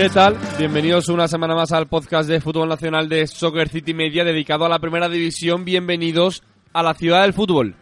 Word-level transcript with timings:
¿Qué 0.00 0.08
tal? 0.08 0.34
Bienvenidos 0.56 1.10
una 1.10 1.28
semana 1.28 1.54
más 1.54 1.72
al 1.72 1.86
podcast 1.86 2.26
de 2.26 2.40
fútbol 2.40 2.70
nacional 2.70 3.06
de 3.06 3.26
Soccer 3.26 3.68
City 3.68 3.92
Media 3.92 4.24
dedicado 4.24 4.64
a 4.64 4.68
la 4.70 4.78
primera 4.78 5.10
división. 5.10 5.62
Bienvenidos 5.66 6.42
a 6.72 6.82
la 6.82 6.94
ciudad 6.94 7.20
del 7.20 7.34
fútbol. 7.34 7.74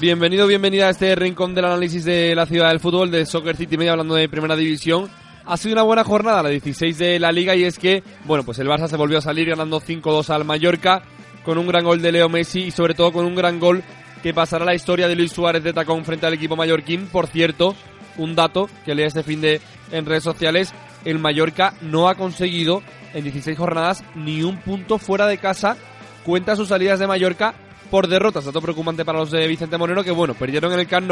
Bienvenido, 0.00 0.48
bienvenida 0.48 0.88
a 0.88 0.90
este 0.90 1.14
rincón 1.14 1.54
del 1.54 1.66
análisis 1.66 2.04
de 2.04 2.34
la 2.34 2.44
ciudad 2.44 2.70
del 2.70 2.80
fútbol 2.80 3.12
de 3.12 3.26
Soccer 3.26 3.54
City 3.54 3.78
Media 3.78 3.92
hablando 3.92 4.16
de 4.16 4.28
primera 4.28 4.56
división. 4.56 5.08
Ha 5.46 5.56
sido 5.56 5.74
una 5.74 5.84
buena 5.84 6.02
jornada, 6.02 6.42
la 6.42 6.48
16 6.48 6.98
de 6.98 7.20
la 7.20 7.30
liga, 7.30 7.54
y 7.54 7.62
es 7.62 7.78
que, 7.78 8.02
bueno, 8.24 8.42
pues 8.42 8.58
el 8.58 8.66
Barça 8.66 8.88
se 8.88 8.96
volvió 8.96 9.18
a 9.18 9.22
salir 9.22 9.50
ganando 9.50 9.80
5-2 9.80 10.30
al 10.30 10.44
Mallorca 10.44 11.04
con 11.44 11.58
un 11.58 11.68
gran 11.68 11.84
gol 11.84 12.02
de 12.02 12.10
Leo 12.10 12.28
Messi 12.28 12.64
y 12.64 12.70
sobre 12.72 12.94
todo 12.94 13.12
con 13.12 13.24
un 13.24 13.36
gran 13.36 13.60
gol 13.60 13.84
que 14.22 14.34
pasará 14.34 14.64
la 14.64 14.74
historia 14.74 15.08
de 15.08 15.16
Luis 15.16 15.32
Suárez 15.32 15.62
de 15.62 15.72
tacón 15.72 16.04
frente 16.04 16.26
al 16.26 16.34
equipo 16.34 16.56
mallorquín. 16.56 17.06
Por 17.06 17.26
cierto, 17.26 17.74
un 18.16 18.34
dato 18.34 18.68
que 18.84 18.94
leí 18.94 19.06
este 19.06 19.22
fin 19.22 19.40
de 19.40 19.60
en 19.90 20.06
redes 20.06 20.24
sociales, 20.24 20.74
el 21.04 21.18
Mallorca 21.18 21.74
no 21.80 22.08
ha 22.08 22.14
conseguido 22.14 22.82
en 23.14 23.24
16 23.24 23.56
jornadas 23.56 24.04
ni 24.14 24.42
un 24.42 24.58
punto 24.58 24.98
fuera 24.98 25.26
de 25.26 25.38
casa. 25.38 25.76
Cuenta 26.24 26.56
sus 26.56 26.68
salidas 26.68 26.98
de 26.98 27.06
Mallorca 27.06 27.54
por 27.90 28.08
derrotas. 28.08 28.44
Dato 28.44 28.60
preocupante 28.60 29.04
para 29.04 29.20
los 29.20 29.30
de 29.30 29.46
Vicente 29.46 29.78
Moreno 29.78 30.04
que, 30.04 30.10
bueno, 30.10 30.34
perdieron 30.34 30.72
en 30.72 30.80
el 30.80 30.86
Camp. 30.86 31.10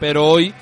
Pero 0.00 0.26
hoy, 0.26 0.52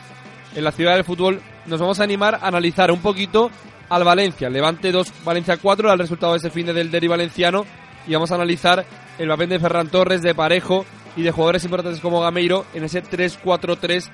en 0.55 0.65
la 0.65 0.73
ciudad 0.73 0.95
del 0.95 1.05
fútbol, 1.05 1.41
nos 1.67 1.81
vamos 1.81 2.01
a 2.01 2.05
animar 2.05 2.35
a 2.35 2.49
analizar 2.49 2.91
un 2.91 3.01
poquito 3.01 3.51
al 3.89 4.05
Valencia. 4.05 4.51
Levante 4.51 4.93
2, 4.93 5.25
Valencia 5.25 5.57
4, 5.57 5.93
el 5.93 5.99
resultado 5.99 6.33
de 6.33 6.39
ese 6.39 6.51
fin 6.51 6.67
de 6.67 6.73
del 6.73 6.91
Derby 6.91 7.09
valenciano. 7.09 7.65
Y 8.07 8.13
vamos 8.13 8.31
a 8.31 8.35
analizar 8.35 8.85
el 9.19 9.29
papel 9.29 9.49
de 9.49 9.59
Ferran 9.59 9.89
Torres, 9.89 10.23
de 10.23 10.35
Parejo 10.35 10.85
y 11.17 11.23
de 11.23 11.31
jugadores 11.31 11.65
importantes 11.65 12.01
como 12.01 12.21
Gameiro 12.21 12.65
en 12.75 12.85
ese 12.85 13.03
3-4-3 13.03 14.11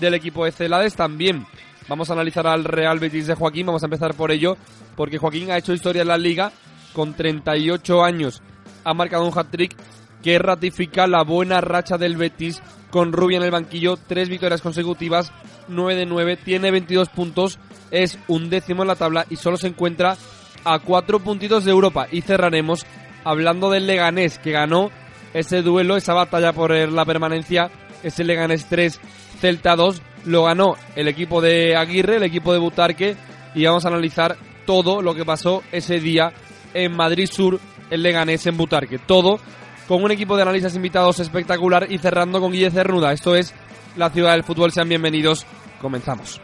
del 0.00 0.14
equipo 0.14 0.44
de 0.44 0.52
Celades. 0.52 0.94
También 0.94 1.46
vamos 1.88 2.10
a 2.10 2.12
analizar 2.12 2.46
al 2.46 2.64
Real 2.64 2.98
Betis 2.98 3.26
de 3.26 3.34
Joaquín. 3.34 3.66
Vamos 3.66 3.82
a 3.82 3.86
empezar 3.86 4.14
por 4.14 4.30
ello, 4.30 4.56
porque 4.96 5.18
Joaquín 5.18 5.50
ha 5.50 5.58
hecho 5.58 5.72
historia 5.72 6.02
en 6.02 6.08
la 6.08 6.18
liga 6.18 6.52
con 6.92 7.14
38 7.14 8.04
años. 8.04 8.42
Ha 8.84 8.94
marcado 8.94 9.26
un 9.26 9.36
hat-trick 9.36 9.76
que 10.22 10.38
ratifica 10.38 11.06
la 11.06 11.24
buena 11.24 11.60
racha 11.60 11.98
del 11.98 12.16
Betis 12.16 12.62
con 12.90 13.12
Rubia 13.12 13.38
en 13.38 13.44
el 13.44 13.50
banquillo, 13.50 13.96
tres 13.96 14.28
victorias 14.28 14.60
consecutivas, 14.60 15.32
9 15.68 15.96
de 15.96 16.06
9, 16.06 16.36
tiene 16.36 16.70
22 16.70 17.08
puntos, 17.08 17.58
es 17.90 18.18
un 18.28 18.50
décimo 18.50 18.82
en 18.82 18.88
la 18.88 18.96
tabla 18.96 19.26
y 19.30 19.36
solo 19.36 19.56
se 19.56 19.68
encuentra 19.68 20.16
a 20.64 20.78
cuatro 20.78 21.18
puntitos 21.18 21.64
de 21.64 21.70
Europa. 21.70 22.06
Y 22.12 22.20
cerraremos 22.20 22.86
hablando 23.24 23.70
del 23.70 23.86
Leganés 23.86 24.38
que 24.38 24.52
ganó 24.52 24.90
ese 25.34 25.62
duelo, 25.62 25.96
esa 25.96 26.14
batalla 26.14 26.52
por 26.52 26.70
la 26.70 27.04
permanencia, 27.04 27.70
ese 28.02 28.24
Leganés 28.24 28.66
3, 28.66 29.00
Celta 29.40 29.76
2, 29.76 30.02
lo 30.26 30.44
ganó 30.44 30.76
el 30.94 31.08
equipo 31.08 31.40
de 31.40 31.76
Aguirre, 31.76 32.16
el 32.16 32.22
equipo 32.22 32.52
de 32.52 32.58
Butarque, 32.58 33.16
y 33.54 33.64
vamos 33.64 33.84
a 33.84 33.88
analizar 33.88 34.36
todo 34.66 35.02
lo 35.02 35.14
que 35.14 35.24
pasó 35.24 35.62
ese 35.72 36.00
día 36.00 36.32
en 36.74 36.94
Madrid 36.96 37.28
Sur, 37.30 37.58
el 37.90 38.02
Leganés 38.02 38.46
en 38.46 38.56
Butarque. 38.56 38.98
Todo 38.98 39.40
con 39.88 40.02
un 40.02 40.10
equipo 40.10 40.36
de 40.36 40.42
analistas 40.42 40.76
invitados 40.76 41.20
espectacular 41.20 41.86
y 41.90 41.98
cerrando 41.98 42.40
con 42.40 42.52
Guille 42.52 42.70
Cernuda. 42.70 43.12
Esto 43.12 43.34
es 43.34 43.52
la 43.96 44.10
ciudad 44.10 44.32
del 44.32 44.44
fútbol. 44.44 44.72
Sean 44.72 44.88
bienvenidos. 44.88 45.46
Comenzamos. 45.80 46.40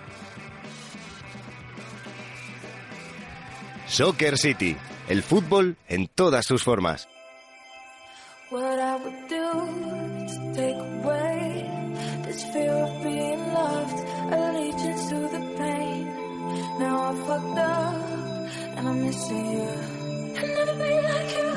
Soccer 3.86 4.36
City, 4.36 4.76
el 5.08 5.22
fútbol 5.22 5.76
en 5.88 6.08
todas 6.08 6.44
sus 6.44 6.62
formas. 6.62 7.08
What 8.50 8.78
I 8.78 8.96
would 8.96 9.28
do 9.28 9.46
to 10.26 10.52
take 10.54 10.76
away 10.76 11.70
this 12.24 12.44
fear 12.44 12.72
of 12.72 13.02
being 13.02 13.52
loved, 13.52 13.98
allegiance 14.32 15.08
to 15.10 15.16
the 15.16 15.54
pain. 15.58 16.06
Now 16.78 16.96
I'm 17.08 17.16
fucked 17.26 17.58
up 17.58 17.94
and 18.78 18.88
I'm 18.88 19.04
missing 19.04 19.52
you. 19.52 19.68
I'll 20.38 20.48
never 20.48 20.74
be 20.80 20.92
like 21.08 21.30
you. 21.36 21.50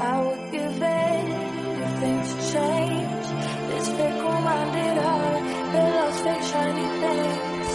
I 0.00 0.22
would 0.24 0.52
give 0.52 0.82
anything 0.82 2.18
to 2.30 2.36
change 2.50 3.26
this 3.68 3.88
fickle-minded 3.90 4.96
heart 5.04 5.42
that 5.72 5.88
loves 5.96 6.20
fake 6.22 6.44
shiny 6.50 6.88
things. 7.02 7.68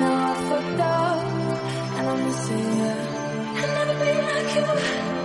Now 0.00 0.32
I'm 0.32 0.48
fucked 0.48 0.80
up 0.80 1.24
and 1.98 2.08
I'm 2.08 2.24
missing 2.24 2.68
you. 2.80 2.94
I'll 3.60 3.74
never 3.76 3.94
be 4.02 4.12
like 4.22 4.54
you. 4.56 5.17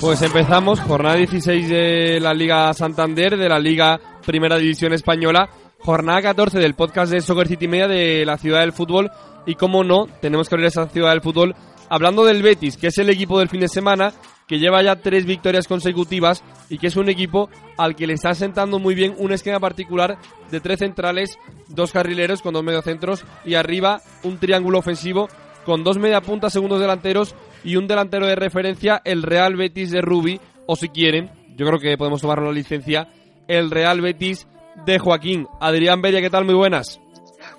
Pues 0.00 0.22
empezamos, 0.22 0.80
jornada 0.80 1.16
16 1.16 1.68
de 1.68 2.20
la 2.20 2.32
Liga 2.32 2.72
Santander, 2.72 3.36
de 3.36 3.48
la 3.48 3.58
Liga 3.58 3.98
Primera 4.24 4.56
División 4.56 4.92
Española, 4.92 5.50
jornada 5.80 6.22
14 6.22 6.58
del 6.58 6.74
podcast 6.74 7.12
de 7.12 7.20
Soccer 7.20 7.48
City 7.48 7.66
Media 7.66 7.88
de 7.88 8.24
la 8.24 8.38
Ciudad 8.38 8.60
del 8.60 8.72
Fútbol. 8.72 9.10
Y 9.46 9.54
como 9.54 9.82
no, 9.82 10.06
tenemos 10.20 10.48
que 10.48 10.54
abrir 10.54 10.68
esa 10.68 10.88
Ciudad 10.88 11.10
del 11.10 11.20
Fútbol 11.20 11.54
hablando 11.88 12.24
del 12.24 12.42
Betis, 12.42 12.76
que 12.76 12.88
es 12.88 12.98
el 12.98 13.10
equipo 13.10 13.38
del 13.38 13.48
fin 13.48 13.60
de 13.60 13.68
semana, 13.68 14.12
que 14.46 14.58
lleva 14.58 14.82
ya 14.82 14.96
tres 14.96 15.26
victorias 15.26 15.66
consecutivas 15.66 16.42
y 16.68 16.78
que 16.78 16.86
es 16.86 16.96
un 16.96 17.08
equipo 17.08 17.50
al 17.76 17.96
que 17.96 18.06
le 18.06 18.14
está 18.14 18.34
sentando 18.34 18.78
muy 18.78 18.94
bien 18.94 19.14
un 19.18 19.32
esquema 19.32 19.60
particular 19.60 20.18
de 20.50 20.60
tres 20.60 20.78
centrales, 20.78 21.38
dos 21.68 21.92
carrileros 21.92 22.40
con 22.40 22.54
dos 22.54 22.64
mediocentros 22.64 23.24
y 23.44 23.54
arriba 23.54 24.00
un 24.22 24.38
triángulo 24.38 24.78
ofensivo 24.78 25.28
con 25.68 25.84
dos 25.84 25.98
media 25.98 26.22
puntas, 26.22 26.54
segundos 26.54 26.80
delanteros 26.80 27.34
y 27.62 27.76
un 27.76 27.86
delantero 27.86 28.26
de 28.26 28.34
referencia, 28.34 29.02
el 29.04 29.22
Real 29.22 29.54
Betis 29.54 29.90
de 29.90 30.00
Rubi, 30.00 30.40
o 30.66 30.76
si 30.76 30.88
quieren, 30.88 31.30
yo 31.56 31.66
creo 31.66 31.78
que 31.78 31.98
podemos 31.98 32.22
tomar 32.22 32.40
la 32.40 32.50
licencia, 32.50 33.10
el 33.48 33.70
Real 33.70 34.00
Betis 34.00 34.48
de 34.86 34.98
Joaquín. 34.98 35.46
Adrián 35.60 36.00
Beria, 36.00 36.22
¿qué 36.22 36.30
tal? 36.30 36.46
Muy 36.46 36.54
buenas. 36.54 36.98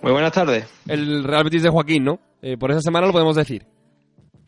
Muy 0.02 0.12
buenas 0.12 0.31
tardes. 0.31 0.66
El 0.88 1.24
Real 1.24 1.44
Betis 1.44 1.62
de 1.62 1.69
Joaquín, 1.69 2.03
¿no? 2.03 2.19
Eh, 2.42 2.58
por 2.58 2.72
esa 2.72 2.81
semana 2.81 3.06
lo 3.06 3.14
podemos 3.14 3.36
decir. 3.36 3.68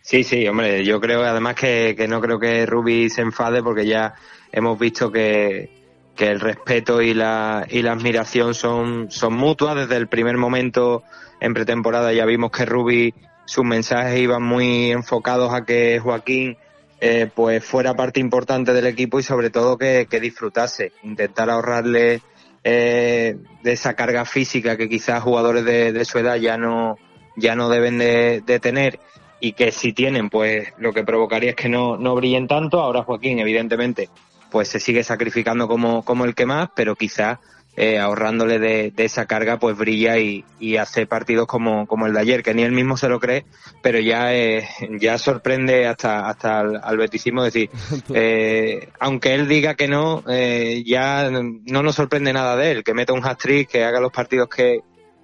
Sí, 0.02 0.24
sí, 0.24 0.48
hombre, 0.48 0.84
yo 0.84 1.00
creo 1.00 1.22
además 1.22 1.54
que, 1.54 1.94
que 1.96 2.08
no 2.08 2.20
creo 2.20 2.40
que 2.40 2.66
Rubi 2.66 3.12
se 3.12 3.22
enfade 3.22 3.62
porque 3.62 3.86
ya 3.86 4.16
hemos 4.52 4.80
visto 4.80 5.12
que, 5.12 5.70
que 6.16 6.30
el 6.30 6.40
respeto 6.40 7.00
y 7.00 7.14
la, 7.14 7.68
y 7.70 7.84
la 7.84 7.92
admiración 7.92 8.56
son, 8.56 9.12
son 9.12 9.34
mutuas. 9.36 9.76
Desde 9.76 9.98
el 9.98 10.08
primer 10.08 10.38
momento 10.38 11.04
en 11.40 11.54
pretemporada 11.54 12.12
ya 12.12 12.26
vimos 12.26 12.50
que 12.50 12.66
Rubi 12.66 13.14
sus 13.52 13.66
mensajes 13.66 14.18
iban 14.18 14.44
muy 14.44 14.92
enfocados 14.92 15.54
a 15.54 15.66
que 15.66 16.00
Joaquín 16.00 16.56
eh, 17.02 17.30
pues 17.36 17.66
fuera 17.66 17.94
parte 17.96 18.22
importante 18.22 18.72
del 18.72 18.88
equipo 18.88 19.20
y 19.20 19.24
sobre 19.24 19.50
todo 19.50 19.78
que, 19.78 20.08
que 20.10 20.22
disfrutase, 20.22 20.94
intentar 21.04 21.50
ahorrarle 21.50 22.22
eh, 22.64 23.36
de 23.62 23.72
esa 23.74 23.94
carga 23.94 24.24
física 24.24 24.78
que 24.78 24.88
quizás 24.88 25.22
jugadores 25.22 25.66
de, 25.66 25.92
de 25.92 26.06
su 26.06 26.18
edad 26.20 26.38
ya 26.38 26.58
no, 26.58 26.98
ya 27.36 27.58
no 27.58 27.68
deben 27.68 27.98
de, 27.98 28.42
de, 28.46 28.62
tener 28.62 29.02
y 29.42 29.52
que 29.52 29.74
si 29.74 29.92
tienen 29.92 30.30
pues 30.30 30.70
lo 30.78 30.94
que 30.94 31.04
provocaría 31.04 31.50
es 31.50 31.56
que 31.58 31.68
no, 31.68 31.98
no 31.98 32.16
brillen 32.16 32.48
tanto. 32.48 32.80
Ahora 32.80 33.04
Joaquín 33.04 33.40
evidentemente 33.40 34.08
pues 34.50 34.70
se 34.70 34.80
sigue 34.80 35.04
sacrificando 35.04 35.68
como, 35.68 36.06
como 36.06 36.24
el 36.24 36.36
que 36.36 36.46
más, 36.46 36.70
pero 36.74 36.96
quizás 36.96 37.40
eh, 37.78 38.00
ahorrándole 38.00 38.60
de, 38.60 38.92
de, 38.92 39.06
esa 39.06 39.26
carga, 39.26 39.58
pues 39.58 39.78
brilla 39.78 40.18
y, 40.18 40.44
y, 40.60 40.78
hace 40.78 41.06
partidos 41.06 41.48
como, 41.48 41.88
como 41.88 42.06
el 42.06 42.14
de 42.14 42.20
ayer, 42.20 42.44
que 42.44 42.54
ni 42.54 42.64
él 42.64 42.72
mismo 42.72 42.98
se 42.98 43.10
lo 43.10 43.20
cree, 43.20 43.46
pero 43.82 44.00
ya, 44.00 44.34
eh, 44.34 44.68
ya 45.00 45.18
sorprende 45.18 45.88
hasta, 45.88 46.28
hasta 46.28 46.60
al, 46.60 46.82
al 46.84 46.98
beticismo 46.98 47.44
decir, 47.44 47.70
eh, 48.14 48.90
aunque 49.00 49.34
él 49.34 49.48
diga 49.48 49.76
que 49.76 49.88
no, 49.88 50.24
eh, 50.28 50.84
ya 50.86 51.30
no 51.30 51.84
nos 51.84 51.96
sorprende 51.96 52.34
nada 52.34 52.56
de 52.56 52.72
él, 52.72 52.84
que 52.84 52.94
meta 52.94 53.14
un 53.14 53.26
hat-trick, 53.26 53.70
que 53.70 53.84
haga 53.84 54.00
los 54.00 54.12
partidos 54.12 54.50
que, 54.50 54.82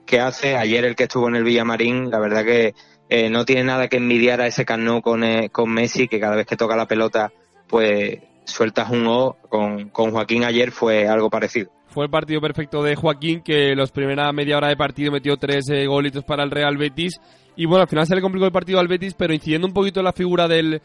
que 0.08 0.20
hace. 0.20 0.56
Ayer 0.56 0.86
el 0.86 0.96
que 0.96 1.04
estuvo 1.04 1.28
en 1.28 1.36
el 1.36 1.44
Villamarín, 1.44 2.10
la 2.10 2.20
verdad 2.20 2.44
que 2.44 2.74
eh, 3.10 3.30
no 3.30 3.46
tiene 3.46 3.64
nada 3.64 3.88
que 3.88 3.98
envidiar 3.98 4.42
a 4.42 4.48
ese 4.48 4.66
Cano 4.66 5.02
con, 5.02 5.24
eh, 5.24 5.50
con 5.52 5.72
Messi, 5.72 6.08
que 6.08 6.20
cada 6.20 6.36
vez 6.36 6.48
que 6.48 6.58
toca 6.58 6.76
la 6.76 6.88
pelota, 6.88 7.32
pues 7.68 8.18
sueltas 8.46 8.90
un 8.90 9.06
O. 9.06 9.38
Con, 9.50 9.90
con 9.90 10.12
Joaquín 10.12 10.44
ayer 10.44 10.72
fue 10.72 11.08
algo 11.08 11.30
parecido 11.30 11.77
fue 11.98 12.06
el 12.06 12.12
partido 12.12 12.40
perfecto 12.40 12.84
de 12.84 12.96
Joaquín, 12.96 13.42
que 13.42 13.74
los 13.74 13.90
primera 13.90 14.32
media 14.32 14.58
hora 14.58 14.68
de 14.68 14.78
partido 14.78 15.12
metió 15.12 15.36
tres 15.36 15.68
eh, 15.72 15.88
golitos 15.88 16.24
para 16.24 16.44
el 16.44 16.52
Real 16.52 16.78
Betis. 16.78 17.20
Y 17.56 17.66
bueno, 17.66 17.82
al 17.82 17.88
final 17.88 18.06
se 18.06 18.14
le 18.14 18.22
complicó 18.22 18.46
el 18.46 18.52
partido 18.52 18.80
al 18.80 18.88
Betis, 18.88 19.16
pero 19.16 19.34
incidiendo 19.34 19.66
un 19.66 19.74
poquito 19.74 20.02
en 20.02 20.04
la 20.04 20.14
figura 20.14 20.48
del, 20.48 20.80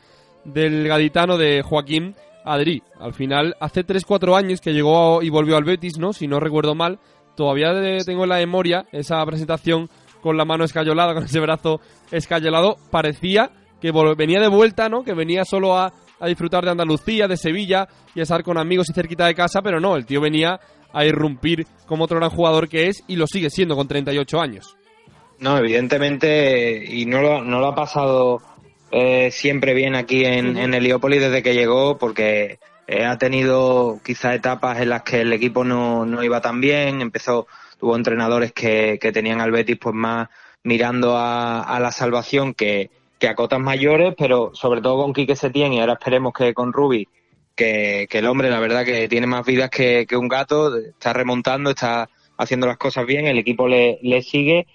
del 0.46 0.88
gaditano 0.88 1.36
de 1.36 1.60
Joaquín, 1.60 2.14
Adri. 2.46 2.82
Al 2.98 3.12
final, 3.12 3.54
hace 3.60 3.84
3-4 3.84 4.38
años 4.38 4.62
que 4.62 4.72
llegó 4.72 5.20
y 5.20 5.28
volvió 5.28 5.58
al 5.58 5.64
Betis, 5.64 5.98
¿no? 5.98 6.14
Si 6.14 6.26
no 6.26 6.40
recuerdo 6.40 6.74
mal. 6.74 6.98
Todavía 7.36 7.74
tengo 8.06 8.22
en 8.22 8.30
la 8.30 8.36
memoria 8.36 8.86
esa 8.90 9.22
presentación 9.26 9.90
con 10.22 10.38
la 10.38 10.46
mano 10.46 10.64
escayolada, 10.64 11.12
con 11.14 11.24
ese 11.24 11.40
brazo 11.40 11.82
escayolado. 12.10 12.78
Parecía 12.90 13.50
que 13.82 13.92
venía 14.16 14.40
de 14.40 14.48
vuelta, 14.48 14.88
¿no? 14.88 15.04
Que 15.04 15.12
venía 15.12 15.44
solo 15.44 15.76
a, 15.76 15.92
a 16.20 16.26
disfrutar 16.26 16.64
de 16.64 16.70
Andalucía, 16.70 17.28
de 17.28 17.36
Sevilla 17.36 17.86
y 18.14 18.20
a 18.20 18.22
estar 18.22 18.42
con 18.42 18.56
amigos 18.56 18.88
y 18.88 18.94
cerquita 18.94 19.26
de 19.26 19.34
casa, 19.34 19.60
pero 19.60 19.78
no, 19.78 19.96
el 19.96 20.06
tío 20.06 20.22
venía 20.22 20.58
a 20.92 21.04
irrumpir 21.04 21.66
como 21.86 22.04
otro 22.04 22.18
gran 22.18 22.30
jugador 22.30 22.68
que 22.68 22.88
es 22.88 23.02
y 23.06 23.16
lo 23.16 23.26
sigue 23.26 23.50
siendo 23.50 23.76
con 23.76 23.88
38 23.88 24.40
años. 24.40 24.76
No, 25.38 25.58
evidentemente, 25.58 26.84
y 26.84 27.06
no 27.06 27.20
lo, 27.20 27.42
no 27.42 27.58
lo 27.58 27.66
ha 27.66 27.74
pasado 27.74 28.40
eh, 28.90 29.30
siempre 29.30 29.74
bien 29.74 29.94
aquí 29.94 30.24
en, 30.24 30.56
en 30.56 30.74
Heliópolis 30.74 31.20
desde 31.20 31.42
que 31.42 31.54
llegó 31.54 31.98
porque 31.98 32.58
eh, 32.86 33.04
ha 33.04 33.16
tenido 33.18 34.00
quizás 34.04 34.34
etapas 34.34 34.80
en 34.80 34.90
las 34.90 35.02
que 35.02 35.22
el 35.22 35.32
equipo 35.32 35.64
no, 35.64 36.04
no 36.04 36.22
iba 36.22 36.40
tan 36.40 36.60
bien, 36.60 37.00
empezó, 37.00 37.46
tuvo 37.80 37.96
entrenadores 37.96 38.52
que, 38.52 38.98
que 39.00 39.12
tenían 39.12 39.40
al 39.40 39.50
Betis 39.50 39.78
pues 39.80 39.94
más 39.94 40.28
mirando 40.62 41.16
a, 41.16 41.62
a 41.62 41.80
la 41.80 41.90
salvación 41.90 42.54
que, 42.54 42.90
que 43.18 43.28
a 43.28 43.34
cotas 43.34 43.60
mayores, 43.60 44.14
pero 44.18 44.50
sobre 44.52 44.80
todo 44.80 45.02
con 45.02 45.12
Quique 45.12 45.36
Setién 45.36 45.72
y 45.72 45.80
ahora 45.80 45.94
esperemos 45.94 46.32
que 46.32 46.52
con 46.52 46.72
Rubi, 46.72 47.08
que, 47.54 48.08
el 48.10 48.26
hombre 48.26 48.50
la 48.50 48.60
verdad 48.60 48.84
que 48.84 49.08
tiene 49.08 49.26
más 49.26 49.44
vidas 49.44 49.70
que, 49.70 50.06
un 50.16 50.28
gato, 50.28 50.76
está 50.76 51.12
remontando, 51.12 51.70
está 51.70 52.08
haciendo 52.36 52.66
las 52.66 52.78
cosas 52.78 53.06
bien, 53.06 53.26
el 53.26 53.38
equipo 53.38 53.68
le, 53.68 53.98
le 54.02 54.22
sigue 54.22 54.66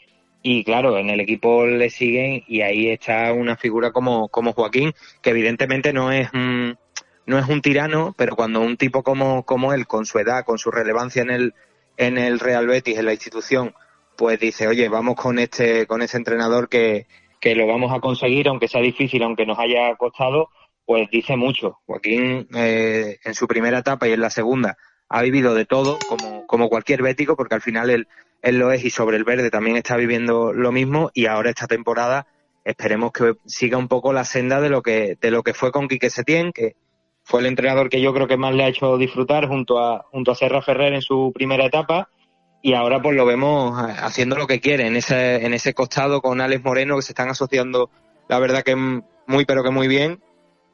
y 0.44 0.64
claro, 0.64 0.98
en 0.98 1.10
el 1.10 1.20
equipo 1.20 1.66
le 1.66 1.90
siguen 1.90 2.44
y 2.48 2.62
ahí 2.62 2.90
está 2.90 3.34
una 3.34 3.58
figura 3.58 3.92
como, 3.92 4.30
como 4.30 4.54
Joaquín, 4.54 4.94
que 5.22 5.32
evidentemente 5.32 5.92
no 5.92 6.12
es 6.12 6.32
un, 6.34 6.78
no 7.26 7.38
es 7.38 7.48
un 7.48 7.62
tirano, 7.62 8.16
pero 8.18 8.36
cuando 8.36 8.62
un 8.62 8.78
tipo 8.78 9.04
como, 9.04 9.44
como 9.44 9.74
él, 9.74 9.88
con 9.88 10.06
su 10.06 10.20
edad, 10.20 10.46
con 10.46 10.58
su 10.58 10.72
relevancia 10.72 11.22
en 11.22 11.32
el, 11.32 11.54
en 11.98 12.18
el 12.18 12.40
Real 12.40 12.68
Betis, 12.68 12.98
en 12.98 13.06
la 13.06 13.14
institución, 13.14 13.74
pues 14.16 14.40
dice, 14.40 14.68
oye, 14.68 14.88
vamos 14.90 15.16
con 15.16 15.38
este, 15.38 15.86
con 15.86 16.02
ese 16.02 16.18
entrenador 16.18 16.70
que, 16.70 17.08
que 17.40 17.56
lo 17.56 17.68
vamos 17.68 17.92
a 17.94 18.00
conseguir, 18.00 18.48
aunque 18.48 18.68
sea 18.68 18.82
difícil, 18.82 19.24
aunque 19.24 19.46
nos 19.46 19.60
haya 19.60 19.96
costado, 19.96 20.50
pues 20.88 21.10
dice 21.12 21.36
mucho. 21.36 21.80
Joaquín, 21.86 22.48
eh, 22.56 23.18
en 23.22 23.36
su 23.36 23.46
primera 23.46 23.80
etapa 23.80 24.08
y 24.08 24.14
en 24.14 24.22
la 24.22 24.30
segunda, 24.30 24.78
ha 25.10 25.22
vivido 25.22 25.54
de 25.54 25.66
todo, 25.66 26.00
como, 26.08 26.48
como 26.48 26.70
cualquier 26.70 27.04
bético, 27.04 27.36
porque 27.36 27.56
al 27.56 27.62
final 27.62 27.90
él, 27.90 28.08
lo 28.58 28.72
es 28.72 28.86
y 28.86 28.90
sobre 28.90 29.18
el 29.18 29.26
verde 29.26 29.52
también 29.52 29.76
está 29.76 29.98
viviendo 29.98 30.54
lo 30.54 30.72
mismo 30.72 31.12
y 31.14 31.26
ahora 31.26 31.50
esta 31.50 31.68
temporada 31.68 32.26
esperemos 32.64 33.12
que 33.12 33.34
siga 33.46 33.78
un 33.78 33.90
poco 33.90 34.14
la 34.14 34.24
senda 34.24 34.62
de 34.62 34.70
lo 34.70 34.82
que, 34.82 35.18
de 35.20 35.30
lo 35.30 35.44
que 35.44 35.54
fue 35.54 35.74
con 35.74 35.90
Quique 35.90 36.10
Setién, 36.10 36.54
que 36.54 36.78
fue 37.22 37.42
el 37.42 37.48
entrenador 37.48 37.90
que 37.90 38.00
yo 38.00 38.14
creo 38.14 38.28
que 38.28 38.38
más 38.38 38.56
le 38.56 38.64
ha 38.64 38.70
hecho 38.70 38.98
disfrutar 38.98 39.50
junto 39.50 39.80
a, 39.80 40.06
junto 40.10 40.32
a 40.32 40.36
Serra 40.36 40.62
Ferrer 40.62 40.94
en 40.94 41.02
su 41.02 41.34
primera 41.36 41.66
etapa 41.66 42.08
y 42.62 42.76
ahora 42.76 43.02
pues 43.02 43.18
lo 43.18 43.26
vemos 43.26 43.78
haciendo 43.78 44.38
lo 44.38 44.48
que 44.48 44.62
quiere 44.62 44.88
en 44.88 44.96
ese, 44.96 45.46
en 45.46 45.54
ese 45.54 45.74
costado 45.74 46.22
con 46.22 46.40
Alex 46.40 46.64
Moreno 46.64 46.96
que 46.96 47.02
se 47.02 47.12
están 47.12 47.28
asociando 47.28 47.90
la 48.30 48.40
verdad 48.40 48.64
que 48.64 48.76
muy 48.76 49.44
pero 49.46 49.64
que 49.64 49.72
muy 49.72 49.90
bien 49.90 50.22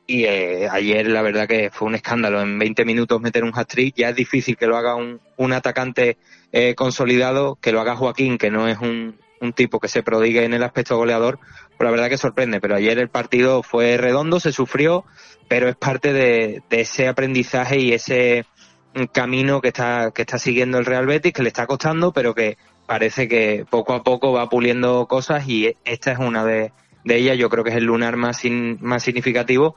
y 0.05 0.25
eh, 0.25 0.67
ayer 0.69 1.07
la 1.07 1.21
verdad 1.21 1.47
que 1.47 1.69
fue 1.71 1.87
un 1.87 1.95
escándalo. 1.95 2.41
En 2.41 2.59
20 2.59 2.85
minutos 2.85 3.21
meter 3.21 3.43
un 3.43 3.53
hat-trick 3.53 3.95
ya 3.95 4.09
es 4.09 4.15
difícil 4.15 4.57
que 4.57 4.67
lo 4.67 4.77
haga 4.77 4.95
un, 4.95 5.21
un 5.37 5.53
atacante 5.53 6.17
eh, 6.51 6.75
consolidado 6.75 7.57
que 7.61 7.71
lo 7.71 7.79
haga 7.79 7.95
Joaquín 7.95 8.37
que 8.37 8.51
no 8.51 8.67
es 8.67 8.79
un, 8.79 9.17
un 9.39 9.53
tipo 9.53 9.79
que 9.79 9.87
se 9.87 10.03
prodigue 10.03 10.43
en 10.43 10.53
el 10.53 10.63
aspecto 10.63 10.97
goleador. 10.97 11.39
Pues 11.77 11.85
la 11.85 11.91
verdad 11.91 12.09
que 12.09 12.17
sorprende 12.17 12.59
pero 12.59 12.75
ayer 12.75 12.99
el 12.99 13.09
partido 13.09 13.63
fue 13.63 13.97
redondo 13.97 14.39
se 14.39 14.51
sufrió 14.51 15.05
pero 15.47 15.69
es 15.69 15.75
parte 15.75 16.13
de, 16.13 16.63
de 16.69 16.81
ese 16.81 17.07
aprendizaje 17.07 17.79
y 17.79 17.93
ese 17.93 18.45
camino 19.11 19.61
que 19.61 19.69
está 19.69 20.11
que 20.13 20.21
está 20.21 20.37
siguiendo 20.37 20.77
el 20.77 20.85
Real 20.85 21.07
Betis 21.07 21.33
que 21.33 21.43
le 21.43 21.47
está 21.47 21.65
costando 21.65 22.13
pero 22.13 22.35
que 22.35 22.57
parece 22.85 23.27
que 23.27 23.65
poco 23.69 23.93
a 23.93 24.03
poco 24.03 24.33
va 24.33 24.49
puliendo 24.49 25.07
cosas 25.07 25.47
y 25.47 25.75
esta 25.85 26.11
es 26.11 26.19
una 26.19 26.45
de, 26.45 26.71
de 27.03 27.17
ellas 27.17 27.37
yo 27.37 27.49
creo 27.49 27.63
que 27.63 27.71
es 27.71 27.75
el 27.75 27.85
lunar 27.85 28.17
más 28.17 28.37
sin, 28.37 28.77
más 28.81 29.03
significativo 29.03 29.75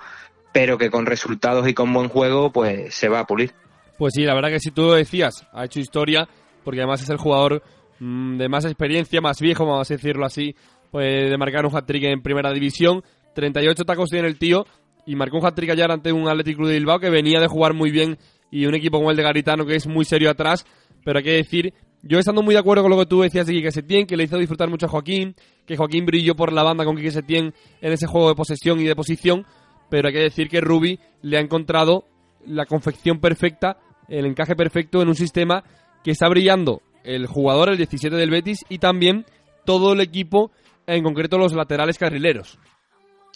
pero 0.52 0.78
que 0.78 0.88
con 0.88 1.04
resultados 1.04 1.68
y 1.68 1.74
con 1.74 1.92
buen 1.92 2.08
juego 2.08 2.50
pues 2.50 2.94
se 2.94 3.08
va 3.08 3.20
a 3.20 3.26
pulir 3.26 3.52
Pues 3.98 4.14
sí, 4.14 4.22
la 4.24 4.34
verdad 4.34 4.48
que 4.48 4.60
si 4.60 4.70
tú 4.70 4.82
lo 4.82 4.94
decías, 4.94 5.46
ha 5.52 5.66
hecho 5.66 5.80
historia, 5.80 6.26
porque 6.64 6.80
además 6.80 7.02
es 7.02 7.10
el 7.10 7.18
jugador 7.18 7.62
mm, 8.00 8.38
de 8.38 8.48
más 8.48 8.64
experiencia, 8.64 9.20
más 9.20 9.38
viejo, 9.38 9.66
vamos 9.66 9.90
a 9.90 9.94
decirlo 9.94 10.24
así, 10.24 10.54
pues 10.90 11.30
de 11.30 11.36
marcar 11.36 11.66
un 11.66 11.76
hat-trick 11.76 12.04
en 12.04 12.22
primera 12.22 12.52
división. 12.52 13.02
38 13.34 13.84
tacos 13.84 14.08
tiene 14.08 14.28
el 14.28 14.38
tío 14.38 14.64
y 15.04 15.14
marcó 15.14 15.36
un 15.36 15.46
hat-trick 15.46 15.70
ayer 15.70 15.90
ante 15.90 16.10
un 16.10 16.26
Athletic 16.26 16.56
Club 16.56 16.68
de 16.68 16.74
Bilbao 16.74 16.98
que 16.98 17.10
venía 17.10 17.38
de 17.38 17.48
jugar 17.48 17.74
muy 17.74 17.90
bien 17.90 18.16
y 18.50 18.64
un 18.64 18.74
equipo 18.74 18.96
como 18.96 19.10
el 19.10 19.16
de 19.18 19.22
Garitano 19.22 19.66
que 19.66 19.76
es 19.76 19.86
muy 19.86 20.06
serio 20.06 20.30
atrás, 20.30 20.64
pero 21.04 21.18
hay 21.18 21.24
que 21.24 21.32
decir, 21.32 21.74
yo 22.02 22.18
estando 22.18 22.42
muy 22.42 22.54
de 22.54 22.60
acuerdo 22.60 22.82
con 22.82 22.90
lo 22.90 22.98
que 22.98 23.06
tú 23.06 23.20
decías 23.20 23.46
de 23.46 23.52
Quique 23.52 23.70
Setién, 23.70 24.06
que 24.06 24.16
le 24.16 24.24
hizo 24.24 24.38
disfrutar 24.38 24.70
mucho 24.70 24.86
a 24.86 24.88
Joaquín, 24.88 25.34
que 25.66 25.76
Joaquín 25.76 26.06
brilló 26.06 26.34
por 26.34 26.52
la 26.52 26.62
banda 26.62 26.84
con 26.84 26.96
Quique 26.96 27.10
Setién 27.10 27.52
en 27.80 27.92
ese 27.92 28.06
juego 28.06 28.28
de 28.28 28.34
posesión 28.34 28.80
y 28.80 28.84
de 28.84 28.96
posición, 28.96 29.46
pero 29.90 30.08
hay 30.08 30.14
que 30.14 30.20
decir 30.20 30.48
que 30.48 30.60
Rubi 30.60 30.98
le 31.22 31.38
ha 31.38 31.40
encontrado 31.40 32.04
la 32.46 32.66
confección 32.66 33.20
perfecta, 33.20 33.78
el 34.08 34.26
encaje 34.26 34.54
perfecto 34.54 35.02
en 35.02 35.08
un 35.08 35.14
sistema 35.14 35.64
que 36.04 36.12
está 36.12 36.28
brillando 36.28 36.82
el 37.04 37.26
jugador, 37.26 37.68
el 37.68 37.76
17 37.76 38.14
del 38.16 38.30
Betis, 38.30 38.64
y 38.68 38.78
también 38.78 39.26
todo 39.64 39.92
el 39.92 40.00
equipo, 40.00 40.50
en 40.86 41.02
concreto 41.02 41.38
los 41.38 41.52
laterales 41.52 41.98
carrileros. 41.98 42.58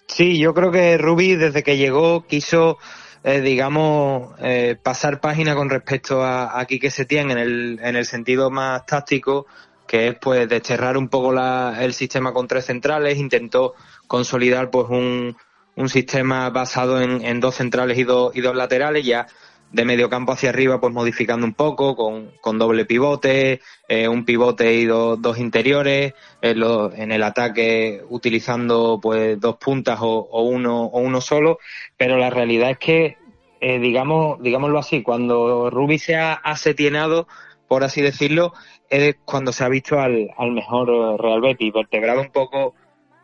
Sí, 0.07 0.39
yo 0.39 0.55
creo 0.55 0.71
que 0.73 0.99
Rubi 0.99 1.37
desde 1.37 1.63
que 1.63 1.77
llegó 1.77 2.27
quiso, 2.27 2.79
eh, 3.23 3.41
digamos, 3.41 4.35
eh, 4.41 4.77
pasar 4.81 5.21
página 5.21 5.55
con 5.55 5.71
respecto 5.71 6.23
a, 6.23 6.59
a 6.59 6.65
Quique 6.67 6.91
Setién 6.91 7.31
en 7.31 7.39
el, 7.39 7.81
en 7.83 7.97
el 7.97 8.05
sentido 8.05 8.51
más 8.51 8.87
táctico, 8.87 9.47
que 9.91 10.07
es 10.07 10.15
pues 10.21 10.49
desterrar 10.49 10.97
un 10.97 11.09
poco 11.09 11.33
la, 11.33 11.79
el 11.81 11.95
sistema 11.95 12.33
con 12.33 12.47
tres 12.47 12.67
centrales, 12.67 13.19
intentó 13.19 13.75
consolidar 14.07 14.71
pues 14.71 14.87
un, 14.89 15.37
un 15.75 15.89
sistema 15.89 16.49
basado 16.51 17.01
en, 17.03 17.25
en 17.25 17.41
dos 17.41 17.57
centrales 17.57 17.99
y 17.99 18.05
dos, 18.05 18.37
y 18.37 18.41
dos 18.41 18.55
laterales, 18.55 19.05
ya 19.05 19.27
de 19.73 19.85
medio 19.85 20.09
campo 20.09 20.31
hacia 20.31 20.51
arriba, 20.51 20.81
pues 20.81 20.95
modificando 20.95 21.45
un 21.45 21.55
poco, 21.55 21.97
con, 21.97 22.31
con 22.41 22.57
doble 22.57 22.85
pivote, 22.85 23.63
eh, 23.89 24.07
un 24.07 24.25
pivote 24.25 24.75
y 24.75 24.85
do- 24.85 25.17
dos 25.17 25.39
interiores, 25.39 26.15
en, 26.41 26.61
lo- 26.61 26.93
en 26.95 27.11
el 27.11 27.25
ataque 27.25 28.05
utilizando 28.11 29.01
pues 29.03 29.41
dos 29.41 29.57
puntas 29.57 29.99
o, 30.03 30.43
uno, 30.45 30.85
o 30.85 31.01
uno 31.01 31.21
solo, 31.21 31.59
pero 31.97 32.17
la 32.17 32.31
realidad 32.31 32.71
es 32.71 32.79
que, 32.79 33.17
eh, 33.61 33.81
digamos, 33.81 34.41
digámoslo 34.41 34.79
así, 34.79 35.03
cuando 35.03 35.69
Rubi 35.69 35.99
se 35.99 36.15
ha 36.15 36.35
asetienado, 36.35 37.27
por 37.67 37.83
así 37.83 38.01
decirlo, 38.03 38.53
es 38.91 39.17
cuando 39.25 39.53
se 39.53 39.65
ha 39.65 39.69
visto 39.69 39.99
al, 40.01 40.31
al 40.37 40.53
mejor 40.53 40.89
eh, 40.91 41.17
Real 41.23 41.41
Betis, 41.41 41.73
vertebrado 41.73 42.21
un 42.21 42.31
poco 42.31 42.75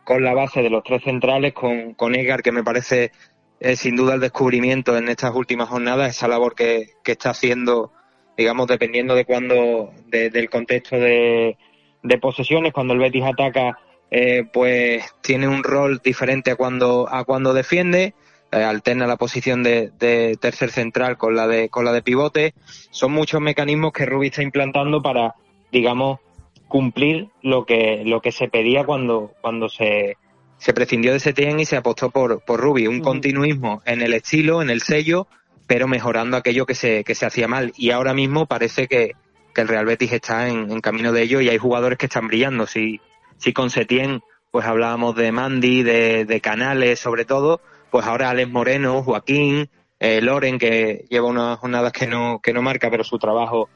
con 0.03 0.23
la 0.23 0.33
base 0.33 0.61
de 0.61 0.69
los 0.69 0.83
tres 0.83 1.03
centrales, 1.03 1.53
con, 1.53 1.93
con 1.93 2.15
Edgar, 2.15 2.41
que 2.41 2.51
me 2.53 2.63
parece 2.63 3.11
eh, 3.59 3.75
sin 3.75 3.95
duda 3.95 4.13
el 4.15 4.21
descubrimiento 4.21 4.97
en 4.97 5.09
estas 5.09 5.35
últimas 5.35 5.67
jornadas, 5.69 6.09
esa 6.15 6.27
labor 6.29 6.55
que, 6.55 6.91
que 7.03 7.11
está 7.13 7.31
haciendo, 7.31 7.91
digamos, 8.37 8.67
dependiendo 8.67 9.15
de 9.15 9.25
cuando, 9.25 9.91
de- 10.07 10.29
del 10.29 10.49
contexto 10.49 10.95
de, 10.97 11.57
de 12.03 12.17
posesiones, 12.19 12.71
cuando 12.71 12.93
el 12.93 12.99
Betis 12.99 13.23
ataca, 13.25 13.77
eh, 14.09 14.45
pues 14.53 15.03
tiene 15.21 15.49
un 15.49 15.63
rol 15.63 15.99
diferente 16.01 16.51
a 16.51 16.55
cuando, 16.55 17.09
a 17.11 17.25
cuando 17.25 17.53
defiende, 17.53 18.13
eh, 18.53 18.63
alterna 18.63 19.07
la 19.07 19.17
posición 19.17 19.61
de, 19.63 19.91
de 19.99 20.37
tercer 20.39 20.69
central 20.69 21.17
con 21.17 21.35
la 21.35 21.47
de, 21.47 21.67
con 21.67 21.83
la 21.83 21.91
de 21.91 22.01
pivote. 22.01 22.53
Son 22.91 23.11
muchos 23.11 23.41
mecanismos 23.41 23.91
que 23.91 24.05
Rubí 24.05 24.27
está 24.27 24.41
implantando 24.43 25.01
para, 25.01 25.35
digamos, 25.71 26.19
cumplir 26.67 27.29
lo 27.41 27.65
que, 27.65 28.03
lo 28.05 28.21
que 28.21 28.31
se 28.31 28.47
pedía 28.47 28.85
cuando, 28.85 29.33
cuando 29.41 29.69
se, 29.69 30.17
se 30.57 30.73
prescindió 30.73 31.13
de 31.13 31.19
Setien 31.19 31.59
y 31.59 31.65
se 31.65 31.77
apostó 31.77 32.09
por, 32.09 32.43
por 32.43 32.59
Rubi, 32.59 32.87
un 32.87 33.01
continuismo 33.01 33.81
en 33.85 34.01
el 34.01 34.13
estilo, 34.13 34.61
en 34.61 34.69
el 34.69 34.81
sello, 34.81 35.27
pero 35.67 35.87
mejorando 35.87 36.37
aquello 36.37 36.65
que 36.65 36.75
se, 36.75 37.03
que 37.03 37.15
se 37.15 37.25
hacía 37.25 37.47
mal. 37.47 37.73
Y 37.77 37.91
ahora 37.91 38.13
mismo 38.13 38.45
parece 38.45 38.87
que, 38.87 39.13
que 39.53 39.61
el 39.61 39.67
Real 39.67 39.85
Betis 39.85 40.11
está 40.11 40.49
en, 40.49 40.71
en 40.71 40.81
camino 40.81 41.11
de 41.11 41.23
ello 41.23 41.41
y 41.41 41.49
hay 41.49 41.57
jugadores 41.57 41.97
que 41.97 42.07
están 42.07 42.27
brillando. 42.27 42.65
Si, 42.67 42.99
si 43.37 43.53
con 43.53 43.69
Setien, 43.69 44.21
pues 44.51 44.65
hablábamos 44.65 45.15
de 45.15 45.31
Mandy, 45.31 45.83
de, 45.83 46.25
de 46.25 46.41
Canales 46.41 46.99
sobre 46.99 47.25
todo, 47.25 47.61
pues 47.91 48.05
ahora 48.05 48.29
Alex 48.29 48.49
Moreno, 48.49 49.03
Joaquín, 49.03 49.69
eh, 49.99 50.21
Loren, 50.21 50.57
que 50.59 51.05
lleva 51.09 51.27
unas 51.27 51.59
jornadas 51.59 51.91
que 51.91 52.07
no, 52.07 52.39
que 52.41 52.53
no 52.53 52.61
marca, 52.61 52.89
pero 52.89 53.03
su 53.03 53.17
trabajo 53.17 53.69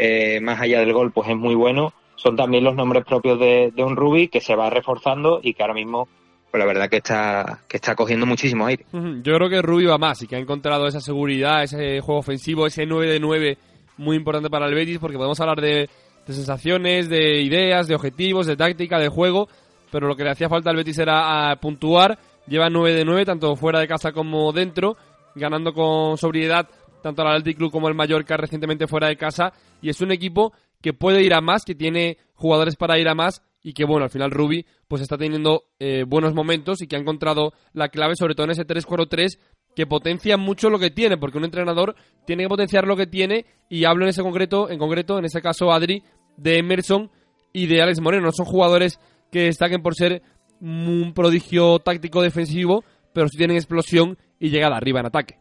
eh, 0.00 0.40
más 0.40 0.60
allá 0.60 0.78
del 0.78 0.92
gol 0.92 1.10
pues 1.10 1.28
es 1.28 1.36
muy 1.36 1.56
bueno. 1.56 1.92
Son 2.14 2.36
también 2.36 2.62
los 2.62 2.76
nombres 2.76 3.04
propios 3.04 3.38
de, 3.38 3.72
un 3.78 3.96
Rubi 3.96 4.28
que 4.28 4.40
se 4.40 4.54
va 4.54 4.70
reforzando 4.70 5.40
y 5.42 5.54
que 5.54 5.62
ahora 5.62 5.74
mismo, 5.74 6.08
pues 6.50 6.60
la 6.60 6.66
verdad 6.66 6.88
que 6.88 6.98
está, 6.98 7.60
que 7.68 7.76
está 7.76 7.96
cogiendo 7.96 8.24
muchísimo 8.24 8.66
aire. 8.66 8.86
Yo 8.92 9.34
creo 9.34 9.48
que 9.48 9.60
Rubi 9.60 9.86
va 9.86 9.98
más 9.98 10.22
y 10.22 10.28
que 10.28 10.36
ha 10.36 10.38
encontrado 10.38 10.86
esa 10.86 11.00
seguridad, 11.00 11.64
ese 11.64 12.00
juego 12.00 12.20
ofensivo, 12.20 12.66
ese 12.66 12.86
9 12.86 13.08
de 13.08 13.20
9 13.20 13.58
muy 13.98 14.16
importante 14.16 14.48
para 14.48 14.66
el 14.66 14.74
Betis 14.74 14.98
porque 14.98 15.16
podemos 15.16 15.40
hablar 15.40 15.60
de, 15.60 15.88
de 16.26 16.32
sensaciones, 16.32 17.08
de 17.08 17.42
ideas, 17.42 17.88
de 17.88 17.96
objetivos, 17.96 18.46
de 18.46 18.56
táctica, 18.56 18.98
de 18.98 19.08
juego, 19.08 19.48
pero 19.90 20.06
lo 20.06 20.14
que 20.14 20.22
le 20.22 20.30
hacía 20.30 20.48
falta 20.48 20.70
al 20.70 20.76
Betis 20.76 20.98
era 20.98 21.56
puntuar. 21.60 22.18
Lleva 22.46 22.70
9 22.70 22.94
de 22.94 23.04
9 23.04 23.24
tanto 23.24 23.56
fuera 23.56 23.80
de 23.80 23.88
casa 23.88 24.12
como 24.12 24.52
dentro, 24.52 24.96
ganando 25.34 25.72
con 25.72 26.16
sobriedad 26.18 26.68
tanto 27.02 27.22
al 27.22 27.28
Athletic 27.28 27.58
Club 27.58 27.72
como 27.72 27.88
el 27.88 27.94
Mallorca 27.94 28.36
recientemente 28.36 28.86
fuera 28.86 29.08
de 29.08 29.16
casa 29.16 29.52
y 29.80 29.88
es 29.88 30.00
un 30.00 30.12
equipo 30.12 30.52
que 30.80 30.92
puede 30.92 31.22
ir 31.22 31.34
a 31.34 31.40
más, 31.40 31.64
que 31.64 31.74
tiene 31.74 32.18
jugadores 32.34 32.76
para 32.76 32.98
ir 32.98 33.08
a 33.08 33.14
más 33.14 33.42
y 33.62 33.72
que 33.72 33.84
bueno, 33.84 34.04
al 34.04 34.10
final 34.10 34.30
Rubi 34.30 34.64
pues 34.86 35.02
está 35.02 35.18
teniendo 35.18 35.64
eh, 35.78 36.04
buenos 36.06 36.34
momentos 36.34 36.80
y 36.80 36.86
que 36.86 36.96
ha 36.96 37.00
encontrado 37.00 37.52
la 37.72 37.88
clave 37.88 38.14
sobre 38.16 38.34
todo 38.34 38.44
en 38.44 38.52
ese 38.52 38.66
3-4-3 38.66 39.38
que 39.74 39.86
potencia 39.86 40.36
mucho 40.36 40.70
lo 40.70 40.78
que 40.78 40.90
tiene, 40.90 41.18
porque 41.18 41.38
un 41.38 41.44
entrenador 41.44 41.94
tiene 42.26 42.44
que 42.44 42.48
potenciar 42.48 42.86
lo 42.86 42.96
que 42.96 43.06
tiene 43.06 43.46
y 43.68 43.84
hablo 43.84 44.04
en 44.04 44.10
ese 44.10 44.22
concreto, 44.22 44.70
en 44.70 44.78
concreto, 44.78 45.18
en 45.18 45.24
ese 45.24 45.40
caso 45.40 45.70
Adri, 45.70 46.02
de 46.36 46.58
Emerson 46.58 47.10
y 47.52 47.66
de 47.66 47.82
Alex 47.82 48.00
Moreno. 48.00 48.24
No 48.24 48.32
son 48.32 48.46
jugadores 48.46 48.98
que 49.30 49.44
destaquen 49.44 49.82
por 49.82 49.94
ser 49.94 50.22
un 50.60 51.12
prodigio 51.14 51.78
táctico 51.78 52.22
defensivo, 52.22 52.84
pero 53.12 53.28
sí 53.28 53.36
tienen 53.36 53.56
explosión 53.56 54.18
y 54.40 54.48
llegada 54.50 54.76
arriba 54.76 55.00
en 55.00 55.06
ataque. 55.06 55.38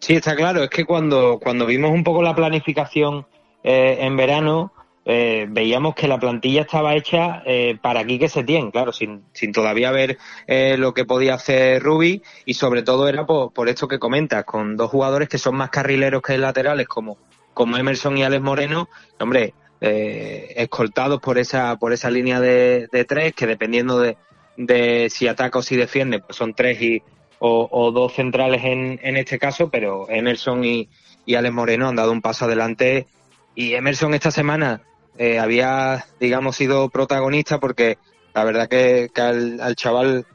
Sí, 0.00 0.14
está 0.14 0.36
claro. 0.36 0.62
Es 0.62 0.70
que 0.70 0.84
cuando, 0.84 1.38
cuando 1.42 1.66
vimos 1.66 1.90
un 1.90 2.04
poco 2.04 2.22
la 2.22 2.34
planificación 2.34 3.26
eh, 3.62 3.98
en 4.00 4.16
verano, 4.16 4.72
eh, 5.10 5.46
veíamos 5.48 5.94
que 5.94 6.06
la 6.06 6.18
plantilla 6.18 6.60
estaba 6.60 6.94
hecha 6.94 7.42
eh, 7.46 7.78
para 7.80 8.00
aquí 8.00 8.18
que 8.18 8.28
se 8.28 8.44
tiene, 8.44 8.70
claro, 8.70 8.92
sin, 8.92 9.24
sin 9.32 9.52
todavía 9.52 9.90
ver 9.90 10.18
eh, 10.46 10.76
lo 10.76 10.92
que 10.92 11.06
podía 11.06 11.32
hacer 11.32 11.82
Ruby 11.82 12.22
y 12.44 12.52
sobre 12.52 12.82
todo 12.82 13.08
era 13.08 13.24
por, 13.24 13.52
por 13.54 13.70
esto 13.70 13.88
que 13.88 13.98
comentas, 13.98 14.44
con 14.44 14.76
dos 14.76 14.90
jugadores 14.90 15.30
que 15.30 15.38
son 15.38 15.56
más 15.56 15.70
carrileros 15.70 16.20
que 16.20 16.36
laterales 16.36 16.86
como, 16.86 17.16
como 17.54 17.78
Emerson 17.78 18.18
y 18.18 18.22
Alex 18.22 18.42
Moreno, 18.42 18.90
hombre, 19.18 19.54
eh, 19.80 20.52
escoltados 20.56 21.22
por 21.22 21.38
esa, 21.38 21.76
por 21.76 21.94
esa 21.94 22.10
línea 22.10 22.38
de, 22.38 22.88
de 22.92 23.04
tres, 23.06 23.32
que 23.32 23.46
dependiendo 23.46 23.98
de, 23.98 24.18
de 24.58 25.08
si 25.08 25.26
ataca 25.26 25.60
o 25.60 25.62
si 25.62 25.76
defiende, 25.76 26.18
pues 26.18 26.36
son 26.36 26.52
tres 26.52 26.82
y, 26.82 27.02
o, 27.38 27.68
o 27.70 27.92
dos 27.92 28.14
centrales 28.14 28.64
en, 28.64 28.98
en 29.02 29.16
este 29.16 29.38
caso, 29.38 29.70
pero 29.70 30.08
Emerson 30.08 30.64
y, 30.64 30.88
y 31.24 31.34
Alex 31.34 31.54
Moreno 31.54 31.88
han 31.88 31.96
dado 31.96 32.12
un 32.12 32.22
paso 32.22 32.44
adelante 32.44 33.06
y 33.54 33.74
Emerson 33.74 34.14
esta 34.14 34.30
semana 34.30 34.82
eh, 35.18 35.38
había, 35.38 36.06
digamos, 36.20 36.56
sido 36.56 36.88
protagonista 36.90 37.58
porque 37.58 37.98
la 38.34 38.44
verdad 38.44 38.68
que, 38.68 39.10
que 39.12 39.20
al, 39.20 39.60
al, 39.60 39.74
chaval 39.74 40.26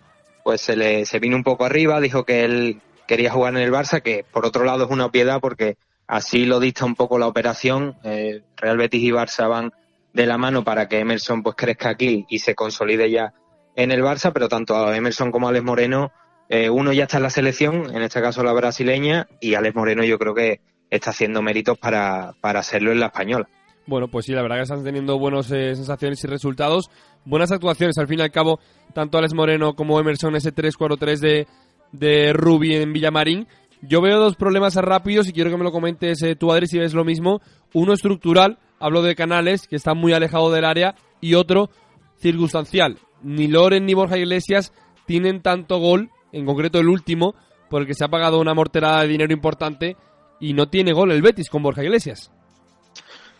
pues 0.43 0.61
se 0.61 0.75
le 0.75 1.05
se 1.05 1.19
vino 1.19 1.37
un 1.37 1.43
poco 1.43 1.63
arriba, 1.63 2.01
dijo 2.01 2.25
que 2.25 2.43
él 2.43 2.81
quería 3.07 3.31
jugar 3.31 3.55
en 3.55 3.61
el 3.61 3.71
Barça, 3.71 4.01
que 4.01 4.25
por 4.29 4.45
otro 4.45 4.65
lado 4.65 4.85
es 4.85 4.91
una 4.91 5.09
piedad 5.09 5.39
porque 5.39 5.77
así 6.05 6.45
lo 6.45 6.59
dicta 6.59 6.85
un 6.85 6.95
poco 6.95 7.17
la 7.17 7.27
operación. 7.27 7.95
Eh, 8.03 8.41
Real 8.57 8.77
Betis 8.77 9.03
y 9.03 9.11
Barça 9.11 9.47
van 9.49 9.71
de 10.11 10.25
la 10.25 10.37
mano 10.37 10.63
para 10.63 10.87
que 10.87 10.99
Emerson 10.99 11.43
pues 11.43 11.55
crezca 11.55 11.89
aquí 11.89 12.25
y 12.29 12.39
se 12.39 12.55
consolide 12.55 13.09
ya 13.09 13.33
en 13.75 13.91
el 13.91 14.03
Barça, 14.03 14.31
pero 14.33 14.49
tanto 14.49 14.75
a 14.75 14.95
Emerson 14.95 15.31
como 15.31 15.47
a 15.47 15.49
Alex 15.49 15.63
Moreno, 15.65 16.11
eh, 16.49 16.69
uno 16.69 16.93
ya 16.93 17.03
está 17.03 17.17
en 17.17 17.23
la 17.23 17.29
selección, 17.29 17.95
en 17.95 18.01
este 18.01 18.21
caso 18.21 18.43
la 18.43 18.53
brasileña, 18.53 19.27
y 19.39 19.55
Alex 19.55 19.75
Moreno 19.75 20.03
yo 20.03 20.17
creo 20.19 20.33
que 20.33 20.61
está 20.89 21.11
haciendo 21.11 21.41
méritos 21.41 21.77
para, 21.77 22.33
para 22.41 22.59
hacerlo 22.59 22.91
en 22.91 22.99
la 22.99 23.07
española. 23.07 23.47
Bueno, 23.85 24.07
pues 24.07 24.25
sí, 24.25 24.31
la 24.31 24.41
verdad 24.41 24.57
que 24.57 24.61
están 24.63 24.83
teniendo 24.83 25.19
buenas 25.19 25.51
eh, 25.51 25.75
sensaciones 25.75 26.23
y 26.23 26.27
resultados. 26.27 26.89
Buenas 27.25 27.51
actuaciones, 27.51 27.97
al 27.97 28.07
fin 28.07 28.19
y 28.19 28.21
al 28.21 28.31
cabo, 28.31 28.59
tanto 28.93 29.17
Alex 29.17 29.33
Moreno 29.33 29.75
como 29.75 29.99
Emerson, 29.99 30.35
ese 30.35 30.53
3-4-3 30.53 31.19
de, 31.19 31.47
de 31.91 32.33
Ruby 32.33 32.75
en 32.75 32.93
Villamarín. 32.93 33.47
Yo 33.81 34.01
veo 34.01 34.19
dos 34.19 34.37
problemas 34.37 34.75
rápidos 34.75 35.27
y 35.27 35.33
quiero 35.33 35.49
que 35.49 35.57
me 35.57 35.65
lo 35.65 35.73
comentes 35.73 36.21
eh, 36.23 36.35
tú, 36.35 36.53
Adri, 36.53 36.67
si 36.67 36.79
ves 36.79 36.93
lo 36.93 37.03
mismo. 37.03 37.41
Uno 37.73 37.91
estructural, 37.91 38.57
hablo 38.79 39.01
de 39.01 39.15
Canales, 39.15 39.67
que 39.67 39.75
está 39.75 39.93
muy 39.93 40.13
alejado 40.13 40.49
del 40.51 40.63
área, 40.63 40.95
y 41.19 41.33
otro 41.33 41.69
circunstancial. 42.19 42.97
Ni 43.21 43.47
Loren 43.47 43.85
ni 43.85 43.93
Borja 43.93 44.17
Iglesias 44.17 44.71
tienen 45.05 45.41
tanto 45.41 45.79
gol, 45.79 46.09
en 46.33 46.45
concreto 46.45 46.79
el 46.79 46.89
último, 46.89 47.35
porque 47.69 47.93
se 47.93 48.03
ha 48.03 48.09
pagado 48.09 48.39
una 48.41 48.53
morterada 48.53 49.01
de 49.01 49.07
dinero 49.07 49.33
importante 49.33 49.95
y 50.39 50.53
no 50.53 50.67
tiene 50.67 50.91
gol 50.91 51.11
el 51.11 51.21
Betis 51.21 51.49
con 51.49 51.63
Borja 51.63 51.83
Iglesias. 51.83 52.31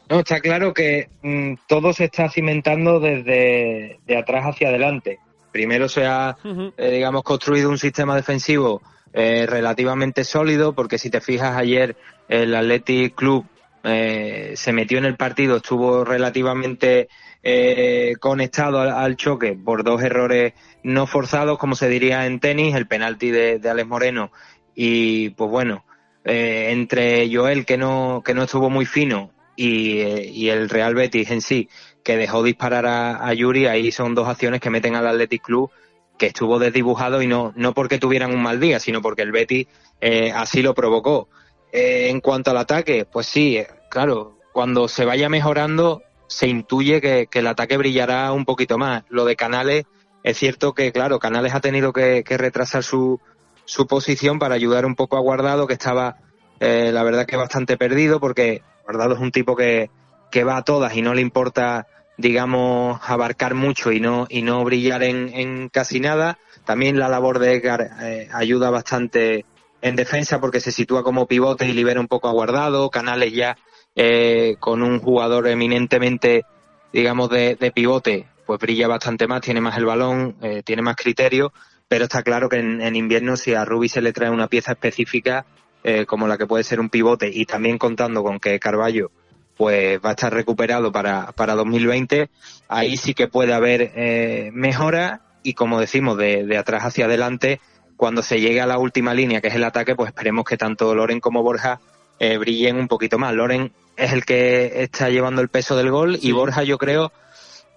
No, 0.09 0.19
está 0.19 0.39
claro 0.39 0.73
que 0.73 1.09
mmm, 1.21 1.55
todo 1.67 1.91
se 1.91 2.05
está 2.05 2.29
cimentando 2.29 3.00
desde 3.00 4.00
de 4.05 4.17
atrás 4.17 4.45
hacia 4.45 4.69
adelante. 4.69 5.19
Primero 5.51 5.89
se 5.89 6.05
ha, 6.05 6.38
uh 6.43 6.47
-huh. 6.47 6.73
eh, 6.77 6.91
digamos, 6.91 7.23
construido 7.23 7.69
un 7.69 7.77
sistema 7.77 8.15
defensivo 8.15 8.81
eh, 9.13 9.45
relativamente 9.47 10.23
sólido, 10.23 10.73
porque 10.73 10.97
si 10.97 11.09
te 11.09 11.21
fijas 11.21 11.55
ayer 11.55 11.95
el 12.27 12.55
Athletic 12.55 13.13
Club 13.15 13.45
eh, 13.83 14.53
se 14.55 14.73
metió 14.73 14.97
en 14.97 15.05
el 15.05 15.15
partido, 15.17 15.57
estuvo 15.57 16.03
relativamente 16.03 17.09
eh, 17.43 18.13
conectado 18.19 18.79
al, 18.79 18.89
al, 18.89 19.15
choque 19.15 19.53
por 19.53 19.83
dos 19.83 20.01
errores 20.01 20.53
no 20.83 21.07
forzados, 21.07 21.57
como 21.57 21.75
se 21.75 21.89
diría 21.89 22.25
en 22.25 22.39
tenis, 22.39 22.75
el 22.75 22.87
penalti 22.87 23.31
de, 23.31 23.61
Alex 23.69 23.87
Moreno 23.87 24.31
y 24.75 25.29
pues 25.31 25.49
bueno, 25.49 25.85
eh, 26.25 26.69
entre 26.71 27.33
Joel 27.33 27.65
que 27.65 27.77
no, 27.77 28.21
que 28.23 28.33
no 28.33 28.43
estuvo 28.43 28.69
muy 28.69 28.85
fino 28.85 29.31
y, 29.55 29.99
eh, 29.99 30.29
y, 30.31 30.49
el 30.49 30.69
Real 30.69 30.95
Betis 30.95 31.31
en 31.31 31.41
sí, 31.41 31.69
que 32.03 32.17
dejó 32.17 32.43
disparar 32.43 32.85
a, 32.85 33.25
a, 33.25 33.33
Yuri, 33.33 33.67
ahí 33.67 33.91
son 33.91 34.15
dos 34.15 34.27
acciones 34.27 34.59
que 34.59 34.69
meten 34.69 34.95
al 34.95 35.07
Athletic 35.07 35.43
Club 35.43 35.71
que 36.17 36.27
estuvo 36.27 36.59
desdibujado 36.59 37.21
y 37.21 37.27
no, 37.27 37.53
no 37.55 37.73
porque 37.73 37.99
tuvieran 37.99 38.33
un 38.33 38.41
mal 38.41 38.59
día, 38.59 38.79
sino 38.79 39.01
porque 39.01 39.23
el 39.23 39.31
Betis 39.31 39.67
eh, 40.01 40.31
así 40.31 40.61
lo 40.61 40.73
provocó. 40.73 41.27
En 41.75 42.21
cuanto 42.21 42.51
al 42.51 42.57
ataque, 42.57 43.05
pues 43.05 43.25
sí, 43.25 43.59
claro, 43.89 44.37
cuando 44.51 44.87
se 44.87 45.05
vaya 45.05 45.27
mejorando 45.27 46.03
se 46.27 46.47
intuye 46.47 47.01
que, 47.01 47.27
que, 47.29 47.39
el 47.39 47.47
ataque 47.47 47.77
brillará 47.77 48.31
un 48.31 48.45
poquito 48.45 48.77
más. 48.77 49.03
Lo 49.09 49.25
de 49.25 49.35
Canales, 49.35 49.85
es 50.23 50.37
cierto 50.37 50.73
que, 50.73 50.91
claro, 50.91 51.19
Canales 51.19 51.53
ha 51.53 51.59
tenido 51.59 51.93
que, 51.93 52.23
que 52.23 52.37
retrasar 52.37 52.83
su, 52.83 53.19
su 53.65 53.87
posición 53.87 54.39
para 54.39 54.55
ayudar 54.55 54.85
un 54.85 54.95
poco 54.95 55.17
a 55.17 55.21
Guardado, 55.21 55.67
que 55.67 55.73
estaba, 55.73 56.17
eh, 56.59 56.91
la 56.91 57.03
verdad 57.03 57.25
que 57.25 57.37
bastante 57.37 57.77
perdido, 57.77 58.19
porque 58.19 58.61
Guardado 58.83 59.15
es 59.15 59.19
un 59.19 59.31
tipo 59.31 59.55
que, 59.55 59.89
que 60.31 60.43
va 60.43 60.57
a 60.57 60.63
todas 60.63 60.95
y 60.95 61.01
no 61.01 61.13
le 61.13 61.21
importa, 61.21 61.87
digamos, 62.17 62.99
abarcar 63.03 63.53
mucho 63.53 63.91
y 63.91 63.99
no, 63.99 64.25
y 64.29 64.41
no 64.41 64.63
brillar 64.63 65.03
en, 65.03 65.29
en 65.33 65.69
casi 65.69 65.99
nada. 65.99 66.39
También 66.65 66.99
la 66.99 67.09
labor 67.09 67.39
de 67.39 67.53
Edgar 67.55 67.89
eh, 68.01 68.29
ayuda 68.33 68.69
bastante 68.69 69.45
en 69.81 69.95
defensa 69.97 70.39
porque 70.39 70.61
se 70.61 70.71
sitúa 70.71 71.03
como 71.03 71.27
pivote 71.27 71.67
y 71.67 71.73
libera 71.73 71.99
un 71.99 72.07
poco 72.07 72.29
a 72.29 72.31
Guardado. 72.31 72.89
Canales 72.89 73.33
ya 73.33 73.57
eh, 73.95 74.55
con 74.59 74.81
un 74.81 74.99
jugador 74.99 75.47
eminentemente, 75.47 76.45
digamos, 76.91 77.29
de, 77.29 77.55
de, 77.55 77.71
pivote, 77.71 78.27
pues 78.45 78.59
brilla 78.59 78.88
bastante 78.88 79.27
más, 79.27 79.41
tiene 79.41 79.62
más 79.62 79.77
el 79.77 79.85
balón, 79.85 80.35
eh, 80.41 80.63
tiene 80.63 80.81
más 80.81 80.95
criterio, 80.95 81.53
pero 81.88 82.05
está 82.05 82.23
claro 82.23 82.50
que 82.50 82.57
en, 82.57 82.81
en, 82.81 82.95
invierno 82.95 83.38
si 83.38 83.53
a 83.53 83.65
Rubi 83.65 83.89
se 83.89 84.01
le 84.01 84.13
trae 84.13 84.29
una 84.29 84.47
pieza 84.47 84.71
específica 84.71 85.45
eh, 85.83 86.05
como 86.05 86.27
la 86.27 86.38
que 86.38 86.47
puede 86.47 86.63
ser 86.63 86.79
un 86.79 86.89
pivote 86.89 87.29
y 87.33 87.45
también 87.45 87.77
contando 87.77 88.23
con 88.23 88.39
que 88.39 88.59
Carballo 88.59 89.12
pues 89.57 90.00
va 90.03 90.09
a 90.09 90.13
estar 90.13 90.33
recuperado 90.33 90.91
para, 90.91 91.31
para 91.33 91.55
2020, 91.55 92.29
ahí 92.69 92.97
sí 92.97 93.13
que 93.13 93.27
puede 93.27 93.53
haber 93.53 93.91
eh, 93.95 94.50
mejora 94.53 95.21
y 95.43 95.53
como 95.53 95.79
decimos, 95.79 96.17
de, 96.17 96.45
de 96.45 96.57
atrás 96.57 96.83
hacia 96.83 97.05
adelante, 97.05 97.59
cuando 97.97 98.23
se 98.23 98.39
llegue 98.39 98.62
a 98.62 98.65
la 98.65 98.77
última 98.77 99.13
línea, 99.13 99.41
que 99.41 99.50
es 99.50 99.55
el 99.55 99.63
ataque, 99.63 99.95
pues 99.95 100.07
esperemos 100.07 100.45
que 100.45 100.57
tanto 100.57 100.95
Loren 100.95 101.19
como 101.19 101.43
Borja 101.43 101.79
eh, 102.19 102.38
brillen 102.38 102.77
un 102.77 102.88
poquito 102.88 103.19
más. 103.19 103.33
Loren 103.33 103.73
es 103.97 104.13
el 104.13 104.25
que 104.25 104.81
está 104.83 105.09
llevando 105.09 105.41
el 105.41 105.50
peso 105.50 105.75
del 105.75 105.91
gol 105.91 106.17
y 106.21 106.31
Borja 106.31 106.63
yo 106.63 106.77
creo 106.77 107.12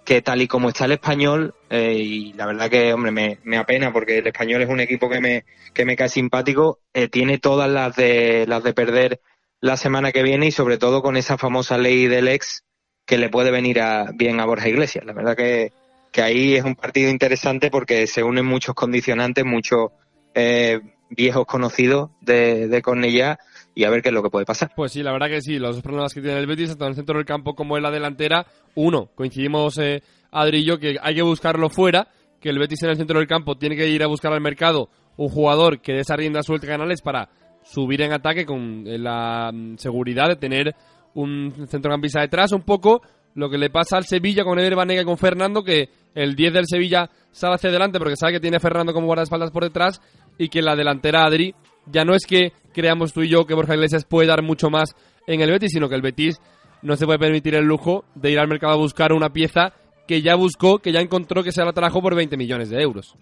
que 0.07 0.21
tal 0.21 0.41
y 0.41 0.47
como 0.47 0.69
está 0.69 0.85
el 0.85 0.93
español, 0.93 1.53
eh, 1.69 1.91
y 1.93 2.31
la 2.31 2.45
verdad 2.45 2.69
que, 2.69 2.93
hombre, 2.93 3.11
me, 3.11 3.39
me, 3.43 3.57
apena 3.57 3.91
porque 3.91 4.19
el 4.19 4.27
español 4.27 4.61
es 4.61 4.69
un 4.69 4.79
equipo 4.79 5.09
que 5.09 5.19
me, 5.19 5.43
que 5.73 5.83
me 5.83 5.97
cae 5.97 6.07
simpático, 6.07 6.79
eh, 6.93 7.09
tiene 7.09 7.39
todas 7.39 7.69
las 7.69 7.93
de, 7.97 8.45
las 8.47 8.63
de 8.63 8.73
perder 8.73 9.19
la 9.59 9.75
semana 9.75 10.13
que 10.13 10.23
viene 10.23 10.47
y 10.47 10.51
sobre 10.51 10.77
todo 10.77 11.01
con 11.01 11.17
esa 11.17 11.37
famosa 11.37 11.77
ley 11.77 12.07
del 12.07 12.29
ex 12.29 12.63
que 13.05 13.17
le 13.17 13.27
puede 13.27 13.51
venir 13.51 13.81
a, 13.81 14.13
bien 14.13 14.39
a 14.39 14.45
Borja 14.45 14.69
Iglesias. 14.69 15.03
La 15.03 15.11
verdad 15.11 15.35
que, 15.35 15.73
que 16.13 16.21
ahí 16.21 16.55
es 16.55 16.63
un 16.63 16.75
partido 16.75 17.09
interesante 17.09 17.69
porque 17.69 18.07
se 18.07 18.23
unen 18.23 18.45
muchos 18.45 18.75
condicionantes, 18.75 19.43
muchos 19.43 19.91
eh, 20.35 20.79
viejos 21.09 21.45
conocidos 21.45 22.11
de, 22.21 22.69
de 22.69 22.81
Cornellá 22.81 23.39
y 23.77 23.83
a 23.83 23.91
ver 23.91 24.01
qué 24.01 24.09
es 24.09 24.15
lo 24.15 24.23
que 24.23 24.31
puede 24.31 24.43
pasar. 24.43 24.71
Pues 24.75 24.91
sí, 24.91 25.03
la 25.03 25.11
verdad 25.11 25.27
que 25.27 25.39
sí, 25.39 25.59
los 25.59 25.75
dos 25.75 25.83
problemas 25.83 26.11
que 26.11 26.19
tiene 26.19 26.39
el 26.39 26.47
Betis, 26.47 26.69
tanto 26.69 26.85
en 26.85 26.89
el 26.89 26.95
centro 26.95 27.17
del 27.17 27.25
campo 27.25 27.53
como 27.53 27.77
en 27.77 27.83
la 27.83 27.91
delantera, 27.91 28.47
uno, 28.73 29.11
coincidimos 29.13 29.77
eh, 29.77 30.01
Adri 30.31 30.61
y 30.61 30.65
yo 30.65 30.79
que 30.79 30.95
hay 30.99 31.13
que 31.13 31.21
buscarlo 31.21 31.69
fuera, 31.69 32.07
que 32.41 32.49
el 32.49 32.57
Betis 32.57 32.81
en 32.81 32.89
el 32.89 32.97
centro 32.97 33.19
del 33.19 33.27
campo 33.27 33.55
tiene 33.55 33.75
que 33.75 33.87
ir 33.87 34.01
a 34.01 34.07
buscar 34.07 34.33
al 34.33 34.41
mercado 34.41 34.89
un 35.17 35.29
jugador 35.29 35.79
que 35.79 35.93
dé 35.93 35.99
esa 35.99 36.15
rienda 36.15 36.41
suelta 36.41 36.65
Canales 36.65 37.03
para 37.03 37.29
subir 37.63 38.01
en 38.01 38.13
ataque 38.13 38.47
con 38.47 38.87
eh, 38.87 38.97
la 38.97 39.51
mm, 39.53 39.77
seguridad 39.77 40.27
de 40.27 40.37
tener 40.37 40.75
un 41.13 41.67
centrocampista 41.67 42.21
detrás, 42.21 42.53
un 42.53 42.63
poco 42.63 43.03
lo 43.35 43.47
que 43.47 43.59
le 43.59 43.69
pasa 43.69 43.97
al 43.97 44.05
Sevilla 44.05 44.43
con 44.43 44.57
Eder 44.57 44.75
Banega 44.75 45.03
y 45.03 45.05
con 45.05 45.19
Fernando, 45.19 45.63
que 45.63 45.89
el 46.15 46.35
10 46.35 46.51
del 46.51 46.65
Sevilla 46.65 47.11
sale 47.29 47.53
hacia 47.53 47.69
adelante 47.69 47.99
porque 47.99 48.15
sabe 48.15 48.33
que 48.33 48.39
tiene 48.39 48.57
a 48.57 48.59
Fernando 48.59 48.91
como 48.91 49.05
guardaespaldas 49.05 49.51
por 49.51 49.65
detrás 49.65 50.01
y 50.39 50.49
que 50.49 50.63
la 50.63 50.75
delantera 50.75 51.25
Adri 51.25 51.53
ya 51.91 52.03
no 52.03 52.13
es 52.13 52.25
que 52.25 52.53
creamos 52.77 53.11
tú 53.11 53.23
y 53.23 53.27
yo 53.27 53.47
que 53.47 53.55
Borja 53.55 53.73
Iglesias 53.73 54.05
puede 54.05 54.27
dar 54.27 54.43
mucho 54.43 54.69
más 54.69 54.95
en 55.25 55.41
el 55.41 55.49
Betis, 55.49 55.71
sino 55.71 55.89
que 55.89 55.95
el 55.95 56.03
Betis 56.03 56.39
no 56.83 56.95
se 56.95 57.07
puede 57.07 57.17
permitir 57.17 57.55
el 57.55 57.65
lujo 57.65 58.05
de 58.13 58.29
ir 58.29 58.37
al 58.37 58.47
mercado 58.47 58.73
a 58.73 58.77
buscar 58.77 59.13
una 59.13 59.33
pieza 59.33 59.73
que 60.07 60.21
ya 60.21 60.35
buscó, 60.35 60.77
que 60.77 60.91
ya 60.91 61.01
encontró 61.01 61.43
que 61.43 61.51
se 61.51 61.65
la 61.65 61.73
trajo 61.73 62.03
por 62.03 62.13
20 62.13 62.37
millones 62.37 62.69
de 62.69 62.79
euros. 62.79 63.15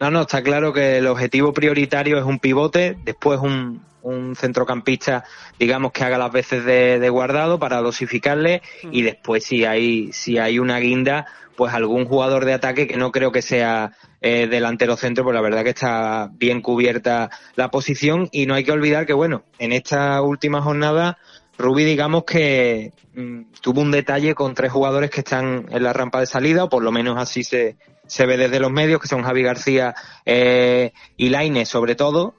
No, 0.00 0.10
no, 0.10 0.22
está 0.22 0.42
claro 0.42 0.72
que 0.72 0.98
el 0.98 1.06
objetivo 1.06 1.52
prioritario 1.52 2.18
es 2.18 2.24
un 2.24 2.40
pivote, 2.40 2.98
después 3.04 3.38
un, 3.40 3.82
un 4.02 4.34
centrocampista, 4.34 5.22
digamos, 5.60 5.92
que 5.92 6.02
haga 6.02 6.18
las 6.18 6.32
veces 6.32 6.64
de, 6.64 6.98
de 6.98 7.08
guardado 7.08 7.60
para 7.60 7.80
dosificarle 7.80 8.62
mm. 8.82 8.88
y 8.90 9.02
después 9.02 9.44
si 9.44 9.64
hay, 9.64 10.12
si 10.12 10.38
hay 10.38 10.58
una 10.58 10.78
guinda, 10.80 11.26
pues 11.56 11.72
algún 11.72 12.04
jugador 12.04 12.44
de 12.44 12.52
ataque 12.52 12.88
que 12.88 12.96
no 12.96 13.12
creo 13.12 13.30
que 13.30 13.42
sea 13.42 13.92
eh, 14.20 14.46
delantero 14.46 14.96
centro, 14.96 15.24
pues 15.24 15.34
la 15.34 15.40
verdad 15.40 15.62
que 15.62 15.70
está 15.70 16.30
bien 16.32 16.60
cubierta 16.60 17.30
la 17.54 17.70
posición 17.70 18.28
y 18.32 18.46
no 18.46 18.54
hay 18.54 18.64
que 18.64 18.72
olvidar 18.72 19.06
que, 19.06 19.12
bueno, 19.12 19.44
en 19.58 19.72
esta 19.72 20.20
última 20.22 20.62
jornada 20.62 21.18
Rubi, 21.58 21.84
digamos 21.84 22.24
que 22.24 22.92
mm, 23.14 23.52
tuvo 23.60 23.80
un 23.80 23.90
detalle 23.90 24.34
con 24.34 24.54
tres 24.54 24.72
jugadores 24.72 25.10
que 25.10 25.20
están 25.20 25.66
en 25.70 25.82
la 25.82 25.92
rampa 25.92 26.20
de 26.20 26.26
salida, 26.26 26.64
o 26.64 26.68
por 26.68 26.82
lo 26.82 26.92
menos 26.92 27.16
así 27.18 27.44
se, 27.44 27.76
se 28.06 28.26
ve 28.26 28.36
desde 28.36 28.60
los 28.60 28.70
medios, 28.70 29.00
que 29.00 29.08
son 29.08 29.22
Javi 29.22 29.42
García 29.42 29.94
eh, 30.24 30.92
y 31.16 31.30
Laine 31.30 31.64
sobre 31.64 31.94
todo, 31.94 32.34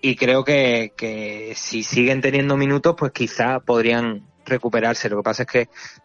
y 0.00 0.16
creo 0.16 0.44
que, 0.44 0.92
que 0.96 1.52
si 1.56 1.82
siguen 1.82 2.20
teniendo 2.20 2.56
minutos, 2.56 2.94
pues 2.98 3.12
quizá 3.12 3.60
podrían 3.60 4.26
recuperarse. 4.44 5.08
Lo 5.08 5.18
que 5.18 5.22
pasa 5.22 5.42
es 5.42 5.48
que 5.48 5.60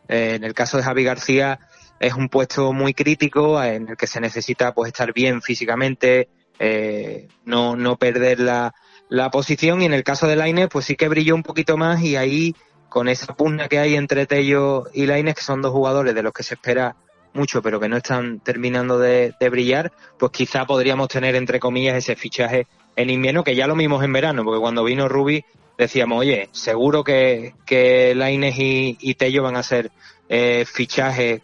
eh, 0.07 0.35
en 0.35 0.43
el 0.43 0.53
caso 0.53 0.77
de 0.77 0.83
Javi 0.83 1.03
García 1.03 1.59
es 1.99 2.13
un 2.13 2.29
puesto 2.29 2.73
muy 2.73 2.93
crítico 2.93 3.61
en 3.61 3.89
el 3.89 3.97
que 3.97 4.07
se 4.07 4.21
necesita 4.21 4.73
pues 4.73 4.87
estar 4.87 5.13
bien 5.13 5.41
físicamente, 5.41 6.29
eh, 6.59 7.27
no, 7.45 7.75
no 7.75 7.97
perder 7.97 8.39
la, 8.39 8.73
la 9.09 9.29
posición 9.31 9.81
y 9.81 9.85
en 9.85 9.93
el 9.93 10.03
caso 10.03 10.27
de 10.27 10.35
Lainez 10.35 10.69
pues 10.71 10.85
sí 10.85 10.95
que 10.95 11.07
brilló 11.07 11.35
un 11.35 11.43
poquito 11.43 11.77
más 11.77 12.01
y 12.01 12.15
ahí 12.15 12.55
con 12.89 13.07
esa 13.07 13.35
pugna 13.35 13.67
que 13.67 13.79
hay 13.79 13.95
entre 13.95 14.25
Tello 14.25 14.85
y 14.93 15.05
Lainez 15.05 15.35
que 15.35 15.43
son 15.43 15.61
dos 15.61 15.71
jugadores 15.71 16.13
de 16.15 16.23
los 16.23 16.33
que 16.33 16.43
se 16.43 16.55
espera 16.55 16.95
mucho 17.33 17.61
pero 17.61 17.79
que 17.79 17.89
no 17.89 17.97
están 17.97 18.39
terminando 18.39 18.99
de, 18.99 19.33
brillar 19.49 19.91
pues 20.17 20.31
quizá 20.31 20.65
podríamos 20.65 21.07
tener 21.07 21.35
entre 21.35 21.59
comillas 21.59 21.95
ese 21.95 22.15
fichaje 22.15 22.67
en 22.95 23.09
invierno 23.09 23.43
que 23.43 23.55
ya 23.55 23.67
lo 23.67 23.75
vimos 23.75 24.03
en 24.03 24.13
verano 24.13 24.43
porque 24.43 24.59
cuando 24.59 24.83
vino 24.83 25.07
Ruby 25.07 25.45
decíamos 25.77 26.19
oye 26.19 26.49
seguro 26.51 27.03
que, 27.03 27.53
que 27.65 28.13
Lainez 28.15 28.55
y, 28.57 29.13
Tello 29.15 29.43
van 29.43 29.55
a 29.55 29.63
ser 29.63 29.91
eh, 30.29 30.65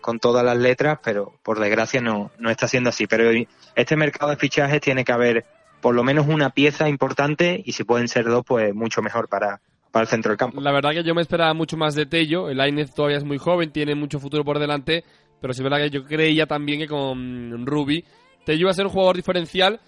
con 0.02 0.20
todas 0.20 0.44
las 0.44 0.58
letras 0.58 1.00
pero 1.04 1.34
por 1.42 1.60
desgracia 1.60 2.02
no, 2.02 2.32
no 2.38 2.50
está 2.50 2.68
siendo 2.68 2.90
así 2.90 3.08
pero 3.08 3.32
este 3.76 3.96
mercado 3.96 4.32
de 4.32 4.38
fichajes 4.38 4.82
tiene 4.82 5.04
que 5.06 5.12
haber 5.12 5.46
por 5.84 5.94
lo 5.94 6.04
menos 6.04 6.28
una 6.28 6.52
pieza 6.52 6.88
importante 6.88 7.62
y 7.64 7.74
si 7.74 7.84
pueden 7.84 8.08
ser 8.08 8.24
dos, 8.24 8.44
pues 8.48 8.74
mucho 8.74 9.02
mejor 9.02 9.28
para, 9.28 9.60
para 9.92 10.04
el 10.04 10.08
centro 10.08 10.30
del 10.30 10.38
campo. 10.38 10.62
La 10.62 10.72
verdad 10.72 10.92
que 10.92 11.04
yo 11.04 11.14
me 11.14 11.22
esperaba 11.22 11.54
mucho 11.54 11.76
más 11.76 11.94
de 11.94 12.06
Tello. 12.06 12.50
El 12.50 12.62
Ainez 12.62 12.94
todavía 12.94 13.18
es 13.18 13.26
muy 13.26 13.38
joven, 13.38 13.70
tiene 13.70 13.94
mucho 13.94 14.18
futuro 14.18 14.46
por 14.46 14.60
delante, 14.60 15.04
pero 15.42 15.54
sí 15.54 15.60
es 15.60 15.64
verdad 15.64 15.80
que 15.80 15.90
yo 15.90 16.06
creía 16.06 16.46
también 16.46 16.80
que 16.80 16.88
con 16.88 17.66
Ruby 17.66 18.06
Tello 18.46 18.62
iba 18.62 18.70
a 18.72 18.74
ser 18.74 18.86
un 18.86 18.94
jugador 18.94 19.18
diferencial 19.18 19.82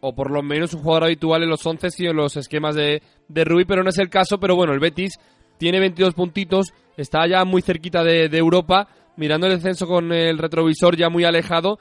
o 0.00 0.14
por 0.14 0.30
lo 0.30 0.42
menos 0.42 0.72
un 0.72 0.80
jugador 0.80 1.04
habitual 1.04 1.42
en 1.42 1.50
los 1.50 1.66
11 1.66 1.88
y 1.98 2.06
en 2.06 2.16
los 2.16 2.36
esquemas 2.38 2.74
de, 2.74 3.02
de 3.28 3.44
Ruby, 3.44 3.66
pero 3.66 3.82
no 3.82 3.90
es 3.90 3.98
el 3.98 4.08
caso. 4.08 4.40
Pero 4.40 4.56
bueno, 4.56 4.72
el 4.72 4.80
Betis 4.80 5.18
tiene 5.58 5.80
22 5.80 6.14
puntitos, 6.14 6.72
está 6.96 7.26
ya 7.26 7.44
muy 7.44 7.62
cerquita 7.62 8.02
de, 8.04 8.26
Europa, 8.36 8.88
mirando 9.16 9.46
el 9.46 9.54
descenso 9.54 9.86
con 9.86 10.12
el 10.12 10.38
retrovisor 10.38 10.96
ya 10.96 11.08
muy 11.08 11.24
alejado. 11.24 11.78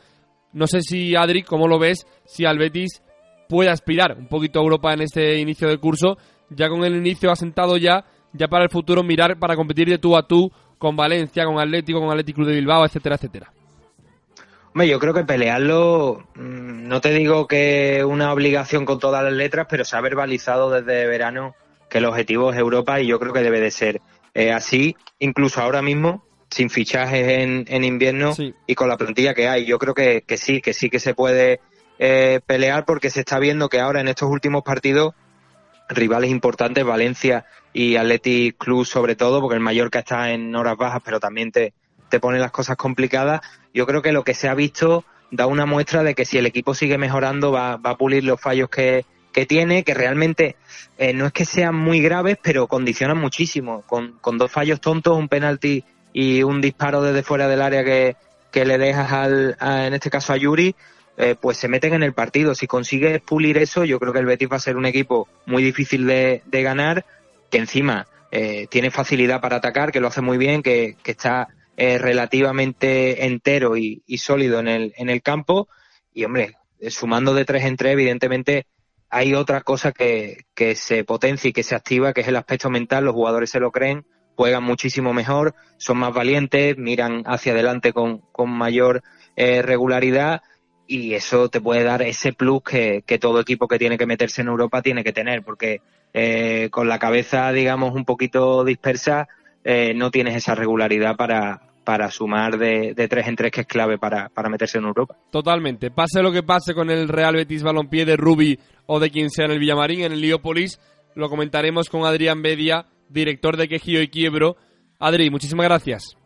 No 0.54 0.68
sé 0.68 0.82
si, 0.82 1.16
Adri, 1.16 1.44
¿cómo 1.44 1.68
lo 1.68 1.80
ves? 1.80 2.06
Si 2.26 2.46
al 2.46 2.58
Betis 2.58 3.02
puede 3.48 3.70
aspirar 3.70 4.18
un 4.18 4.28
poquito 4.28 4.60
a 4.60 4.64
Europa 4.64 4.94
en 4.94 5.02
este 5.02 5.40
inicio 5.40 5.68
de 5.68 5.78
curso, 5.78 6.18
ya 6.50 6.70
con 6.70 6.84
el 6.84 6.96
inicio 6.96 7.32
asentado 7.32 7.78
ya, 7.78 8.06
ya 8.34 8.48
para 8.48 8.64
el 8.64 8.70
futuro 8.70 9.04
mirar 9.04 9.40
para 9.40 9.56
competir 9.56 9.90
de 9.90 9.98
tú 9.98 10.16
a 10.16 10.28
tú 10.28 10.52
con 10.78 10.96
Valencia, 10.96 11.46
con 11.46 11.60
Atlético, 11.60 12.00
con 12.00 12.10
Atlético 12.10 12.46
de 12.46 12.56
Bilbao, 12.56 12.86
etcétera, 12.86 13.16
etcétera. 13.16 13.52
Hombre, 14.74 14.88
yo 14.88 15.00
creo 15.00 15.14
que 15.14 15.26
pelearlo, 15.26 16.24
mm, 16.36 16.88
no 16.88 17.02
te 17.02 17.12
digo 17.12 17.46
que 17.46 18.06
una 18.06 18.32
obligación 18.32 18.86
con 18.86 19.00
todas 19.00 19.22
las 19.22 19.34
letras, 19.34 19.68
pero 19.70 19.84
se 19.84 19.98
ha 19.98 20.02
verbalizado 20.02 20.70
desde 20.70 21.08
verano 21.08 21.56
que 21.90 21.98
el 21.98 22.06
objetivo 22.06 22.52
es 22.52 22.58
Europa 22.58 23.02
y 23.02 23.08
yo 23.08 23.20
creo 23.20 23.34
que 23.34 23.42
debe 23.42 23.60
de 23.60 23.70
ser 23.70 24.02
eh, 24.34 24.52
así, 24.52 24.96
incluso 25.20 25.62
ahora 25.62 25.82
mismo, 25.82 26.26
sin 26.50 26.70
fichajes 26.70 27.40
en, 27.40 27.66
en 27.68 27.84
invierno 27.84 28.34
y 28.68 28.76
con 28.76 28.90
la 28.90 28.98
plantilla 28.98 29.34
que 29.34 29.48
hay. 29.48 29.66
Yo 29.66 29.80
creo 29.80 29.94
que, 29.94 30.22
que 30.22 30.38
sí, 30.38 30.62
que 30.62 30.74
sí 30.74 30.90
que 30.90 31.00
se 31.00 31.14
puede 31.14 31.62
eh, 32.00 32.42
pelear 32.46 32.86
porque 32.86 33.10
se 33.10 33.22
está 33.22 33.40
viendo 33.40 33.70
que 33.70 33.80
ahora 33.80 34.02
en 34.02 34.08
estos 34.08 34.30
últimos 34.30 34.64
partidos 34.64 35.14
rivales 35.90 36.30
importantes, 36.30 36.84
Valencia 36.84 37.46
y 37.74 37.96
Athletic 37.96 38.58
Club 38.58 38.86
sobre 38.86 39.16
todo, 39.16 39.42
porque 39.42 39.56
el 39.56 39.62
Mallorca 39.62 40.00
está 40.00 40.32
en 40.32 40.56
horas 40.56 40.78
bajas, 40.78 41.02
pero 41.04 41.20
también 41.20 41.52
te, 41.52 41.74
te 42.10 42.20
pone 42.20 42.40
las 42.40 42.52
cosas 42.52 42.78
complicadas. 42.78 43.42
Yo 43.74 43.86
creo 43.86 44.02
que 44.02 44.12
lo 44.12 44.24
que 44.24 44.34
se 44.34 44.50
ha 44.50 44.54
visto 44.54 45.06
da 45.32 45.48
una 45.48 45.66
muestra 45.66 46.04
de 46.04 46.16
que 46.16 46.26
si 46.26 46.38
el 46.38 46.46
equipo 46.46 46.74
sigue 46.74 46.98
mejorando 46.98 47.52
va, 47.52 47.78
va 47.78 47.92
a 47.92 47.98
pulir 47.98 48.24
los 48.24 48.40
fallos 48.40 48.70
que, 48.70 49.06
que 49.32 49.46
tiene, 49.46 49.84
que 49.84 49.94
realmente 49.94 50.56
eh, 50.98 51.14
no 51.14 51.26
es 51.26 51.34
que 51.34 51.46
sean 51.46 51.76
muy 51.76 52.02
graves, 52.02 52.38
pero 52.42 52.68
condicionan 52.68 53.18
muchísimo. 53.18 53.84
Con, 53.84 54.18
con 54.20 54.38
dos 54.38 54.52
fallos 54.52 54.82
tontos, 54.82 55.18
un 55.18 55.30
penalti 55.30 55.84
y 56.14 56.44
un 56.44 56.62
disparo 56.62 57.02
desde 57.02 57.24
fuera 57.24 57.48
del 57.48 57.62
área 57.62 57.84
que, 57.84 58.16
que 58.52 58.66
le 58.66 58.78
dejas 58.78 59.12
al, 59.12 59.58
en 59.60 59.94
este 59.94 60.10
caso 60.10 60.34
a 60.34 60.38
Yuri, 60.38 60.76
eh, 61.18 61.36
pues 61.40 61.58
se 61.58 61.68
meten 61.68 61.94
en 61.94 62.04
el 62.04 62.14
partido. 62.14 62.54
Si 62.54 62.68
consigues 62.68 63.22
pulir 63.22 63.58
eso, 63.58 63.86
yo 63.86 64.00
creo 64.00 64.14
que 64.14 64.20
el 64.20 64.26
Betis 64.26 64.50
va 64.52 64.58
a 64.58 64.60
ser 64.60 64.78
un 64.78 64.86
equipo 64.86 65.28
muy 65.46 65.64
difícil 65.64 66.06
de, 66.06 66.42
ganar, 66.52 67.06
que 67.50 67.58
encima 67.58 68.08
eh, 68.32 68.68
tiene 68.70 68.92
facilidad 68.92 69.42
para 69.42 69.58
atacar, 69.58 69.92
que 69.92 70.00
lo 70.00 70.08
hace 70.08 70.22
muy 70.22 70.38
bien, 70.38 70.62
que, 70.62 70.98
está 71.06 71.48
eh, 71.78 71.98
relativamente 71.98 73.26
entero 73.26 73.78
y, 73.78 74.04
sólido 74.18 74.60
en 74.60 74.68
el, 74.68 74.94
en 74.98 75.10
el 75.10 75.22
campo. 75.22 75.68
Y 76.14 76.26
hombre, 76.26 76.56
sumando 76.90 77.34
de 77.34 77.46
tres 77.46 77.64
en 77.64 77.78
tres, 77.78 77.94
evidentemente 77.94 78.66
hay 79.12 79.34
otra 79.34 79.62
cosa 79.62 79.92
que, 79.92 80.46
se 80.76 81.04
potencia 81.04 81.50
y 81.50 81.54
que 81.54 81.64
se 81.64 81.76
activa, 81.76 82.14
que 82.14 82.22
es 82.22 82.28
el 82.28 82.38
aspecto 82.38 82.70
mental. 82.70 83.06
Los 83.06 83.14
jugadores 83.14 83.50
se 83.50 83.60
lo 83.60 83.72
creen, 83.72 84.06
juegan 84.36 84.64
muchísimo 84.64 85.14
mejor, 85.14 85.54
son 85.78 85.98
más 85.98 86.14
valientes, 86.14 86.78
miran 86.78 87.24
hacia 87.26 87.52
adelante 87.52 87.94
con, 87.94 88.22
mayor 88.48 89.04
regularidad 89.36 90.42
y 90.92 91.14
eso 91.14 91.48
te 91.50 91.62
puede 91.62 91.84
dar 91.84 92.02
ese 92.02 92.34
plus 92.34 92.62
que, 92.64 93.18
todo 93.20 93.40
equipo 93.40 93.68
que 93.68 93.80
tiene 93.80 93.98
que 93.98 94.06
meterse 94.06 94.42
en 94.42 94.50
Europa 94.50 94.82
tiene 94.82 95.06
que 95.06 95.14
tener, 95.14 95.42
porque 95.42 95.82
eh, 96.14 96.68
con 96.70 96.90
la 96.90 97.00
cabeza, 97.00 97.52
digamos, 97.54 97.96
un 97.96 98.04
poquito 98.04 98.66
dispersa, 98.66 99.30
eh, 99.64 99.94
no 99.96 100.12
tienes 100.12 100.36
esa 100.36 100.54
regularidad 100.54 101.16
para, 101.16 101.62
sumar 102.12 102.58
de, 102.58 102.94
de, 102.94 103.08
tres 103.08 103.28
en 103.28 103.38
tres, 103.38 103.52
que 103.52 103.62
es 103.62 103.68
clave 103.68 103.98
para, 103.98 104.28
para 104.30 104.50
meterse 104.50 104.80
en 104.80 104.84
Europa. 104.84 105.16
Totalmente. 105.32 105.92
Pase 105.92 106.22
lo 106.22 106.32
que 106.32 106.44
pase 106.44 106.74
con 106.74 106.90
el 106.90 107.08
Real 107.08 107.36
Betis 107.36 107.64
Balompié 107.64 108.06
de 108.06 108.18
Rubi 108.18 108.60
o 108.94 109.00
de 109.00 109.10
quien 109.10 109.30
sea 109.30 109.46
en 109.46 109.52
el 109.52 109.60
Villamarín, 109.60 110.02
en 110.02 110.12
el 110.12 110.20
Leópolis, 110.20 110.78
lo 111.16 111.30
comentaremos 111.30 111.88
con 111.88 112.04
Adrián 112.04 112.42
Bedia, 112.42 112.88
director 113.08 113.56
de 113.56 113.70
Quejío 113.70 114.02
y 114.02 114.10
Quiebro. 114.10 114.58
Adri, 115.00 115.30
muchísimas 115.30 115.64
gracias. 115.64 116.18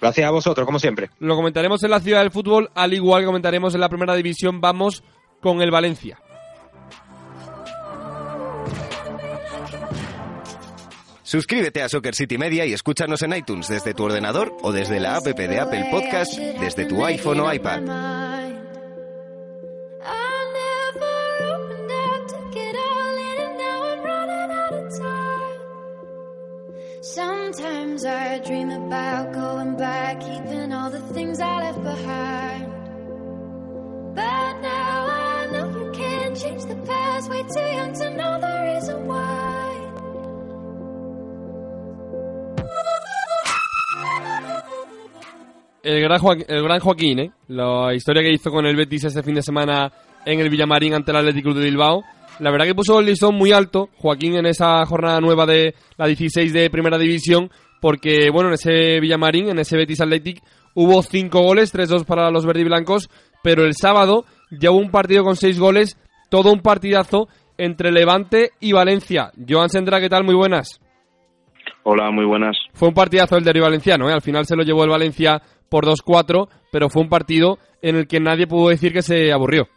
Gracias 0.00 0.26
a 0.26 0.30
vosotros, 0.30 0.64
como 0.64 0.78
siempre. 0.78 1.10
Lo 1.18 1.36
comentaremos 1.36 1.82
en 1.82 1.90
la 1.90 2.00
ciudad 2.00 2.20
del 2.20 2.30
fútbol, 2.30 2.70
al 2.74 2.94
igual 2.94 3.20
que 3.20 3.26
comentaremos 3.26 3.74
en 3.74 3.82
la 3.82 3.90
primera 3.90 4.14
división. 4.14 4.62
Vamos 4.62 5.04
con 5.42 5.60
el 5.60 5.70
Valencia. 5.70 6.18
Suscríbete 11.24 11.82
a 11.82 11.90
Soccer 11.90 12.14
City 12.14 12.38
Media 12.38 12.64
y 12.64 12.72
escúchanos 12.72 13.20
en 13.20 13.34
iTunes 13.34 13.68
desde 13.68 13.92
tu 13.92 14.04
ordenador 14.04 14.56
o 14.62 14.72
desde 14.72 14.98
la 14.98 15.16
app 15.16 15.24
de 15.24 15.60
Apple 15.60 15.88
Podcast 15.90 16.38
desde 16.38 16.86
tu 16.86 17.04
iPhone 17.04 17.40
o 17.40 17.52
iPad. 17.52 18.57
Sometimes 27.14 28.04
I 28.04 28.38
dream 28.40 28.70
about 28.70 29.32
going 29.32 29.76
back, 29.78 30.20
keeping 30.20 30.72
all 30.74 30.90
the 30.90 31.00
things 31.14 31.40
I 31.40 31.56
left 31.56 31.82
behind. 31.82 32.66
But 34.14 34.60
now 34.60 35.06
I 35.08 35.46
know 35.50 35.70
you 35.70 35.90
can't 35.92 36.36
change 36.36 36.66
the 36.66 36.76
past, 36.84 37.30
too 37.30 37.60
young 37.60 37.92
to 37.94 38.10
know 38.10 38.38
the 38.38 38.74
reason 38.74 39.06
why. 39.06 39.48
El 45.82 46.02
gran, 46.02 46.18
Joaquín, 46.18 46.44
el 46.46 46.62
gran 46.62 46.80
Joaquín, 46.80 47.18
¿eh? 47.20 47.32
la 47.48 47.94
historia 47.94 48.22
que 48.22 48.32
hizo 48.32 48.50
con 48.50 48.66
el 48.66 48.76
Betis 48.76 49.04
este 49.04 49.22
fin 49.22 49.34
de 49.34 49.42
semana 49.42 49.90
en 50.26 50.40
el 50.40 50.50
Villamarín 50.50 50.92
ante 50.92 51.10
el 51.12 51.16
Atlético 51.16 51.54
de 51.54 51.64
Bilbao 51.64 52.04
la 52.40 52.50
verdad 52.50 52.66
que 52.66 52.74
puso 52.74 53.00
el 53.00 53.06
listón 53.06 53.34
muy 53.34 53.52
alto, 53.52 53.88
Joaquín, 53.96 54.36
en 54.36 54.46
esa 54.46 54.84
jornada 54.86 55.20
nueva 55.20 55.46
de 55.46 55.74
la 55.96 56.06
16 56.06 56.52
de 56.52 56.70
Primera 56.70 56.98
División, 56.98 57.50
porque, 57.80 58.30
bueno, 58.30 58.48
en 58.48 58.54
ese 58.54 59.00
Villamarín, 59.00 59.48
en 59.48 59.58
ese 59.58 59.76
Betis 59.76 60.00
Athletic, 60.00 60.42
hubo 60.74 61.02
cinco 61.02 61.42
goles, 61.42 61.74
3-2 61.74 62.04
para 62.04 62.30
los 62.30 62.46
verdiblancos, 62.46 63.08
pero 63.42 63.64
el 63.64 63.74
sábado 63.74 64.24
ya 64.50 64.70
hubo 64.70 64.78
un 64.78 64.90
partido 64.90 65.24
con 65.24 65.36
seis 65.36 65.58
goles, 65.58 65.96
todo 66.30 66.52
un 66.52 66.60
partidazo 66.60 67.28
entre 67.56 67.92
Levante 67.92 68.50
y 68.60 68.72
Valencia. 68.72 69.32
Joan 69.48 69.68
Sendra, 69.68 70.00
¿qué 70.00 70.08
tal? 70.08 70.24
Muy 70.24 70.34
buenas. 70.34 70.80
Hola, 71.82 72.10
muy 72.10 72.24
buenas. 72.24 72.56
Fue 72.74 72.88
un 72.88 72.94
partidazo 72.94 73.36
el 73.36 73.44
derbi 73.44 73.60
valenciano, 73.60 74.08
¿eh? 74.08 74.12
al 74.12 74.22
final 74.22 74.44
se 74.44 74.56
lo 74.56 74.62
llevó 74.62 74.84
el 74.84 74.90
Valencia 74.90 75.40
por 75.68 75.86
2-4, 75.86 76.48
pero 76.70 76.88
fue 76.88 77.02
un 77.02 77.08
partido 77.08 77.58
en 77.82 77.96
el 77.96 78.06
que 78.06 78.20
nadie 78.20 78.46
pudo 78.46 78.68
decir 78.68 78.92
que 78.92 79.02
se 79.02 79.32
aburrió. 79.32 79.68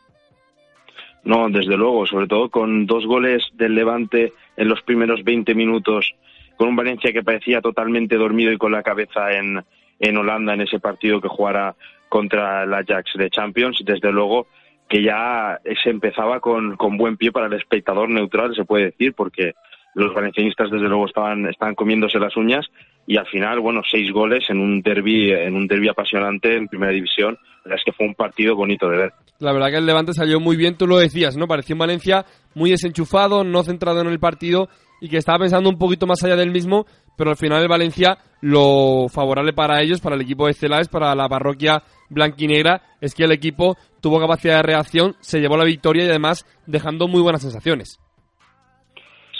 No, 1.24 1.50
desde 1.50 1.78
luego, 1.78 2.06
sobre 2.06 2.28
todo 2.28 2.50
con 2.50 2.86
dos 2.86 3.06
goles 3.06 3.44
del 3.54 3.76
Levante 3.76 4.34
en 4.58 4.68
los 4.68 4.82
primeros 4.82 5.24
20 5.24 5.54
minutos, 5.54 6.16
con 6.58 6.70
un 6.70 6.76
Valencia 6.76 7.14
que 7.14 7.24
parecía 7.24 7.62
totalmente 7.62 8.16
dormido 8.16 8.52
y 8.52 8.58
con 8.58 8.72
la 8.72 8.84
cabeza 8.84 9.32
en, 9.32 9.64
en 10.00 10.18
Holanda 10.18 10.54
en 10.54 10.62
ese 10.62 10.80
partido 10.80 11.22
que 11.22 11.28
jugara 11.28 11.76
contra 12.10 12.64
el 12.64 12.74
Ajax 12.74 13.14
de 13.16 13.30
Champions, 13.30 13.84
desde 13.86 14.12
luego 14.12 14.48
que 14.90 15.02
ya 15.02 15.60
se 15.82 15.90
empezaba 15.90 16.42
con, 16.42 16.76
con 16.76 16.98
buen 16.98 17.16
pie 17.16 17.32
para 17.32 17.46
el 17.46 17.54
espectador 17.54 18.10
neutral, 18.10 18.54
se 18.54 18.66
puede 18.66 18.86
decir, 18.86 19.14
porque 19.14 19.54
los 19.96 20.14
valencianistas 20.14 20.70
desde 20.70 20.88
luego 20.88 21.06
estaban, 21.06 21.46
estaban 21.48 21.76
comiéndose 21.76 22.20
las 22.20 22.36
uñas 22.36 22.70
y 23.08 23.18
al 23.18 23.28
final, 23.28 23.60
bueno, 23.60 23.82
seis 23.90 24.12
goles 24.12 24.50
en 24.50 24.60
un 24.60 24.82
derby, 24.82 25.32
en 25.32 25.56
un 25.56 25.68
derby 25.68 25.88
apasionante 25.88 26.56
en 26.56 26.68
primera 26.68 26.92
división. 26.92 27.38
La 27.66 27.76
es 27.76 27.84
que 27.84 27.92
fue 27.92 28.06
un 28.06 28.16
partido 28.16 28.56
bonito 28.56 28.90
de 28.90 28.98
ver. 28.98 29.14
La 29.42 29.52
verdad 29.54 29.70
que 29.72 29.78
el 29.78 29.86
Levante 29.86 30.14
salió 30.14 30.40
muy 30.40 30.56
bien, 30.56 30.78
tú 30.78 30.86
lo 30.86 30.98
decías, 30.98 31.36
¿no? 31.36 31.48
Pareció 31.48 31.74
un 31.76 31.80
Valencia 31.80 32.26
muy 32.54 32.70
desenchufado, 32.70 33.44
no 33.44 33.64
centrado 33.64 34.02
en 34.02 34.08
el 34.08 34.20
partido 34.20 34.70
y 35.02 35.10
que 35.10 35.18
estaba 35.18 35.40
pensando 35.40 35.68
un 35.68 35.80
poquito 35.80 36.06
más 36.06 36.24
allá 36.24 36.36
del 36.36 36.52
mismo, 36.52 36.86
pero 37.18 37.32
al 37.32 37.38
final 37.38 37.62
el 37.62 37.68
Valencia 37.68 38.20
lo 38.42 39.08
favorable 39.10 39.52
para 39.52 39.82
ellos, 39.82 40.00
para 40.00 40.16
el 40.16 40.22
equipo 40.22 40.46
de 40.46 40.54
Celades, 40.54 40.90
para 40.90 41.16
la 41.16 41.28
parroquia 41.28 41.82
blanquinegra, 42.10 42.84
es 43.02 43.16
que 43.16 43.24
el 43.24 43.32
equipo 43.32 43.78
tuvo 44.00 44.20
capacidad 44.20 44.58
de 44.58 44.64
reacción, 44.64 45.16
se 45.22 45.40
llevó 45.40 45.58
la 45.58 45.66
victoria 45.66 46.06
y 46.06 46.10
además 46.10 46.46
dejando 46.68 47.08
muy 47.08 47.22
buenas 47.22 47.42
sensaciones. 47.42 48.00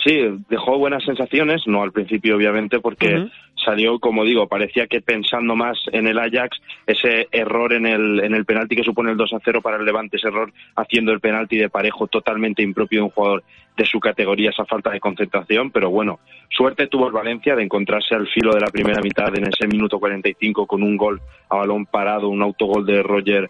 Sí, 0.04 0.18
dejó 0.48 0.78
buenas 0.78 1.04
sensaciones, 1.04 1.62
no 1.66 1.82
al 1.82 1.92
principio 1.92 2.36
obviamente 2.36 2.80
porque 2.80 3.28
salió, 3.64 3.98
como 3.98 4.24
digo, 4.24 4.46
parecía 4.48 4.86
que 4.86 5.00
pensando 5.00 5.56
más 5.56 5.78
en 5.92 6.06
el 6.06 6.18
Ajax, 6.18 6.60
ese 6.86 7.28
error 7.30 7.72
en 7.72 7.86
el, 7.86 8.20
en 8.24 8.34
el 8.34 8.44
penalti 8.44 8.76
que 8.76 8.84
supone 8.84 9.10
el 9.10 9.16
2 9.16 9.32
a 9.34 9.40
0 9.44 9.62
para 9.62 9.76
el 9.76 9.84
Levante, 9.84 10.16
ese 10.16 10.28
error 10.28 10.52
haciendo 10.76 11.12
el 11.12 11.20
penalti 11.20 11.56
de 11.56 11.68
parejo 11.68 12.06
totalmente 12.06 12.62
impropio 12.62 13.00
de 13.00 13.04
un 13.04 13.10
jugador 13.10 13.44
de 13.76 13.86
su 13.86 14.00
categoría, 14.00 14.50
esa 14.50 14.64
falta 14.64 14.90
de 14.90 15.00
concentración, 15.00 15.70
pero 15.70 15.90
bueno, 15.90 16.20
suerte 16.50 16.88
tuvo 16.88 17.06
el 17.06 17.12
Valencia 17.12 17.56
de 17.56 17.62
encontrarse 17.62 18.14
al 18.14 18.28
filo 18.28 18.52
de 18.52 18.60
la 18.60 18.66
primera 18.66 19.00
mitad 19.00 19.36
en 19.36 19.46
ese 19.46 19.66
minuto 19.66 19.98
45 19.98 20.66
con 20.66 20.82
un 20.82 20.96
gol 20.96 21.20
a 21.48 21.56
balón 21.56 21.86
parado, 21.86 22.28
un 22.28 22.42
autogol 22.42 22.84
de 22.84 23.02
Roger 23.02 23.48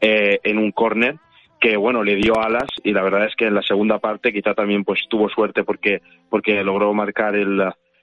eh, 0.00 0.40
en 0.42 0.58
un 0.58 0.72
córner 0.72 1.16
que 1.60 1.76
bueno 1.76 2.02
le 2.02 2.16
dio 2.16 2.40
alas 2.40 2.68
y 2.82 2.92
la 2.92 3.02
verdad 3.02 3.26
es 3.26 3.36
que 3.36 3.44
en 3.46 3.54
la 3.54 3.62
segunda 3.62 3.98
parte 3.98 4.32
quizá 4.32 4.54
también 4.54 4.82
pues 4.82 5.00
tuvo 5.10 5.28
suerte 5.28 5.62
porque 5.62 6.00
porque 6.30 6.64
logró 6.64 6.94
marcar 6.94 7.36
el 7.36 7.60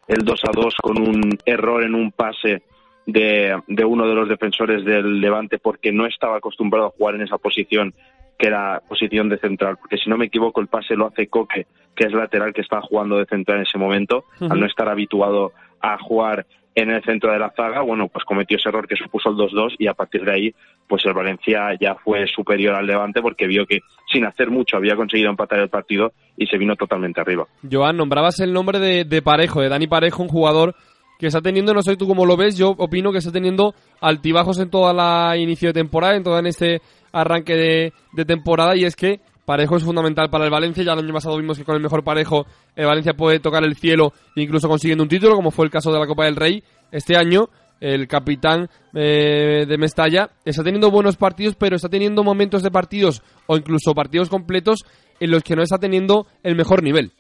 el 0.08 0.24
2 0.24 0.42
a 0.46 0.52
2 0.54 0.76
con 0.82 1.02
un 1.02 1.38
error 1.46 1.84
en 1.84 1.96
un 1.96 2.12
pase 2.12 2.64
de, 3.06 3.62
de 3.68 3.86
uno 3.86 4.08
de 4.08 4.16
los 4.16 4.30
defensores 4.30 4.84
del 4.84 5.20
Levante 5.20 5.60
porque 5.60 5.92
no 5.92 6.06
estaba 6.06 6.38
acostumbrado 6.38 6.88
a 6.88 6.92
jugar 6.92 7.16
en 7.16 7.22
esa 7.22 7.38
posición 7.38 7.94
que 8.38 8.48
era 8.48 8.82
posición 8.88 9.30
de 9.30 9.40
central, 9.40 9.78
porque 9.78 9.98
si 9.98 10.10
no 10.10 10.18
me 10.18 10.26
equivoco 10.26 10.62
el 10.62 10.68
pase 10.68 10.96
lo 10.96 11.08
hace 11.08 11.28
Coque, 11.28 11.66
que 11.96 12.06
es 12.06 12.14
lateral 12.14 12.54
que 12.54 12.62
está 12.62 12.82
jugando 12.82 13.18
de 13.18 13.26
central 13.26 13.58
en 13.58 13.64
ese 13.64 13.80
momento, 13.80 14.26
al 14.40 14.60
no 14.60 14.68
estar 14.68 14.88
habituado 14.88 15.54
a 15.82 15.98
jugar 15.98 16.46
en 16.78 16.92
el 16.92 17.04
centro 17.04 17.34
de 17.34 17.40
la 17.40 17.50
zaga, 17.56 17.82
bueno, 17.82 18.08
pues 18.08 18.24
cometió 18.24 18.56
ese 18.56 18.70
error 18.70 18.88
que 18.88 18.96
supuso 18.96 19.30
el 19.30 19.36
2-2 19.36 19.78
y 19.80 19.88
a 19.88 19.96
partir 19.96 20.24
de 20.24 20.32
ahí, 20.32 20.56
pues 20.88 21.04
el 21.06 21.14
Valencia 21.14 21.70
ya 21.82 21.96
fue 21.96 22.28
superior 22.28 22.76
al 22.76 22.86
Levante 22.86 23.20
porque 23.20 23.48
vio 23.48 23.66
que 23.66 23.80
sin 24.14 24.26
hacer 24.26 24.52
mucho 24.52 24.78
había 24.78 24.96
conseguido 24.96 25.32
empatar 25.32 25.58
el 25.58 25.70
partido 25.70 26.12
y 26.38 26.46
se 26.46 26.60
vino 26.60 26.76
totalmente 26.76 27.20
arriba. 27.20 27.48
Joan, 27.70 27.98
nombrabas 27.98 28.40
el 28.42 28.54
nombre 28.54 28.78
de, 28.78 29.22
Parejo, 29.24 29.62
de 29.62 29.70
Dani 29.70 29.88
Parejo, 29.88 30.22
un 30.22 30.30
jugador 30.30 30.76
que 31.18 31.26
está 31.26 31.42
teniendo, 31.42 31.74
no 31.74 31.82
sé 31.82 31.98
tú 31.98 32.08
cómo 32.08 32.28
lo 32.28 32.38
ves, 32.38 32.56
yo 32.56 32.76
opino 32.78 33.12
que 33.12 33.18
está 33.18 33.32
teniendo 33.32 33.74
altibajos 34.00 34.60
en 34.60 34.70
toda 34.70 34.94
la 34.94 35.36
inicio 35.36 35.70
de 35.70 35.74
temporada, 35.74 36.16
en 36.16 36.24
todo 36.24 36.38
en 36.38 36.46
este 36.46 36.82
arranque 37.12 37.56
de, 37.56 37.94
de 38.14 38.26
temporada 38.26 38.78
y 38.78 38.84
es 38.84 38.96
que 38.96 39.20
Parejo 39.48 39.78
es 39.78 39.86
fundamental 39.86 40.30
para 40.30 40.44
el 40.44 40.52
Valencia. 40.52 40.84
Ya 40.84 40.92
el 40.92 41.00
año 41.00 41.14
pasado 41.14 41.38
vimos 41.38 41.58
que 41.58 41.64
con 41.64 41.78
el 41.78 41.82
mejor 41.82 42.04
parejo 42.04 42.46
el 42.76 42.86
Valencia 42.86 43.14
puede 43.14 43.40
tocar 43.40 43.64
el 43.64 43.78
cielo 43.78 44.12
incluso 44.36 44.68
consiguiendo 44.68 45.04
un 45.04 45.08
título, 45.08 45.38
como 45.38 45.52
fue 45.52 45.64
el 45.64 45.72
caso 45.72 45.90
de 45.90 45.98
la 45.98 46.06
Copa 46.06 46.26
del 46.26 46.36
Rey. 46.36 46.62
Este 46.92 47.16
año 47.16 47.48
el 47.80 48.10
capitán 48.10 48.68
eh, 48.94 49.64
de 49.66 49.78
Mestalla 49.78 50.32
está 50.44 50.66
teniendo 50.66 50.92
buenos 50.92 51.16
partidos, 51.16 51.56
pero 51.56 51.78
está 51.78 51.88
teniendo 51.88 52.26
momentos 52.26 52.62
de 52.62 52.72
partidos 52.72 53.24
o 53.46 53.56
incluso 53.56 53.94
partidos 53.96 54.28
completos 54.28 54.84
en 55.22 55.32
los 55.32 55.44
que 55.44 55.56
no 55.56 55.64
está 55.64 55.78
teniendo 55.78 56.28
el 56.44 56.58
mejor 56.58 56.84
nivel. 56.84 57.14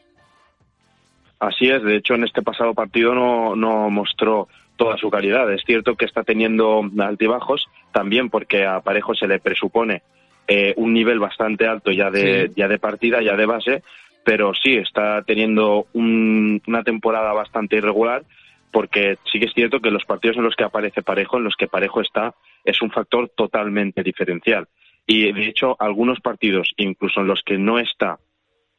Así 1.40 1.70
es, 1.70 1.82
de 1.82 1.96
hecho 1.96 2.16
en 2.16 2.26
este 2.26 2.42
pasado 2.42 2.74
partido 2.74 3.16
no, 3.16 3.56
no 3.56 3.90
mostró 3.90 4.50
toda 4.76 4.98
su 4.98 5.10
calidad. 5.10 5.50
Es 5.54 5.62
cierto 5.66 5.96
que 5.96 6.04
está 6.04 6.24
teniendo 6.24 6.82
altibajos, 7.00 7.68
también 7.94 8.30
porque 8.30 8.66
a 8.66 8.82
Parejo 8.82 9.16
se 9.16 9.28
le 9.28 9.40
presupone 9.40 10.04
eh, 10.48 10.74
un 10.78 10.94
nivel 10.94 11.20
bastante 11.20 11.68
alto 11.68 11.92
ya 11.92 12.10
de, 12.10 12.52
ya 12.56 12.68
de 12.68 12.80
partida, 12.80 13.22
ya 13.22 13.36
de 13.36 13.46
base, 13.46 13.84
pero 14.24 14.54
sí 14.54 14.76
está 14.76 15.22
teniendo 15.24 15.88
una 15.94 16.84
temporada 16.84 17.34
bastante 17.34 17.78
irregular 17.78 18.24
porque 18.72 19.18
sí 19.32 19.40
que 19.40 19.46
es 19.46 19.54
cierto 19.54 19.80
que 19.80 19.92
los 19.92 20.06
partidos 20.06 20.38
en 20.38 20.44
los 20.44 20.56
que 20.56 20.64
aparece 20.64 21.02
Parejo, 21.02 21.38
en 21.38 21.46
los 21.46 21.56
que 21.56 21.68
Parejo 21.68 22.02
está, 22.02 22.36
es 22.64 22.82
un 22.82 22.92
factor 22.92 23.30
totalmente 23.36 24.04
diferencial. 24.04 24.68
Y 25.06 25.32
de 25.32 25.48
hecho, 25.48 25.76
algunos 25.80 26.20
partidos, 26.20 26.74
incluso 26.78 27.22
en 27.22 27.28
los 27.28 27.42
que 27.46 27.58
no 27.58 27.80
está 27.80 28.20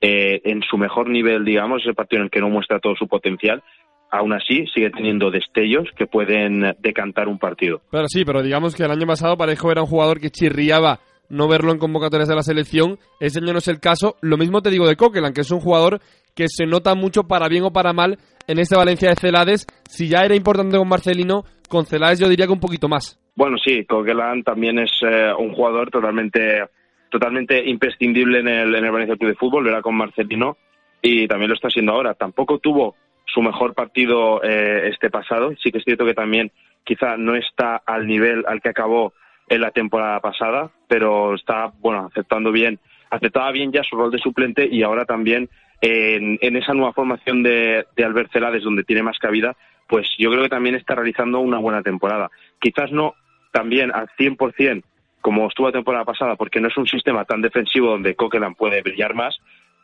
eh, 0.00 0.40
en 0.44 0.62
su 0.62 0.76
mejor 0.76 1.08
nivel, 1.08 1.44
digamos, 1.44 1.82
ese 1.82 1.94
partido 1.94 2.20
en 2.20 2.24
el 2.26 2.30
que 2.30 2.40
no 2.40 2.50
muestra 2.50 2.80
todo 2.80 2.94
su 2.96 3.08
potencial, 3.08 3.62
aún 4.10 4.32
así 4.32 4.66
sigue 4.74 4.90
teniendo 4.90 5.30
destellos 5.30 5.88
que 5.96 6.06
pueden 6.06 6.76
decantar 6.78 7.28
un 7.28 7.38
partido. 7.38 7.80
Pero 7.90 8.06
sí, 8.08 8.24
pero 8.24 8.42
digamos 8.42 8.76
que 8.76 8.84
el 8.84 8.90
año 8.90 9.06
pasado 9.06 9.36
Parejo 9.36 9.72
era 9.72 9.82
un 9.82 9.88
jugador 9.88 10.20
que 10.20 10.30
chirriaba 10.30 11.00
no 11.28 11.48
verlo 11.48 11.72
en 11.72 11.78
convocatorias 11.78 12.28
de 12.28 12.34
la 12.34 12.42
selección. 12.42 12.98
Ese 13.20 13.40
año 13.40 13.52
no 13.52 13.58
es 13.58 13.68
el 13.68 13.80
caso. 13.80 14.16
Lo 14.20 14.36
mismo 14.36 14.62
te 14.62 14.70
digo 14.70 14.86
de 14.86 14.96
Coquelan, 14.96 15.32
que 15.32 15.42
es 15.42 15.50
un 15.50 15.60
jugador 15.60 16.00
que 16.34 16.46
se 16.48 16.66
nota 16.66 16.94
mucho 16.94 17.24
para 17.24 17.48
bien 17.48 17.64
o 17.64 17.72
para 17.72 17.92
mal 17.92 18.18
en 18.46 18.58
este 18.58 18.76
Valencia 18.76 19.10
de 19.10 19.16
Celades. 19.16 19.66
Si 19.88 20.08
ya 20.08 20.20
era 20.24 20.34
importante 20.34 20.76
con 20.76 20.88
Marcelino, 20.88 21.44
con 21.68 21.86
Celades 21.86 22.20
yo 22.20 22.28
diría 22.28 22.46
que 22.46 22.52
un 22.52 22.60
poquito 22.60 22.88
más. 22.88 23.18
Bueno, 23.34 23.56
sí, 23.64 23.84
Coquelan 23.84 24.42
también 24.42 24.78
es 24.78 24.90
eh, 25.02 25.32
un 25.38 25.52
jugador 25.52 25.90
totalmente 25.90 26.64
totalmente 27.10 27.66
imprescindible 27.68 28.40
en 28.40 28.48
el, 28.48 28.74
en 28.74 28.84
el 28.84 28.90
Valencia 28.90 29.16
Club 29.16 29.30
de 29.30 29.36
Fútbol, 29.36 29.66
era 29.66 29.80
con 29.80 29.96
Marcelino 29.96 30.58
y 31.00 31.26
también 31.26 31.48
lo 31.48 31.54
está 31.54 31.68
haciendo 31.68 31.92
ahora. 31.92 32.14
Tampoco 32.14 32.58
tuvo 32.58 32.96
su 33.24 33.40
mejor 33.40 33.74
partido 33.74 34.42
eh, 34.42 34.88
este 34.92 35.10
pasado, 35.10 35.52
sí 35.62 35.70
que 35.70 35.78
es 35.78 35.84
cierto 35.84 36.04
que 36.04 36.14
también 36.14 36.50
quizá 36.84 37.16
no 37.16 37.34
está 37.34 37.76
al 37.86 38.06
nivel 38.06 38.44
al 38.46 38.60
que 38.60 38.70
acabó 38.70 39.12
en 39.48 39.60
la 39.60 39.70
temporada 39.70 40.20
pasada, 40.20 40.70
pero 40.86 41.34
está, 41.34 41.72
bueno, 41.80 42.06
aceptando 42.10 42.52
bien, 42.52 42.78
aceptaba 43.10 43.50
bien 43.52 43.72
ya 43.72 43.82
su 43.82 43.96
rol 43.96 44.10
de 44.10 44.18
suplente 44.18 44.68
y 44.70 44.82
ahora 44.82 45.04
también 45.04 45.48
en, 45.80 46.56
esa 46.56 46.74
nueva 46.74 46.92
formación 46.92 47.42
de, 47.42 47.86
de 47.96 48.04
Albert 48.04 48.32
Celades, 48.32 48.64
donde 48.64 48.84
tiene 48.84 49.02
más 49.02 49.18
cabida, 49.18 49.56
pues 49.86 50.08
yo 50.18 50.30
creo 50.30 50.42
que 50.42 50.48
también 50.48 50.74
está 50.74 50.94
realizando 50.94 51.40
una 51.40 51.58
buena 51.58 51.82
temporada. 51.82 52.30
Quizás 52.60 52.92
no 52.92 53.14
también 53.52 53.90
al 53.94 54.08
100% 54.18 54.82
como 55.20 55.48
estuvo 55.48 55.66
la 55.66 55.72
temporada 55.72 56.04
pasada, 56.04 56.36
porque 56.36 56.60
no 56.60 56.68
es 56.68 56.76
un 56.76 56.86
sistema 56.86 57.24
tan 57.24 57.42
defensivo 57.42 57.90
donde 57.90 58.14
Coquelin 58.14 58.54
puede 58.54 58.82
brillar 58.82 59.14
más, 59.14 59.36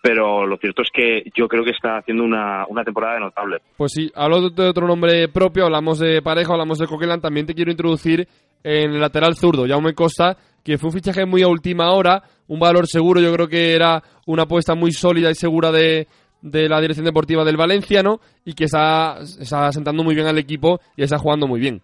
pero 0.04 0.46
lo 0.46 0.58
cierto 0.58 0.82
es 0.82 0.90
que 0.92 1.22
yo 1.34 1.48
creo 1.48 1.64
que 1.64 1.70
está 1.70 1.96
haciendo 1.96 2.24
una, 2.24 2.66
una 2.68 2.84
temporada 2.84 3.18
notable. 3.18 3.62
Pues 3.78 3.92
sí, 3.92 4.12
hablo 4.14 4.50
de 4.50 4.68
otro 4.68 4.86
nombre 4.86 5.28
propio, 5.28 5.64
hablamos 5.64 5.98
de 5.98 6.20
Parejo, 6.20 6.52
hablamos 6.52 6.78
de 6.78 6.86
Coquelin, 6.86 7.22
también 7.22 7.46
te 7.46 7.54
quiero 7.54 7.70
introducir 7.70 8.28
en 8.62 8.92
el 8.92 9.00
lateral 9.00 9.34
zurdo, 9.34 9.66
Jaume 9.66 9.94
Costa, 9.94 10.36
que 10.62 10.76
fue 10.76 10.88
un 10.88 10.92
fichaje 10.92 11.24
muy 11.24 11.40
a 11.40 11.48
última 11.48 11.90
hora, 11.92 12.22
un 12.48 12.60
valor 12.60 12.86
seguro, 12.86 13.18
yo 13.18 13.32
creo 13.32 13.48
que 13.48 13.72
era 13.72 14.02
una 14.26 14.42
apuesta 14.42 14.74
muy 14.74 14.92
sólida 14.92 15.30
y 15.30 15.34
segura 15.34 15.72
de, 15.72 16.06
de 16.42 16.68
la 16.68 16.82
dirección 16.82 17.06
deportiva 17.06 17.42
del 17.42 17.56
Valenciano 17.56 18.20
y 18.44 18.52
que 18.52 18.64
está, 18.64 19.20
está 19.22 19.72
sentando 19.72 20.04
muy 20.04 20.14
bien 20.14 20.26
al 20.26 20.36
equipo 20.36 20.80
y 20.98 21.02
está 21.02 21.16
jugando 21.16 21.46
muy 21.46 21.60
bien. 21.60 21.80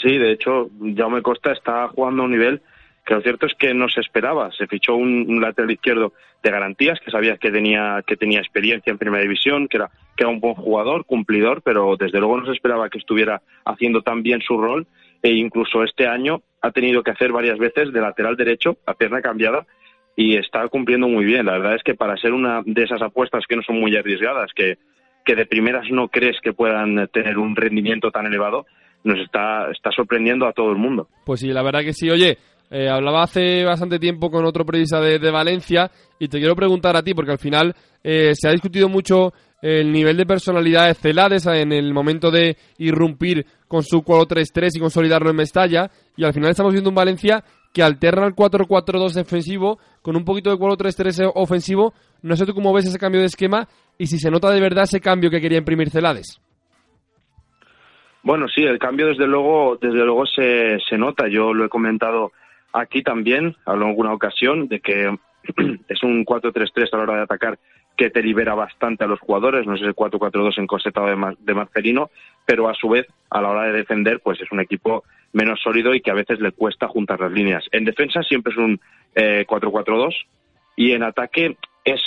Sí, 0.00 0.16
de 0.18 0.34
hecho, 0.34 0.70
Jaume 0.96 1.20
Costa 1.20 1.50
está 1.50 1.88
jugando 1.88 2.22
a 2.22 2.26
un 2.26 2.30
nivel 2.30 2.62
que 3.04 3.14
lo 3.14 3.22
cierto 3.22 3.46
es 3.46 3.54
que 3.54 3.74
no 3.74 3.88
se 3.88 4.00
esperaba. 4.00 4.50
Se 4.52 4.66
fichó 4.66 4.94
un, 4.94 5.40
lateral 5.40 5.70
izquierdo 5.70 6.12
de 6.42 6.50
garantías, 6.50 7.00
que 7.00 7.10
sabías 7.10 7.38
que 7.38 7.50
tenía, 7.50 8.02
que 8.06 8.16
tenía 8.16 8.40
experiencia 8.40 8.90
en 8.90 8.98
primera 8.98 9.22
división, 9.22 9.68
que 9.68 9.78
era, 9.78 9.90
que 10.16 10.24
era 10.24 10.28
un 10.28 10.40
buen 10.40 10.54
jugador, 10.54 11.04
cumplidor, 11.04 11.62
pero 11.62 11.96
desde 11.96 12.18
luego 12.18 12.38
no 12.38 12.46
se 12.46 12.52
esperaba 12.52 12.88
que 12.88 12.98
estuviera 12.98 13.42
haciendo 13.64 14.02
tan 14.02 14.22
bien 14.22 14.40
su 14.40 14.56
rol 14.58 14.86
e 15.22 15.30
incluso 15.30 15.84
este 15.84 16.06
año 16.06 16.42
ha 16.62 16.70
tenido 16.70 17.02
que 17.02 17.10
hacer 17.10 17.32
varias 17.32 17.58
veces 17.58 17.92
de 17.92 18.00
lateral 18.00 18.36
derecho, 18.36 18.76
a 18.86 18.94
pierna 18.94 19.20
cambiada, 19.20 19.66
y 20.16 20.36
está 20.36 20.66
cumpliendo 20.68 21.08
muy 21.08 21.24
bien. 21.24 21.46
La 21.46 21.58
verdad 21.58 21.76
es 21.76 21.82
que 21.82 21.94
para 21.94 22.16
ser 22.16 22.32
una 22.32 22.62
de 22.64 22.82
esas 22.82 23.00
apuestas 23.02 23.44
que 23.48 23.56
no 23.56 23.62
son 23.62 23.80
muy 23.80 23.96
arriesgadas, 23.96 24.50
que, 24.54 24.78
que 25.24 25.34
de 25.34 25.46
primeras 25.46 25.90
no 25.90 26.08
crees 26.08 26.36
que 26.42 26.52
puedan 26.52 27.08
tener 27.08 27.38
un 27.38 27.56
rendimiento 27.56 28.10
tan 28.10 28.26
elevado, 28.26 28.66
nos 29.04 29.18
está, 29.18 29.70
está 29.70 29.90
sorprendiendo 29.92 30.46
a 30.46 30.52
todo 30.52 30.70
el 30.70 30.76
mundo. 30.76 31.08
Pues 31.24 31.40
sí, 31.40 31.48
la 31.48 31.62
verdad 31.62 31.80
que 31.80 31.92
sí. 31.92 32.10
Oye, 32.10 32.36
eh, 32.70 32.88
hablaba 32.88 33.24
hace 33.24 33.64
bastante 33.64 33.98
tiempo 33.98 34.30
con 34.30 34.44
otro 34.44 34.64
periodista 34.64 35.00
de, 35.00 35.30
Valencia 35.30 35.90
y 36.18 36.28
te 36.28 36.38
quiero 36.38 36.54
preguntar 36.54 36.96
a 36.96 37.02
ti, 37.02 37.14
porque 37.14 37.32
al 37.32 37.38
final 37.38 37.74
eh, 38.02 38.32
se 38.34 38.48
ha 38.48 38.52
discutido 38.52 38.88
mucho 38.88 39.32
el 39.60 39.92
nivel 39.92 40.16
de 40.16 40.24
personalidad 40.24 40.86
de 40.86 40.94
Celades 40.94 41.46
en 41.46 41.72
el 41.72 41.92
momento 41.92 42.30
de 42.30 42.56
irrumpir 42.78 43.44
con 43.68 43.82
su 43.82 44.02
4-3-3 44.02 44.70
y 44.76 44.80
consolidarlo 44.80 45.30
en 45.30 45.36
Mestalla, 45.36 45.90
y 46.16 46.24
al 46.24 46.32
final 46.32 46.50
estamos 46.50 46.72
viendo 46.72 46.88
un 46.88 46.96
Valencia 46.96 47.44
que 47.72 47.82
alterna 47.82 48.26
el 48.26 48.34
4-4-2 48.34 49.14
defensivo 49.14 49.78
con 50.02 50.16
un 50.16 50.24
poquito 50.24 50.50
de 50.50 50.56
4-3-3 50.56 51.32
ofensivo. 51.34 51.92
No 52.22 52.36
sé 52.36 52.46
tú 52.46 52.54
cómo 52.54 52.72
ves 52.72 52.86
ese 52.86 52.98
cambio 52.98 53.20
de 53.20 53.26
esquema 53.26 53.68
y 53.98 54.06
si 54.06 54.18
se 54.18 54.30
nota 54.30 54.50
de 54.50 54.60
verdad 54.60 54.84
ese 54.84 55.00
cambio 55.00 55.30
que 55.30 55.40
quería 55.40 55.58
imprimir 55.58 55.90
Celades. 55.90 56.40
Bueno, 58.22 58.46
sí, 58.48 58.62
el 58.62 58.78
cambio 58.78 59.06
desde 59.06 59.26
luego, 59.26 59.78
desde 59.80 60.04
luego 60.04 60.26
se, 60.26 60.78
se 60.88 60.98
nota. 60.98 61.26
Yo 61.28 61.54
lo 61.54 61.64
he 61.64 61.68
comentado 61.68 62.32
aquí 62.72 63.02
también, 63.02 63.56
hablo 63.64 63.84
en 63.84 63.90
alguna 63.90 64.12
ocasión, 64.12 64.68
de 64.68 64.80
que 64.80 65.16
es 65.88 66.02
un 66.02 66.24
4-3-3 66.24 66.88
a 66.92 66.96
la 66.96 67.02
hora 67.02 67.16
de 67.16 67.22
atacar 67.22 67.58
que 67.96 68.10
te 68.10 68.22
libera 68.22 68.54
bastante 68.54 69.04
a 69.04 69.06
los 69.06 69.20
jugadores, 69.20 69.66
no 69.66 69.74
es 69.74 69.82
el 69.82 69.94
4-4-2 69.94 70.58
encorsetado 70.58 71.06
de, 71.06 71.36
de 71.40 71.54
Marcelino, 71.54 72.10
pero 72.46 72.68
a 72.68 72.74
su 72.74 72.88
vez, 72.88 73.06
a 73.28 73.42
la 73.42 73.50
hora 73.50 73.64
de 73.64 73.72
defender, 73.72 74.20
pues 74.20 74.40
es 74.40 74.50
un 74.52 74.60
equipo 74.60 75.04
menos 75.32 75.60
sólido 75.60 75.94
y 75.94 76.00
que 76.00 76.10
a 76.10 76.14
veces 76.14 76.40
le 76.40 76.52
cuesta 76.52 76.88
juntar 76.88 77.20
las 77.20 77.30
líneas. 77.30 77.64
En 77.72 77.84
defensa 77.84 78.22
siempre 78.22 78.52
es 78.52 78.58
un 78.58 78.80
4-4-2 79.14 80.14
y 80.76 80.92
en 80.92 81.02
ataque 81.02 81.56
es 81.84 82.00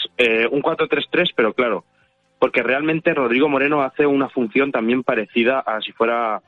un 0.52 0.62
4-3-3, 0.62 1.32
pero 1.36 1.54
claro, 1.54 1.86
porque 2.40 2.64
realmente 2.64 3.14
Rodrigo 3.14 3.48
Moreno 3.48 3.82
hace 3.84 4.06
una 4.06 4.30
función 4.30 4.72
también 4.72 5.04
parecida 5.04 5.60
a 5.60 5.80
si 5.80 5.92
fuera 5.92 6.42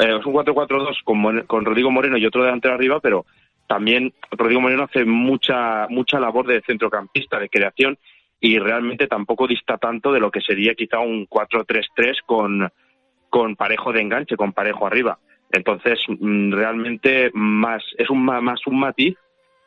eh, 0.00 0.16
es 0.18 0.26
un 0.26 0.34
4-4-2 0.34 1.02
con, 1.04 1.42
con 1.46 1.64
Rodrigo 1.64 1.90
Moreno 1.90 2.16
y 2.16 2.26
otro 2.26 2.42
delantero 2.42 2.74
arriba, 2.74 3.00
pero 3.00 3.26
también 3.70 4.12
Rodrigo 4.32 4.60
Moreno 4.60 4.82
hace 4.82 5.04
mucha 5.04 5.86
mucha 5.88 6.18
labor 6.18 6.44
de 6.44 6.60
centrocampista, 6.62 7.38
de 7.38 7.48
creación 7.48 7.96
y 8.40 8.58
realmente 8.58 9.06
tampoco 9.06 9.46
dista 9.46 9.78
tanto 9.78 10.10
de 10.10 10.18
lo 10.18 10.32
que 10.32 10.40
sería 10.40 10.74
quizá 10.74 10.98
un 10.98 11.28
4-3-3 11.28 12.16
con, 12.26 12.68
con 13.28 13.54
parejo 13.54 13.92
de 13.92 14.00
enganche, 14.00 14.36
con 14.36 14.52
parejo 14.52 14.88
arriba. 14.88 15.20
Entonces, 15.52 16.00
mm, 16.08 16.52
realmente 16.52 17.30
más 17.32 17.84
es 17.96 18.10
un 18.10 18.24
más 18.24 18.66
un 18.66 18.80
matiz 18.80 19.16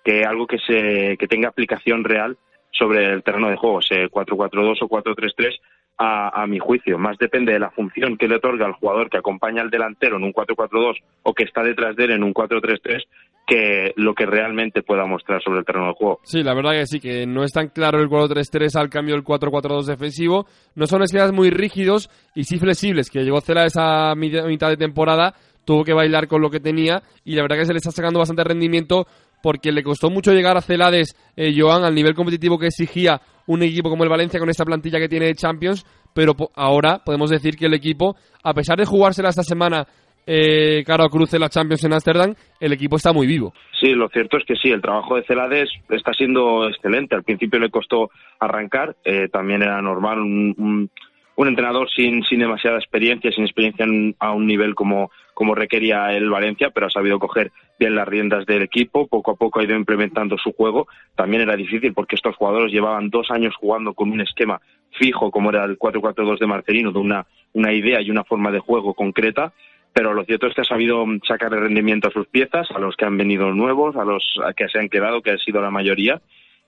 que 0.03 0.25
algo 0.25 0.47
que 0.47 0.59
se 0.59 1.15
que 1.17 1.27
tenga 1.29 1.47
aplicación 1.47 2.03
real 2.03 2.37
sobre 2.71 3.05
el 3.05 3.23
terreno 3.23 3.49
de 3.49 3.55
juego, 3.55 3.79
ese 3.79 4.09
4-4-2 4.09 4.79
o 4.81 4.89
4-3-3, 4.89 5.61
a, 5.97 6.41
a, 6.41 6.45
mi 6.47 6.59
juicio. 6.59 6.97
Más 6.97 7.17
depende 7.17 7.53
de 7.53 7.59
la 7.59 7.71
función 7.71 8.17
que 8.17 8.27
le 8.27 8.35
otorga 8.35 8.65
al 8.65 8.73
jugador 8.73 9.09
que 9.09 9.17
acompaña 9.17 9.61
al 9.61 9.69
delantero 9.69 10.17
en 10.17 10.23
un 10.23 10.33
4-4-2 10.33 11.01
o 11.21 11.33
que 11.33 11.43
está 11.43 11.63
detrás 11.63 11.95
de 11.95 12.05
él 12.05 12.11
en 12.11 12.23
un 12.23 12.33
4-3-3 12.33 13.05
que 13.45 13.91
lo 13.97 14.13
que 14.13 14.25
realmente 14.25 14.83
pueda 14.83 15.05
mostrar 15.05 15.41
sobre 15.43 15.59
el 15.59 15.65
terreno 15.65 15.87
de 15.87 15.93
juego. 15.93 16.19
Sí, 16.23 16.43
la 16.43 16.53
verdad 16.53 16.71
que 16.71 16.85
sí, 16.85 16.99
que 16.99 17.25
no 17.25 17.43
es 17.43 17.51
tan 17.51 17.69
claro 17.69 17.99
el 17.99 18.09
4-3-3 18.09 18.79
al 18.79 18.89
cambio 18.89 19.15
del 19.15 19.23
4-4-2 19.23 19.85
defensivo. 19.85 20.45
No 20.75 20.87
son 20.87 21.03
esquemas 21.03 21.33
muy 21.33 21.49
rígidos 21.49 22.09
y 22.35 22.45
sí 22.45 22.57
flexibles, 22.57 23.09
que 23.09 23.23
llegó 23.23 23.41
Cela 23.41 23.65
esa 23.65 24.15
mitad 24.15 24.69
de 24.69 24.77
temporada, 24.77 25.33
tuvo 25.65 25.83
que 25.83 25.93
bailar 25.93 26.27
con 26.27 26.41
lo 26.41 26.49
que 26.49 26.59
tenía 26.59 27.03
y 27.23 27.35
la 27.35 27.41
verdad 27.41 27.57
que 27.57 27.65
se 27.65 27.73
le 27.73 27.77
está 27.77 27.91
sacando 27.91 28.19
bastante 28.19 28.43
rendimiento 28.43 29.07
porque 29.41 29.73
le 29.73 29.83
costó 29.83 30.09
mucho 30.09 30.31
llegar 30.31 30.55
a 30.55 30.61
Celades, 30.61 31.17
eh, 31.35 31.53
Joan, 31.55 31.83
al 31.83 31.93
nivel 31.93 32.15
competitivo 32.15 32.57
que 32.57 32.67
exigía 32.67 33.21
un 33.45 33.61
equipo 33.61 33.89
como 33.89 34.05
el 34.05 34.09
Valencia 34.09 34.39
con 34.39 34.49
esta 34.49 34.63
plantilla 34.63 34.99
que 34.99 35.09
tiene 35.09 35.25
de 35.25 35.35
Champions, 35.35 35.85
pero 36.13 36.33
ahora 36.55 36.99
podemos 37.03 37.29
decir 37.29 37.57
que 37.57 37.65
el 37.65 37.73
equipo, 37.73 38.15
a 38.41 38.53
pesar 38.53 38.77
de 38.77 38.85
jugársela 38.85 39.29
esta 39.29 39.43
semana 39.43 39.85
eh, 40.25 40.83
cara 40.85 41.07
cruce 41.09 41.39
la 41.39 41.49
Champions 41.49 41.83
en 41.83 41.93
Ámsterdam, 41.93 42.33
el 42.59 42.73
equipo 42.73 42.95
está 42.95 43.13
muy 43.13 43.27
vivo. 43.27 43.53
Sí, 43.79 43.91
lo 43.91 44.07
cierto 44.09 44.37
es 44.37 44.45
que 44.45 44.55
sí, 44.55 44.69
el 44.69 44.81
trabajo 44.81 45.15
de 45.15 45.23
Celades 45.23 45.69
está 45.89 46.13
siendo 46.13 46.67
excelente. 46.69 47.15
Al 47.15 47.23
principio 47.23 47.59
le 47.59 47.69
costó 47.69 48.09
arrancar, 48.39 48.95
eh, 49.03 49.27
también 49.29 49.61
era 49.61 49.81
normal 49.81 50.19
un, 50.19 50.89
entrenador 51.35 51.89
sin, 51.89 52.23
sin 52.23 52.39
demasiada 52.39 52.77
experiencia, 52.77 53.31
sin 53.31 53.43
experiencia 53.43 53.85
a 54.19 54.31
un 54.31 54.47
nivel 54.47 54.75
como, 54.75 55.11
como 55.33 55.55
requería 55.55 56.13
el 56.13 56.29
Valencia, 56.29 56.69
pero 56.69 56.87
ha 56.87 56.89
sabido 56.89 57.19
coger 57.19 57.51
bien 57.77 57.95
las 57.95 58.07
riendas 58.07 58.45
del 58.45 58.61
equipo, 58.61 59.07
poco 59.07 59.31
a 59.31 59.35
poco 59.35 59.59
ha 59.59 59.63
ido 59.63 59.75
implementando 59.75 60.37
su 60.37 60.53
juego. 60.53 60.87
También 61.15 61.41
era 61.41 61.57
difícil 61.57 61.93
porque 61.93 62.15
estos 62.15 62.35
jugadores 62.37 62.71
llevaban 62.71 63.09
dos 63.09 63.29
años 63.31 63.53
jugando 63.59 63.93
con 63.93 64.11
un 64.11 64.21
esquema 64.21 64.61
fijo 64.97 65.31
como 65.31 65.49
era 65.49 65.65
el 65.65 65.77
4-4-2 65.77 66.39
de 66.39 66.47
Marcelino, 66.47 66.91
de 66.91 66.99
una, 66.99 67.25
una 67.53 67.73
idea 67.73 68.01
y 68.01 68.11
una 68.11 68.23
forma 68.23 68.51
de 68.51 68.59
juego 68.59 68.93
concreta, 68.93 69.53
pero 69.93 70.13
lo 70.13 70.25
cierto 70.25 70.47
es 70.47 70.55
que 70.55 70.61
ha 70.61 70.65
sabido 70.65 71.05
sacar 71.27 71.53
el 71.53 71.61
rendimiento 71.61 72.07
a 72.07 72.11
sus 72.11 72.27
piezas, 72.27 72.69
a 72.71 72.79
los 72.79 72.95
que 72.95 73.05
han 73.05 73.17
venido 73.17 73.51
nuevos, 73.51 73.95
a 73.95 74.03
los 74.03 74.39
que 74.57 74.67
se 74.67 74.79
han 74.79 74.89
quedado, 74.89 75.21
que 75.21 75.31
ha 75.31 75.37
sido 75.37 75.61
la 75.61 75.71
mayoría, 75.71 76.21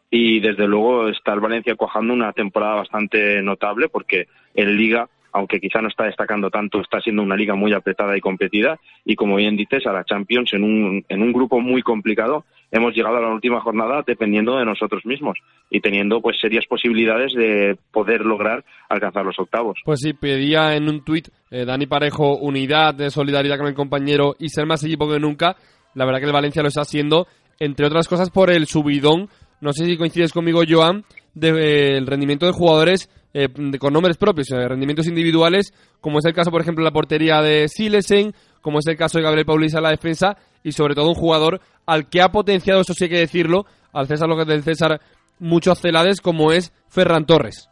y 0.10 0.40
desde 0.40 0.68
luego 0.68 1.10
está 1.10 1.34
el 1.34 1.40
Valencia 1.40 1.76
cuajando 1.76 2.14
una 2.14 2.32
temporada 2.32 2.76
bastante 2.76 3.42
notable 3.42 3.90
porque 3.90 4.28
en 4.54 4.78
Liga, 4.78 5.10
aunque 5.34 5.60
quizá 5.60 5.82
no 5.82 5.90
está 5.90 6.06
destacando 6.06 6.50
tanto, 6.50 6.80
está 6.80 7.02
siendo 7.02 7.24
una 7.24 7.36
liga 7.36 7.56
muy 7.56 7.74
apretada 7.74 8.16
y 8.16 8.22
competida. 8.22 8.80
Y 9.04 9.16
como 9.16 9.36
bien 9.36 9.58
dices, 9.58 9.86
a 9.88 9.92
la 9.92 10.06
Champions 10.06 10.54
en 10.54 10.64
un, 10.64 11.06
en 11.10 11.22
un 11.22 11.34
grupo 11.34 11.60
muy 11.60 11.82
complicado 11.82 12.46
hemos 12.78 12.94
llegado 12.94 13.18
a 13.18 13.22
la 13.22 13.34
última 13.34 13.62
jornada 13.62 14.04
dependiendo 14.06 14.58
de 14.58 14.66
nosotros 14.66 15.06
mismos 15.06 15.38
y 15.70 15.82
teniendo 15.82 16.22
pues 16.22 16.38
serias 16.40 16.66
posibilidades 16.68 17.34
de 17.34 17.78
poder 17.92 18.22
lograr 18.22 18.64
alcanzar 18.90 19.26
los 19.26 19.40
octavos. 19.40 19.80
Pues 19.86 20.00
sí, 20.02 20.14
pedía 20.14 20.76
en 20.76 20.90
un 20.90 21.04
tuit 21.04 21.28
eh, 21.52 21.66
Dani 21.66 21.86
Parejo 21.86 22.38
unidad, 22.38 22.94
de 22.94 23.10
solidaridad 23.10 23.58
con 23.58 23.68
el 23.68 23.76
compañero 23.76 24.36
y 24.40 24.50
ser 24.50 24.66
más 24.66 24.84
equipo 24.84 25.10
que 25.10 25.20
nunca. 25.20 25.56
La 25.94 26.06
verdad 26.06 26.20
que 26.20 26.26
el 26.26 26.34
Valencia 26.34 26.62
lo 26.62 26.68
está 26.68 26.82
haciendo, 26.82 27.28
entre 27.60 27.88
otras 27.88 28.08
cosas 28.08 28.30
por 28.30 28.52
el 28.52 28.66
subidón 28.68 29.30
no 29.62 29.74
sé 29.74 29.86
si 29.86 29.98
coincides 29.98 30.34
conmigo, 30.34 30.62
Joan, 30.68 31.04
del 31.34 31.56
de, 31.56 31.98
eh, 31.98 32.02
rendimiento 32.06 32.46
de 32.46 32.52
jugadores 32.52 33.10
eh, 33.34 33.48
con 33.80 33.94
nombres 33.94 34.18
propios, 34.18 34.52
eh, 34.52 34.68
rendimientos 34.68 35.08
individuales, 35.08 35.74
como 36.00 36.20
es 36.20 36.26
el 36.26 36.34
caso, 36.34 36.52
por 36.52 36.62
ejemplo, 36.62 36.84
de 36.84 36.90
la 36.90 36.94
portería 36.94 37.42
de 37.42 37.68
Silesen, 37.68 38.34
como 38.62 38.80
es 38.80 38.88
el 38.88 38.96
caso 38.96 39.18
de 39.18 39.24
Gabriel 39.24 39.46
Paulista 39.46 39.80
en 39.80 39.84
la 39.84 39.90
defensa, 39.90 40.38
y 40.66 40.72
sobre 40.72 40.96
todo 40.96 41.10
un 41.10 41.16
jugador 41.16 41.62
al 41.86 42.10
que 42.10 42.22
ha 42.22 42.30
potenciado, 42.30 42.82
eso 42.82 42.94
sí 42.94 43.06
hay 43.06 43.10
que 43.12 43.20
decirlo, 43.20 43.66
al 43.94 44.08
César 44.08 44.28
lo 44.28 44.36
que 44.36 44.44
del 44.44 44.64
César, 44.64 45.00
muchos 45.40 45.80
celades, 45.80 46.20
como 46.20 46.52
es 46.52 46.74
Ferran 46.90 47.26
Torres. 47.26 47.70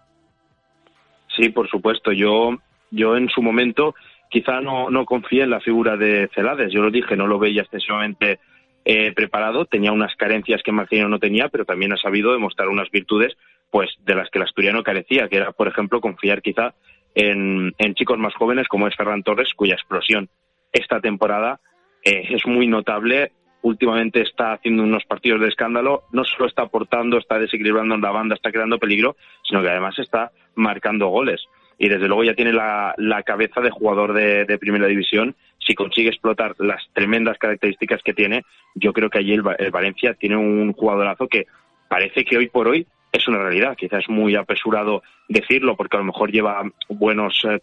Sí, 1.36 1.50
por 1.50 1.68
supuesto. 1.70 2.12
Yo, 2.12 2.52
yo 2.92 3.18
en 3.18 3.28
su 3.30 3.42
momento 3.42 3.96
quizá 4.30 4.62
no, 4.62 4.90
no 4.90 5.06
confié 5.06 5.44
en 5.44 5.50
la 5.50 5.60
figura 5.60 5.98
de 5.98 6.30
Celades. 6.34 6.72
Yo 6.72 6.82
lo 6.82 6.92
dije, 6.92 7.16
no 7.16 7.28
lo 7.28 7.40
veía 7.40 7.64
excesivamente 7.64 8.40
eh, 8.86 9.12
preparado, 9.14 9.66
tenía 9.66 9.92
unas 9.92 10.16
carencias 10.16 10.62
que 10.62 10.72
Marcelino 10.72 11.08
no 11.08 11.18
tenía, 11.18 11.50
pero 11.50 11.66
también 11.66 11.94
ha 11.94 11.98
sabido 11.98 12.34
demostrar 12.34 12.68
unas 12.68 12.92
virtudes 12.92 13.34
pues 13.72 13.90
de 14.06 14.14
las 14.14 14.30
que 14.30 14.38
el 14.38 14.44
asturiano 14.44 14.84
carecía, 14.84 15.28
que 15.30 15.38
era, 15.38 15.52
por 15.52 15.68
ejemplo, 15.68 16.00
confiar 16.00 16.44
quizá 16.44 16.76
en, 17.16 17.74
chicos 17.96 18.20
más 18.20 18.34
jóvenes 18.36 18.68
como 18.68 18.88
es 18.88 18.96
Ferran 18.96 19.24
Torres, 19.24 19.50
cuya 19.56 19.74
explosión 19.74 20.30
esta 20.72 21.00
temporada 21.00 21.60
eh, 22.04 22.28
es 22.30 22.46
muy 22.46 22.68
notable. 22.68 23.32
Últimamente 23.62 24.22
está 24.22 24.54
haciendo 24.54 24.84
unos 24.84 25.06
partidos 25.06 25.40
de 25.40 25.48
escándalo, 25.48 26.04
no 26.12 26.24
solo 26.26 26.48
está 26.48 26.64
aportando, 26.64 27.18
está 27.18 27.40
desequilibrando 27.40 27.96
en 27.96 28.02
la 28.02 28.12
banda, 28.12 28.36
está 28.36 28.52
creando 28.52 28.78
peligro, 28.78 29.16
sino 29.44 29.62
que 29.62 29.70
además 29.70 29.98
está 30.00 30.32
marcando 30.56 31.08
goles 31.08 31.48
y 31.78 31.90
desde 31.90 32.08
luego 32.08 32.24
ya 32.24 32.34
tiene 32.34 32.54
la, 32.54 33.24
cabeza 33.26 33.62
de 33.62 33.70
jugador 33.70 34.14
de, 34.14 34.58
primera 34.58 34.88
división. 34.88 35.36
Si 35.60 35.76
consigue 35.76 36.10
explotar 36.10 36.56
las 36.60 36.82
tremendas 36.94 37.38
características 37.38 38.02
que 38.04 38.14
tiene, 38.14 38.44
yo 38.76 38.94
creo 38.94 39.10
que 39.10 39.20
allí 39.20 39.34
el, 39.34 39.42
Valencia 39.42 40.14
tiene 40.14 40.38
un 40.38 40.74
jugadorazo 40.74 41.28
que 41.28 41.48
parece 41.88 42.24
que 42.24 42.38
hoy 42.38 42.48
por 42.48 42.68
hoy 42.68 42.88
es 43.12 43.28
una 43.28 43.40
realidad. 43.40 43.76
Quizás 43.76 44.04
es 44.04 44.10
muy 44.10 44.36
apresurado 44.36 45.04
decirlo 45.28 45.76
porque 45.76 45.98
a 45.98 46.00
lo 46.00 46.06
mejor 46.06 46.32
lleva 46.32 46.64
buenos 46.90 47.44
eh, 47.50 47.60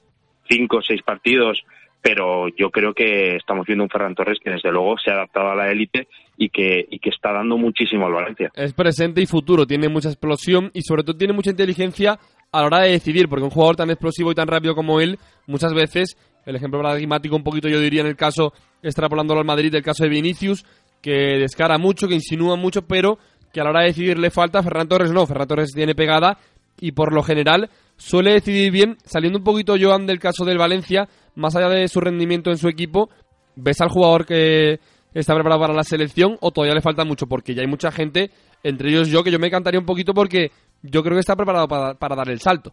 cinco 0.49 0.79
o 0.79 0.83
seis 0.83 1.03
partidos, 1.03 1.65
pero 2.03 2.49
yo 2.57 2.71
creo 2.71 2.95
que 2.95 3.37
estamos 3.37 3.67
viendo 3.67 3.85
un 3.85 3.91
Ferran 3.91 4.15
Torres 4.15 4.39
que 4.43 4.51
desde 4.51 4.71
luego 4.71 4.97
se 4.99 5.11
ha 5.11 5.15
adaptado 5.15 5.51
a 5.51 5.55
la 5.55 5.71
élite 5.71 6.09
y 6.37 6.49
que, 6.49 6.87
y 6.91 6.99
que 6.99 7.11
está 7.11 7.33
dando 7.33 7.59
muchísimo 7.59 8.07
al 8.07 8.13
Valencia. 8.13 8.51
Es 8.55 8.73
presente 8.73 9.21
y 9.21 9.27
futuro, 9.27 9.67
tiene 9.67 9.89
mucha 9.89 10.09
explosión 10.09 10.71
y 10.73 10.83
sobre 10.83 11.03
todo 11.03 11.17
tiene 11.17 11.35
mucha 11.35 11.51
inteligencia 11.51 12.19
a 12.53 12.61
la 12.61 12.67
hora 12.67 12.81
de 12.81 12.93
decidir, 12.93 13.29
porque 13.29 13.45
un 13.45 13.51
jugador 13.51 13.77
tan 13.77 13.91
explosivo 13.91 14.33
y 14.33 14.35
tan 14.35 14.49
rápido 14.49 14.75
como 14.75 15.01
él, 15.01 15.19
muchas 15.47 15.75
veces, 15.75 16.17
el 16.47 16.57
ejemplo 16.57 16.81
paradigmático 16.81 17.37
un 17.37 17.45
poquito 17.45 17.69
yo 17.69 17.79
diría 17.79 18.01
en 18.01 18.09
el 18.09 18.17
caso, 18.17 18.53
extrapolándolo 18.83 19.41
al 19.41 19.47
Madrid, 19.47 19.75
el 19.75 19.83
caso 19.83 20.05
de 20.05 20.11
Vinicius, 20.11 20.65
que 21.03 21.39
descara 21.39 21.79
mucho, 21.79 22.09
que 22.09 22.15
insinúa 22.15 22.57
mucho, 22.57 22.83
pero 22.83 23.19
que 23.53 23.61
a 23.61 23.65
la 23.65 23.71
hora 23.71 23.81
de 23.81 23.89
decidir 23.89 24.19
le 24.19 24.31
falta, 24.31 24.63
Ferran 24.63 24.89
Torres 24.89 25.13
no, 25.13 25.27
Ferran 25.27 25.49
Torres 25.49 25.73
tiene 25.75 25.95
pegada 25.95 26.39
y 26.81 26.93
por 26.93 27.13
lo 27.13 27.23
general 27.23 27.71
suele 27.97 28.33
decidir 28.33 28.73
bien, 28.73 28.97
saliendo 29.05 29.39
un 29.39 29.45
poquito 29.45 29.75
Joan 29.79 30.07
del 30.07 30.19
caso 30.19 30.45
del 30.45 30.59
Valencia, 30.59 31.07
más 31.37 31.55
allá 31.55 31.69
de 31.69 31.89
su 31.89 32.01
rendimiento 32.01 32.51
en 32.51 32.57
su 32.57 32.69
equipo, 32.69 33.11
ves 33.57 33.81
al 33.81 33.91
jugador 33.91 34.27
que 34.27 34.81
está 35.13 35.35
preparado 35.35 35.61
para 35.61 35.75
la 35.75 35.83
selección 35.83 36.37
o 36.41 36.51
todavía 36.51 36.75
le 36.75 36.81
falta 36.81 37.05
mucho, 37.05 37.27
porque 37.27 37.55
ya 37.55 37.63
hay 37.63 37.69
mucha 37.69 37.91
gente, 37.91 38.31
entre 38.63 38.91
ellos 38.91 39.09
yo, 39.09 39.23
que 39.23 39.31
yo 39.31 39.39
me 39.39 39.49
encantaría 39.49 39.81
un 39.81 39.87
poquito 39.87 40.15
porque 40.15 40.51
yo 40.83 41.03
creo 41.03 41.15
que 41.15 41.21
está 41.21 41.37
preparado 41.37 41.69
para, 41.69 41.95
para 41.95 42.17
dar 42.17 42.31
el 42.31 42.41
salto. 42.41 42.73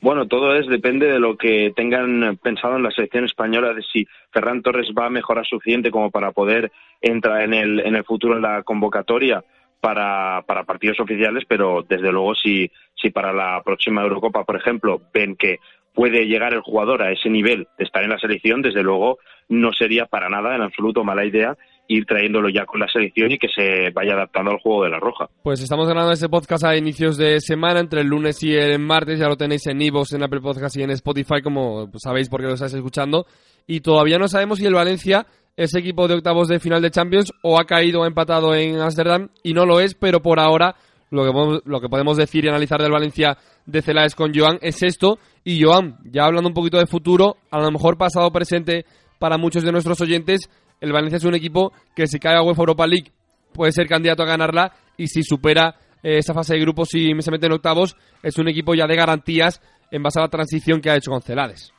Bueno, 0.00 0.26
todo 0.26 0.56
es 0.56 0.66
depende 0.66 1.06
de 1.06 1.20
lo 1.20 1.36
que 1.36 1.72
tengan 1.76 2.36
pensado 2.42 2.76
en 2.76 2.82
la 2.82 2.90
selección 2.90 3.24
española 3.24 3.72
de 3.72 3.82
si 3.82 4.04
Ferran 4.32 4.60
Torres 4.60 4.88
va 4.98 5.06
a 5.06 5.10
mejorar 5.10 5.46
suficiente 5.46 5.92
como 5.92 6.10
para 6.10 6.32
poder 6.32 6.72
entrar 7.00 7.42
en 7.42 7.54
el, 7.54 7.78
en 7.86 7.94
el 7.94 8.02
futuro 8.02 8.34
en 8.34 8.42
la 8.42 8.64
convocatoria 8.64 9.44
para, 9.82 10.42
para 10.46 10.62
partidos 10.62 11.00
oficiales, 11.00 11.42
pero 11.48 11.82
desde 11.82 12.12
luego 12.12 12.36
si, 12.36 12.70
si 12.94 13.10
para 13.10 13.32
la 13.32 13.60
próxima 13.64 14.02
Eurocopa, 14.02 14.44
por 14.44 14.54
ejemplo, 14.54 15.02
ven 15.12 15.34
que 15.34 15.58
puede 15.92 16.24
llegar 16.26 16.54
el 16.54 16.60
jugador 16.60 17.02
a 17.02 17.10
ese 17.10 17.28
nivel 17.28 17.66
de 17.76 17.84
estar 17.84 18.04
en 18.04 18.10
la 18.10 18.18
selección, 18.18 18.62
desde 18.62 18.84
luego 18.84 19.18
no 19.48 19.72
sería 19.72 20.06
para 20.06 20.28
nada 20.28 20.54
en 20.54 20.62
absoluto 20.62 21.02
mala 21.02 21.26
idea 21.26 21.56
ir 21.88 22.06
trayéndolo 22.06 22.48
ya 22.48 22.64
con 22.64 22.78
la 22.78 22.86
selección 22.86 23.32
y 23.32 23.38
que 23.38 23.48
se 23.48 23.90
vaya 23.90 24.14
adaptando 24.14 24.52
al 24.52 24.60
juego 24.60 24.84
de 24.84 24.90
la 24.90 25.00
roja. 25.00 25.28
Pues 25.42 25.60
estamos 25.60 25.88
grabando 25.88 26.12
este 26.12 26.28
podcast 26.28 26.64
a 26.64 26.76
inicios 26.76 27.16
de 27.16 27.40
semana, 27.40 27.80
entre 27.80 28.02
el 28.02 28.06
lunes 28.06 28.40
y 28.44 28.54
el 28.54 28.78
martes, 28.78 29.18
ya 29.18 29.26
lo 29.26 29.36
tenéis 29.36 29.66
en 29.66 29.82
Ivos, 29.82 30.12
en 30.12 30.22
Apple 30.22 30.40
Podcast 30.40 30.76
y 30.76 30.84
en 30.84 30.90
Spotify, 30.90 31.42
como 31.42 31.90
sabéis 31.96 32.28
porque 32.28 32.46
lo 32.46 32.54
estáis 32.54 32.74
escuchando, 32.74 33.26
y 33.66 33.80
todavía 33.80 34.18
no 34.18 34.28
sabemos 34.28 34.60
si 34.60 34.66
el 34.66 34.74
Valencia 34.74 35.26
es 35.56 35.74
equipo 35.74 36.08
de 36.08 36.14
octavos 36.14 36.48
de 36.48 36.60
final 36.60 36.82
de 36.82 36.90
Champions 36.90 37.32
o 37.42 37.58
ha 37.58 37.64
caído 37.64 38.00
o 38.00 38.04
ha 38.04 38.06
empatado 38.06 38.54
en 38.54 38.80
Amsterdam, 38.80 39.28
y 39.42 39.52
no 39.52 39.66
lo 39.66 39.80
es, 39.80 39.94
pero 39.94 40.22
por 40.22 40.40
ahora 40.40 40.76
lo 41.10 41.24
que, 41.24 41.32
podemos, 41.32 41.62
lo 41.66 41.80
que 41.80 41.88
podemos 41.88 42.16
decir 42.16 42.44
y 42.44 42.48
analizar 42.48 42.80
del 42.80 42.90
Valencia 42.90 43.36
de 43.66 43.82
Celades 43.82 44.14
con 44.14 44.32
Joan 44.34 44.58
es 44.62 44.82
esto. 44.82 45.18
Y 45.44 45.62
Joan, 45.62 45.98
ya 46.04 46.24
hablando 46.24 46.48
un 46.48 46.54
poquito 46.54 46.78
de 46.78 46.86
futuro, 46.86 47.36
a 47.50 47.60
lo 47.60 47.70
mejor 47.70 47.98
pasado 47.98 48.30
presente 48.32 48.86
para 49.18 49.36
muchos 49.36 49.62
de 49.62 49.72
nuestros 49.72 50.00
oyentes, 50.00 50.48
el 50.80 50.92
Valencia 50.92 51.18
es 51.18 51.24
un 51.24 51.34
equipo 51.34 51.72
que 51.94 52.06
si 52.06 52.18
cae 52.18 52.36
a 52.36 52.42
UEFA 52.42 52.62
Europa 52.62 52.86
League 52.86 53.12
puede 53.52 53.72
ser 53.72 53.86
candidato 53.86 54.22
a 54.22 54.26
ganarla 54.26 54.72
y 54.96 55.06
si 55.06 55.22
supera 55.22 55.76
eh, 56.02 56.18
esa 56.18 56.32
fase 56.32 56.54
de 56.54 56.60
grupos 56.60 56.94
y 56.94 57.12
se 57.20 57.30
mete 57.30 57.46
en 57.46 57.52
octavos, 57.52 57.94
es 58.22 58.38
un 58.38 58.48
equipo 58.48 58.74
ya 58.74 58.86
de 58.86 58.96
garantías 58.96 59.60
en 59.90 60.02
base 60.02 60.18
a 60.18 60.22
la 60.22 60.28
transición 60.28 60.80
que 60.80 60.90
ha 60.90 60.96
hecho 60.96 61.10
con 61.10 61.20
Celades. 61.20 61.72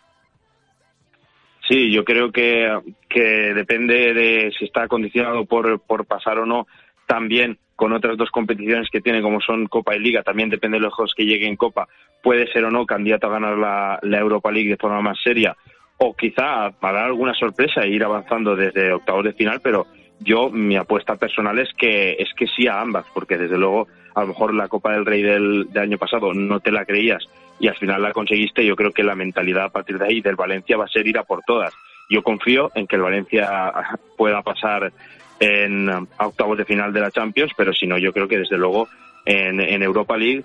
Sí, 1.68 1.92
yo 1.92 2.04
creo 2.04 2.32
que, 2.32 2.70
que 3.08 3.54
depende 3.54 4.14
de 4.14 4.52
si 4.58 4.66
está 4.66 4.88
condicionado 4.88 5.46
por, 5.46 5.80
por 5.82 6.06
pasar 6.06 6.40
o 6.40 6.46
no. 6.46 6.68
También 7.08 7.58
con 7.76 7.94
otras 7.94 8.18
dos 8.18 8.30
competiciones 8.32 8.90
que 8.92 9.02
tiene, 9.02 9.22
como 9.22 9.42
son 9.42 9.68
Copa 9.68 9.96
y 9.96 10.00
Liga, 10.00 10.24
también 10.24 10.50
depende 10.50 10.78
de 10.78 10.84
los 10.84 10.94
juegos 10.94 11.14
que 11.16 11.26
llegue 11.26 11.48
en 11.48 11.56
Copa, 11.56 11.88
puede 12.22 12.52
ser 12.52 12.64
o 12.66 12.72
no 12.72 12.86
candidato 12.86 13.28
a 13.28 13.32
ganar 13.32 13.58
la, 13.58 14.00
la 14.04 14.20
Europa 14.20 14.52
League 14.52 14.70
de 14.70 14.78
forma 14.78 15.02
más 15.02 15.18
seria, 15.22 15.56
o 15.98 16.16
quizá 16.16 16.72
para 16.80 17.00
dar 17.00 17.06
alguna 17.08 17.34
sorpresa 17.34 17.82
e 17.82 17.90
ir 17.90 18.04
avanzando 18.04 18.56
desde 18.56 18.94
octavos 18.94 19.24
de 19.24 19.34
final, 19.34 19.60
pero 19.62 19.88
yo 20.20 20.50
mi 20.50 20.76
apuesta 20.78 21.16
personal 21.16 21.60
es 21.60 21.70
que 21.78 22.12
es 22.20 22.30
que 22.36 22.48
sí 22.48 22.68
a 22.68 22.80
ambas, 22.80 23.06
porque 23.14 23.38
desde 23.38 23.58
luego 23.58 23.88
a 24.16 24.22
lo 24.22 24.28
mejor 24.28 24.54
la 24.54 24.68
Copa 24.68 24.94
del 24.94 25.06
Rey 25.06 25.22
del, 25.22 25.68
del 25.72 25.84
año 25.84 25.98
pasado 25.98 26.34
no 26.34 26.60
te 26.60 26.72
la 26.72 26.86
creías 26.86 27.28
y 27.64 27.70
al 27.70 27.78
final 27.78 28.02
la 28.02 28.12
conseguiste, 28.12 28.66
yo 28.66 28.76
creo 28.76 28.92
que 28.92 29.04
la 29.04 29.16
mentalidad 29.16 29.64
a 29.64 29.70
partir 29.70 29.98
de 29.98 30.06
ahí 30.06 30.20
del 30.20 30.36
Valencia 30.36 30.76
va 30.76 30.84
a 30.84 30.90
ser 30.90 31.08
ir 31.08 31.18
a 31.18 31.24
por 31.24 31.44
todas. 31.44 31.74
Yo 32.10 32.22
confío 32.22 32.70
en 32.76 32.88
que 32.88 32.98
el 32.98 33.04
Valencia 33.04 33.72
pueda 34.18 34.42
pasar 34.42 34.92
en 35.40 35.88
octavos 36.20 36.58
de 36.58 36.66
final 36.66 36.92
de 36.92 37.00
la 37.00 37.10
Champions, 37.10 37.54
pero 37.56 37.72
si 37.74 37.88
no, 37.88 37.98
yo 37.98 38.12
creo 38.12 38.28
que 38.28 38.40
desde 38.40 38.58
luego 38.58 38.90
en, 39.24 39.62
en 39.62 39.82
Europa 39.82 40.18
League 40.18 40.44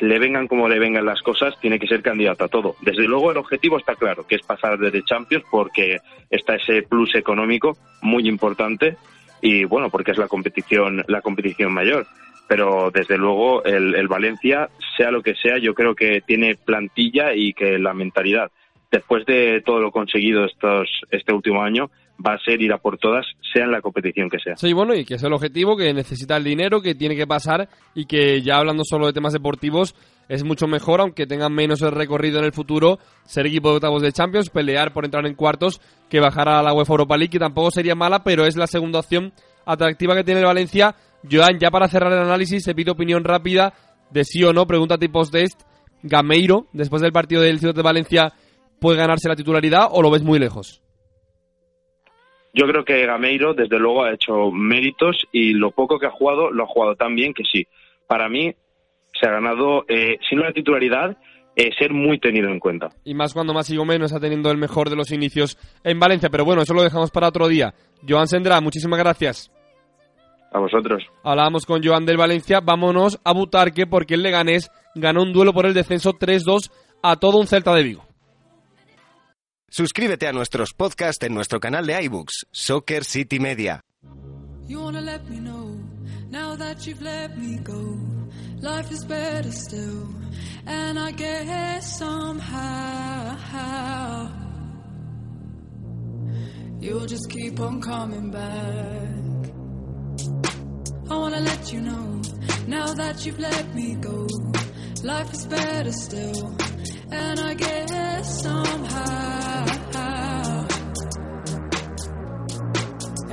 le 0.00 0.20
vengan 0.20 0.46
como 0.46 0.68
le 0.68 0.78
vengan 0.78 1.04
las 1.04 1.20
cosas, 1.22 1.58
tiene 1.60 1.80
que 1.80 1.88
ser 1.88 2.02
candidato 2.02 2.44
a 2.44 2.48
todo. 2.48 2.76
Desde 2.82 3.08
luego 3.08 3.32
el 3.32 3.38
objetivo 3.38 3.76
está 3.76 3.96
claro, 3.96 4.24
que 4.24 4.36
es 4.36 4.42
pasar 4.42 4.78
desde 4.78 5.02
Champions 5.02 5.44
porque 5.50 5.98
está 6.30 6.54
ese 6.54 6.82
plus 6.82 7.16
económico 7.16 7.76
muy 8.00 8.28
importante 8.28 8.96
y 9.42 9.64
bueno, 9.64 9.90
porque 9.90 10.12
es 10.12 10.18
la 10.18 10.28
competición, 10.28 11.04
la 11.08 11.20
competición 11.20 11.72
mayor. 11.72 12.06
Pero 12.50 12.90
desde 12.92 13.16
luego 13.16 13.62
el, 13.62 14.08
Valencia, 14.08 14.68
sea 14.96 15.12
lo 15.12 15.22
que 15.22 15.36
sea, 15.36 15.58
yo 15.58 15.72
creo 15.72 15.94
que 15.94 16.20
tiene 16.26 16.56
plantilla 16.56 17.32
y 17.32 17.52
que 17.52 17.78
la 17.78 17.94
mentalidad, 17.94 18.50
después 18.90 19.24
de 19.24 19.62
todo 19.64 19.78
lo 19.78 19.92
conseguido 19.92 20.46
estos, 20.46 20.88
este 21.12 21.32
último 21.32 21.62
año, 21.62 21.92
va 22.18 22.34
a 22.34 22.38
ser 22.40 22.60
ir 22.60 22.72
a 22.72 22.78
por 22.78 22.98
todas, 22.98 23.24
sea 23.52 23.66
en 23.66 23.70
la 23.70 23.80
competición 23.80 24.28
que 24.28 24.40
sea. 24.40 24.56
Sí, 24.56 24.72
bueno, 24.72 24.96
y 24.96 25.04
que 25.04 25.14
es 25.14 25.22
el 25.22 25.32
objetivo, 25.32 25.76
que 25.76 25.94
necesita 25.94 26.36
el 26.36 26.42
dinero, 26.42 26.80
que 26.82 26.96
tiene 26.96 27.14
que 27.14 27.24
pasar 27.24 27.68
y 27.94 28.06
que 28.06 28.42
ya 28.42 28.56
hablando 28.56 28.82
solo 28.82 29.06
de 29.06 29.12
temas 29.12 29.32
deportivos, 29.32 29.94
es 30.28 30.42
mucho 30.42 30.66
mejor, 30.66 31.00
aunque 31.02 31.28
tengan 31.28 31.54
menos 31.54 31.80
el 31.82 31.92
recorrido 31.92 32.40
en 32.40 32.46
el 32.46 32.52
futuro, 32.52 32.98
ser 33.26 33.46
equipo 33.46 33.68
de 33.68 33.76
octavos 33.76 34.02
de 34.02 34.10
Champions, 34.10 34.50
pelear 34.50 34.92
por 34.92 35.04
entrar 35.04 35.24
en 35.24 35.36
cuartos, 35.36 35.80
que 36.08 36.18
bajar 36.18 36.48
a 36.48 36.64
la 36.64 36.74
UEFA 36.74 36.94
Europa 36.94 37.16
League, 37.16 37.30
que 37.30 37.38
tampoco 37.38 37.70
sería 37.70 37.94
mala, 37.94 38.24
pero 38.24 38.44
es 38.44 38.56
la 38.56 38.66
segunda 38.66 38.98
opción 38.98 39.32
atractiva 39.64 40.16
que 40.16 40.24
tiene 40.24 40.40
el 40.40 40.46
Valencia. 40.46 40.96
Joan, 41.28 41.58
ya 41.58 41.70
para 41.70 41.88
cerrar 41.88 42.12
el 42.12 42.20
análisis, 42.20 42.62
se 42.62 42.74
pide 42.74 42.90
opinión 42.90 43.24
rápida 43.24 43.72
de 44.10 44.24
sí 44.24 44.42
o 44.44 44.52
no, 44.52 44.66
pregunta 44.66 44.98
tipos 44.98 45.30
test. 45.30 45.62
Gameiro, 46.02 46.66
después 46.72 47.02
del 47.02 47.12
partido 47.12 47.42
del 47.42 47.58
Ciudad 47.58 47.74
de 47.74 47.82
Valencia, 47.82 48.32
¿puede 48.80 48.98
ganarse 48.98 49.28
la 49.28 49.36
titularidad 49.36 49.88
o 49.90 50.02
lo 50.02 50.10
ves 50.10 50.22
muy 50.22 50.38
lejos? 50.38 50.82
Yo 52.52 52.66
creo 52.66 52.84
que 52.84 53.06
Gameiro, 53.06 53.54
desde 53.54 53.78
luego, 53.78 54.04
ha 54.04 54.14
hecho 54.14 54.50
méritos 54.50 55.26
y 55.30 55.52
lo 55.52 55.70
poco 55.70 55.98
que 55.98 56.06
ha 56.06 56.10
jugado, 56.10 56.50
lo 56.50 56.64
ha 56.64 56.66
jugado 56.66 56.96
tan 56.96 57.14
bien 57.14 57.32
que 57.34 57.44
sí. 57.44 57.66
Para 58.06 58.28
mí, 58.28 58.54
se 59.12 59.28
ha 59.28 59.32
ganado, 59.32 59.84
eh, 59.88 60.18
si 60.28 60.34
no 60.34 60.42
la 60.42 60.52
titularidad, 60.52 61.16
eh, 61.54 61.70
ser 61.78 61.92
muy 61.92 62.18
tenido 62.18 62.48
en 62.48 62.58
cuenta. 62.58 62.88
Y 63.04 63.14
más 63.14 63.34
cuando 63.34 63.52
más 63.52 63.70
o 63.70 63.84
menos 63.84 64.10
está 64.10 64.20
teniendo 64.20 64.50
el 64.50 64.56
mejor 64.56 64.88
de 64.88 64.96
los 64.96 65.12
inicios 65.12 65.58
en 65.84 66.00
Valencia. 66.00 66.28
Pero 66.30 66.44
bueno, 66.44 66.62
eso 66.62 66.74
lo 66.74 66.82
dejamos 66.82 67.10
para 67.10 67.28
otro 67.28 67.46
día. 67.46 67.74
Joan 68.08 68.26
Sendra, 68.26 68.60
muchísimas 68.60 68.98
gracias. 68.98 69.50
A 70.52 70.58
vosotros. 70.58 71.04
Hablábamos 71.22 71.64
con 71.64 71.82
Joan 71.82 72.06
del 72.06 72.16
Valencia. 72.16 72.60
Vámonos 72.60 73.20
a 73.22 73.32
Butarque 73.32 73.86
porque 73.86 74.14
el 74.14 74.22
Leganés 74.22 74.70
ganó 74.94 75.22
un 75.22 75.32
duelo 75.32 75.52
por 75.52 75.66
el 75.66 75.74
descenso 75.74 76.12
3-2 76.14 76.70
a 77.02 77.16
todo 77.16 77.38
un 77.38 77.46
Celta 77.46 77.72
de 77.74 77.82
Vigo. 77.84 78.04
Suscríbete 79.68 80.26
a 80.26 80.32
nuestros 80.32 80.74
podcasts 80.74 81.24
en 81.24 81.32
nuestro 81.32 81.60
canal 81.60 81.86
de 81.86 82.02
iBooks, 82.02 82.46
Soccer 82.50 83.04
City 83.04 83.38
Media. 83.38 83.84
You 84.66 84.80
wanna 84.82 85.00
let 85.00 85.22
me 85.28 85.38
know 85.38 85.78
now 86.28 86.56
that 86.56 86.84
you've 86.86 87.02
let 87.02 87.36
me 87.36 87.58
go. 87.62 87.96
Life 88.60 88.90
is 88.92 89.04
better 89.04 89.52
still, 89.52 90.08
and 90.66 90.98
I 90.98 91.12
guess 91.12 91.98
somehow 91.98 93.36
you'll 96.80 97.06
just 97.06 97.30
keep 97.30 97.60
on 97.60 97.80
coming 97.80 98.30
back. 98.30 99.29
I 101.08 101.14
wanna 101.14 101.40
let 101.40 101.72
you 101.72 101.80
know 101.80 102.20
now 102.66 102.94
that 102.94 103.24
you've 103.24 103.38
let 103.38 103.74
me 103.74 103.96
go. 103.96 104.26
Life 105.02 105.32
is 105.32 105.46
better 105.46 105.92
still, 105.92 106.54
and 107.10 107.40
I 107.40 107.54
guess 107.54 108.42
somehow 108.42 109.30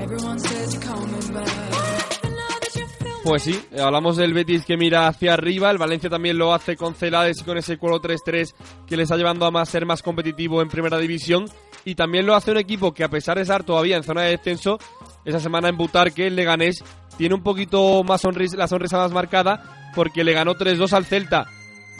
everyone 0.08 0.40
says 0.40 0.74
you're 0.74 0.84
coming 0.84 1.34
back. 1.34 2.22
But 2.22 2.32
now 2.32 2.60
that 2.62 2.76
you 2.76 2.88
feel 2.88 3.22
Pues 3.24 3.44
sí, 3.44 3.60
hablamos 3.78 4.16
del 4.16 4.34
Betis 4.34 4.66
que 4.66 4.78
mira 4.78 5.08
hacia 5.08 5.34
arriba, 5.34 5.70
el 5.70 5.78
Valencia 5.78 6.10
también 6.10 6.38
lo 6.38 6.54
hace 6.54 6.78
con 6.78 6.96
Celades 6.96 7.42
y 7.42 7.44
con 7.44 7.58
ese 7.58 7.78
4-3-3 7.78 8.54
que 8.88 8.96
le 8.96 9.04
está 9.04 9.18
llevando 9.18 9.46
a 9.46 9.52
más 9.52 9.70
ser 9.70 9.86
más 9.86 10.02
competitivo 10.02 10.62
en 10.62 10.70
primera 10.70 10.98
división 10.98 11.46
y 11.84 11.96
también 11.96 12.26
lo 12.26 12.36
hace 12.36 12.52
un 12.52 12.58
equipo 12.58 12.94
que 12.94 13.04
a 13.04 13.10
pesar 13.10 13.36
de 13.36 13.44
estar 13.44 13.64
todavía 13.64 13.98
en 13.98 14.04
zona 14.04 14.22
de 14.22 14.32
descenso, 14.32 14.80
esa 15.28 15.42
semana 15.42 15.68
en 15.68 15.76
Butarque 15.76 16.28
el 16.28 16.38
Leganés 16.38 16.84
tiene 17.18 17.36
un 17.36 17.44
poquito 17.44 18.02
más 18.06 18.22
sonris 18.22 18.54
la 18.54 18.68
sonrisa 18.68 18.98
más 18.98 19.12
marcada 19.12 19.92
porque 19.94 20.24
le 20.24 20.32
ganó 20.32 20.56
3-2 20.56 20.94
al 20.94 21.06
Celta. 21.06 21.46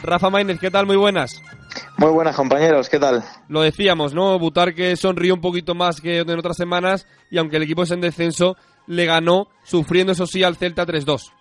Rafa 0.00 0.30
Maínez, 0.30 0.58
¿qué 0.58 0.70
tal? 0.70 0.86
Muy 0.86 0.96
buenas. 0.96 1.42
Muy 1.98 2.10
buenas 2.10 2.34
compañeros, 2.34 2.88
¿qué 2.88 2.98
tal? 2.98 3.22
Lo 3.48 3.60
decíamos, 3.60 4.14
¿no? 4.14 4.38
Butarque 4.38 4.96
sonrió 4.96 5.34
un 5.34 5.42
poquito 5.42 5.74
más 5.74 6.00
que 6.00 6.20
en 6.20 6.38
otras 6.38 6.56
semanas 6.56 7.06
y 7.30 7.36
aunque 7.36 7.56
el 7.56 7.64
equipo 7.64 7.82
es 7.82 7.90
en 7.90 8.00
descenso, 8.00 8.56
le 8.86 9.04
ganó, 9.04 9.48
sufriendo 9.62 10.14
eso 10.14 10.26
sí 10.26 10.42
al 10.42 10.56
Celta 10.56 10.86
3-2. 10.86 11.32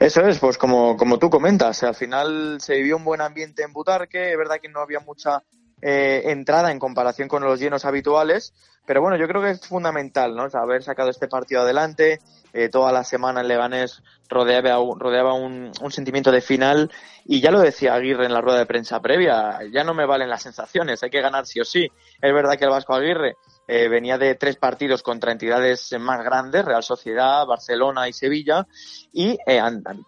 Eso 0.00 0.22
es, 0.22 0.38
pues 0.38 0.56
como, 0.56 0.96
como 0.96 1.18
tú 1.18 1.28
comentas, 1.28 1.82
al 1.82 1.94
final 1.94 2.58
se 2.58 2.76
vivió 2.76 2.96
un 2.96 3.04
buen 3.04 3.20
ambiente 3.20 3.62
en 3.62 3.74
Butarque, 3.74 4.32
es 4.32 4.38
verdad 4.38 4.56
que 4.62 4.70
no 4.70 4.80
había 4.80 5.00
mucha 5.00 5.42
eh, 5.82 6.22
entrada 6.26 6.70
en 6.70 6.78
comparación 6.78 7.28
con 7.28 7.42
los 7.42 7.60
llenos 7.60 7.84
habituales, 7.84 8.54
pero 8.86 9.00
bueno, 9.00 9.16
yo 9.16 9.28
creo 9.28 9.42
que 9.42 9.50
es 9.50 9.66
fundamental, 9.66 10.34
¿no? 10.34 10.46
Haber 10.52 10.82
sacado 10.82 11.10
este 11.10 11.28
partido 11.28 11.62
adelante, 11.62 12.20
eh, 12.52 12.68
toda 12.68 12.92
la 12.92 13.04
semana 13.04 13.40
en 13.40 13.48
Leganés 13.48 14.02
rodeaba, 14.28 14.78
rodeaba 14.96 15.34
un, 15.34 15.72
un 15.80 15.92
sentimiento 15.92 16.30
de 16.30 16.40
final 16.40 16.90
y 17.24 17.40
ya 17.40 17.50
lo 17.50 17.60
decía 17.60 17.94
Aguirre 17.94 18.26
en 18.26 18.32
la 18.32 18.40
rueda 18.40 18.58
de 18.58 18.66
prensa 18.66 19.00
previa, 19.00 19.58
ya 19.72 19.84
no 19.84 19.94
me 19.94 20.06
valen 20.06 20.30
las 20.30 20.42
sensaciones, 20.42 21.02
hay 21.02 21.10
que 21.10 21.20
ganar 21.20 21.46
sí 21.46 21.60
o 21.60 21.64
sí. 21.64 21.88
Es 22.20 22.32
verdad 22.32 22.56
que 22.56 22.64
el 22.64 22.70
Vasco 22.70 22.94
Aguirre 22.94 23.36
eh, 23.68 23.88
venía 23.88 24.18
de 24.18 24.34
tres 24.34 24.56
partidos 24.56 25.02
contra 25.02 25.32
entidades 25.32 25.94
más 25.98 26.24
grandes, 26.24 26.64
Real 26.64 26.82
Sociedad, 26.82 27.46
Barcelona 27.46 28.08
y 28.08 28.12
Sevilla, 28.12 28.66
y 29.12 29.38
eh, 29.46 29.60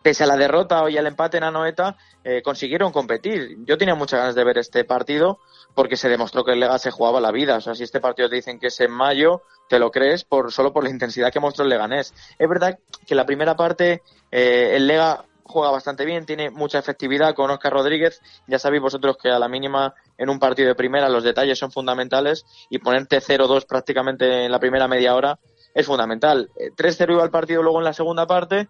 pese 0.03 0.25
a 0.25 0.27
la 0.27 0.37
derrota 0.37 0.89
y 0.91 0.97
al 0.97 1.07
empate 1.07 1.39
en 1.39 1.45
Anoeta, 1.45 1.97
eh, 2.23 2.43
consiguieron 2.43 2.93
competir. 2.93 3.59
Yo 3.65 3.79
tenía 3.79 3.95
muchas 3.95 4.21
ganas 4.21 4.35
de 4.35 4.45
ver 4.45 4.59
este 4.59 4.85
partido 4.85 5.39
porque 5.75 5.97
se 5.97 6.09
demostró 6.09 6.45
que 6.45 6.53
el 6.53 6.61
Lega 6.61 6.79
se 6.79 6.91
jugaba 6.91 7.21
la 7.21 7.33
vida. 7.33 7.57
O 7.57 7.61
sea, 7.61 7.75
si 7.75 7.85
este 7.85 8.01
partido 8.01 8.29
te 8.29 8.37
dicen 8.37 8.59
que 8.59 8.69
es 8.69 8.81
en 8.81 8.91
mayo, 8.91 9.43
te 9.69 9.79
lo 9.79 9.91
crees 9.91 10.25
por 10.25 10.53
solo 10.53 10.73
por 10.73 10.85
la 10.85 10.91
intensidad 10.91 11.33
que 11.33 11.41
mostró 11.41 11.65
el 11.65 11.71
Leganés. 11.71 12.15
Es 12.39 12.49
verdad 12.49 12.79
que 13.07 13.15
la 13.15 13.27
primera 13.27 13.57
parte 13.57 14.03
eh, 14.31 14.77
el 14.77 14.87
Lega 14.87 15.25
juega 15.45 15.71
bastante 15.71 16.05
bien, 16.05 16.27
tiene 16.27 16.51
mucha 16.51 16.79
efectividad 16.79 17.35
con 17.35 17.51
Oscar 17.51 17.73
Rodríguez. 17.73 18.21
Ya 18.47 18.59
sabéis 18.59 18.83
vosotros 18.83 19.17
que 19.17 19.31
a 19.31 19.39
la 19.39 19.49
mínima 19.49 19.95
en 20.19 20.31
un 20.31 20.39
partido 20.39 20.69
de 20.69 20.75
primera 20.75 21.09
los 21.09 21.25
detalles 21.25 21.59
son 21.59 21.71
fundamentales 21.71 22.45
y 22.71 22.79
ponerte 22.79 23.21
0-2 23.21 23.67
prácticamente 23.67 24.45
en 24.45 24.51
la 24.51 24.59
primera 24.59 24.89
media 24.89 25.15
hora 25.15 25.39
es 25.75 25.87
fundamental. 25.87 26.51
Eh, 26.57 26.71
3-0 26.77 27.13
iba 27.13 27.25
el 27.25 27.31
partido 27.31 27.63
luego 27.63 27.79
en 27.79 27.85
la 27.85 27.93
segunda 27.93 28.27
parte 28.27 28.69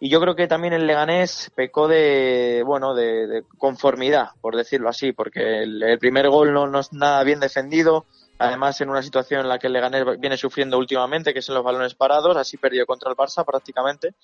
y 0.00 0.08
yo 0.08 0.20
creo 0.20 0.34
que 0.34 0.46
también 0.46 0.74
el 0.74 0.86
Leganés 0.86 1.50
pecó 1.54 1.88
de, 1.88 2.62
bueno, 2.66 2.94
de, 2.94 3.26
de 3.26 3.42
conformidad, 3.58 4.30
por 4.40 4.56
decirlo 4.56 4.88
así, 4.88 5.12
porque 5.12 5.62
el, 5.62 5.82
el 5.82 5.98
primer 5.98 6.28
gol 6.28 6.52
no, 6.52 6.66
no 6.66 6.80
es 6.80 6.92
nada 6.92 7.22
bien 7.22 7.40
defendido, 7.40 8.04
además 8.38 8.80
en 8.80 8.90
una 8.90 9.02
situación 9.02 9.40
en 9.40 9.48
la 9.48 9.58
que 9.58 9.68
el 9.68 9.72
Leganés 9.72 10.04
viene 10.18 10.36
sufriendo 10.36 10.78
últimamente, 10.78 11.32
que 11.32 11.42
son 11.42 11.54
los 11.54 11.64
balones 11.64 11.94
parados, 11.94 12.36
así 12.36 12.56
perdió 12.56 12.86
contra 12.86 13.10
el 13.10 13.16
Barça 13.16 13.44
prácticamente. 13.44 14.14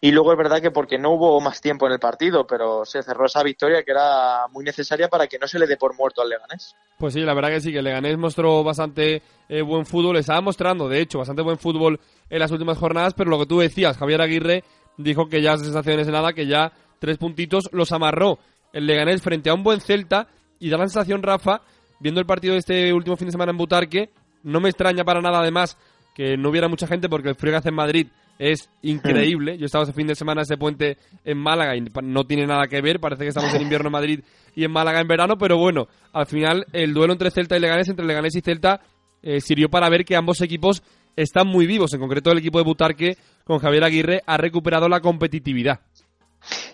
Y 0.00 0.12
luego 0.12 0.32
es 0.32 0.38
verdad 0.38 0.62
que 0.62 0.70
porque 0.70 0.98
no 0.98 1.10
hubo 1.10 1.40
más 1.40 1.60
tiempo 1.60 1.86
en 1.86 1.92
el 1.92 1.98
partido, 1.98 2.46
pero 2.46 2.84
se 2.84 3.02
cerró 3.02 3.26
esa 3.26 3.42
victoria 3.42 3.82
que 3.82 3.90
era 3.90 4.46
muy 4.52 4.64
necesaria 4.64 5.08
para 5.08 5.26
que 5.26 5.38
no 5.38 5.48
se 5.48 5.58
le 5.58 5.66
dé 5.66 5.76
por 5.76 5.96
muerto 5.96 6.22
al 6.22 6.28
Leganés. 6.28 6.76
Pues 6.98 7.14
sí, 7.14 7.20
la 7.20 7.34
verdad 7.34 7.50
que 7.50 7.60
sí, 7.60 7.72
que 7.72 7.78
el 7.78 7.84
Leganés 7.84 8.16
mostró 8.16 8.62
bastante 8.62 9.22
eh, 9.48 9.62
buen 9.62 9.86
fútbol, 9.86 10.16
estaba 10.16 10.40
mostrando, 10.40 10.88
de 10.88 11.00
hecho, 11.00 11.18
bastante 11.18 11.42
buen 11.42 11.58
fútbol 11.58 11.98
en 12.30 12.38
las 12.38 12.50
últimas 12.52 12.78
jornadas, 12.78 13.14
pero 13.14 13.30
lo 13.30 13.38
que 13.40 13.46
tú 13.46 13.58
decías, 13.58 13.96
Javier 13.96 14.20
Aguirre 14.20 14.62
dijo 14.96 15.28
que 15.28 15.42
ya 15.42 15.56
sensaciones 15.56 16.06
de 16.06 16.12
nada, 16.12 16.32
que 16.32 16.46
ya 16.46 16.72
tres 17.00 17.18
puntitos 17.18 17.68
los 17.72 17.90
amarró 17.92 18.38
el 18.72 18.86
Leganés 18.86 19.22
frente 19.22 19.50
a 19.50 19.54
un 19.54 19.62
buen 19.62 19.80
Celta 19.80 20.28
y 20.60 20.70
da 20.70 20.76
la 20.76 20.84
sensación, 20.84 21.22
Rafa, 21.22 21.62
viendo 22.00 22.20
el 22.20 22.26
partido 22.26 22.54
de 22.54 22.60
este 22.60 22.92
último 22.92 23.16
fin 23.16 23.26
de 23.26 23.32
semana 23.32 23.50
en 23.50 23.58
Butarque, 23.58 24.10
no 24.42 24.60
me 24.60 24.68
extraña 24.68 25.04
para 25.04 25.20
nada 25.20 25.40
además 25.40 25.76
que 26.14 26.36
no 26.36 26.50
hubiera 26.50 26.68
mucha 26.68 26.86
gente 26.86 27.08
porque 27.08 27.28
el 27.28 27.36
frío 27.36 27.52
que 27.52 27.58
hace 27.58 27.68
en 27.68 27.74
Madrid 27.74 28.08
es 28.38 28.70
increíble. 28.82 29.56
Yo 29.58 29.66
estaba 29.66 29.84
ese 29.84 29.92
fin 29.92 30.06
de 30.06 30.14
semana 30.14 30.42
ese 30.42 30.56
puente 30.56 30.96
en 31.24 31.38
Málaga 31.38 31.76
y 31.76 31.80
no 32.02 32.24
tiene 32.24 32.46
nada 32.46 32.66
que 32.66 32.80
ver, 32.80 33.00
parece 33.00 33.22
que 33.22 33.28
estamos 33.28 33.52
en 33.54 33.62
invierno 33.62 33.88
en 33.88 33.92
Madrid 33.92 34.20
y 34.54 34.64
en 34.64 34.72
Málaga 34.72 35.00
en 35.00 35.08
verano, 35.08 35.36
pero 35.38 35.58
bueno, 35.58 35.88
al 36.12 36.26
final 36.26 36.66
el 36.72 36.94
duelo 36.94 37.12
entre 37.12 37.30
Celta 37.30 37.56
y 37.56 37.60
Leganés, 37.60 37.88
entre 37.88 38.06
Leganés 38.06 38.34
y 38.34 38.40
Celta, 38.40 38.80
eh, 39.22 39.40
sirvió 39.40 39.68
para 39.68 39.88
ver 39.88 40.04
que 40.04 40.16
ambos 40.16 40.40
equipos 40.40 40.82
están 41.16 41.48
muy 41.48 41.66
vivos. 41.66 41.92
En 41.92 42.00
concreto, 42.00 42.30
el 42.30 42.38
equipo 42.38 42.58
de 42.58 42.64
Butarque 42.64 43.16
con 43.44 43.58
Javier 43.58 43.84
Aguirre 43.84 44.22
ha 44.26 44.36
recuperado 44.36 44.88
la 44.88 45.00
competitividad. 45.00 45.80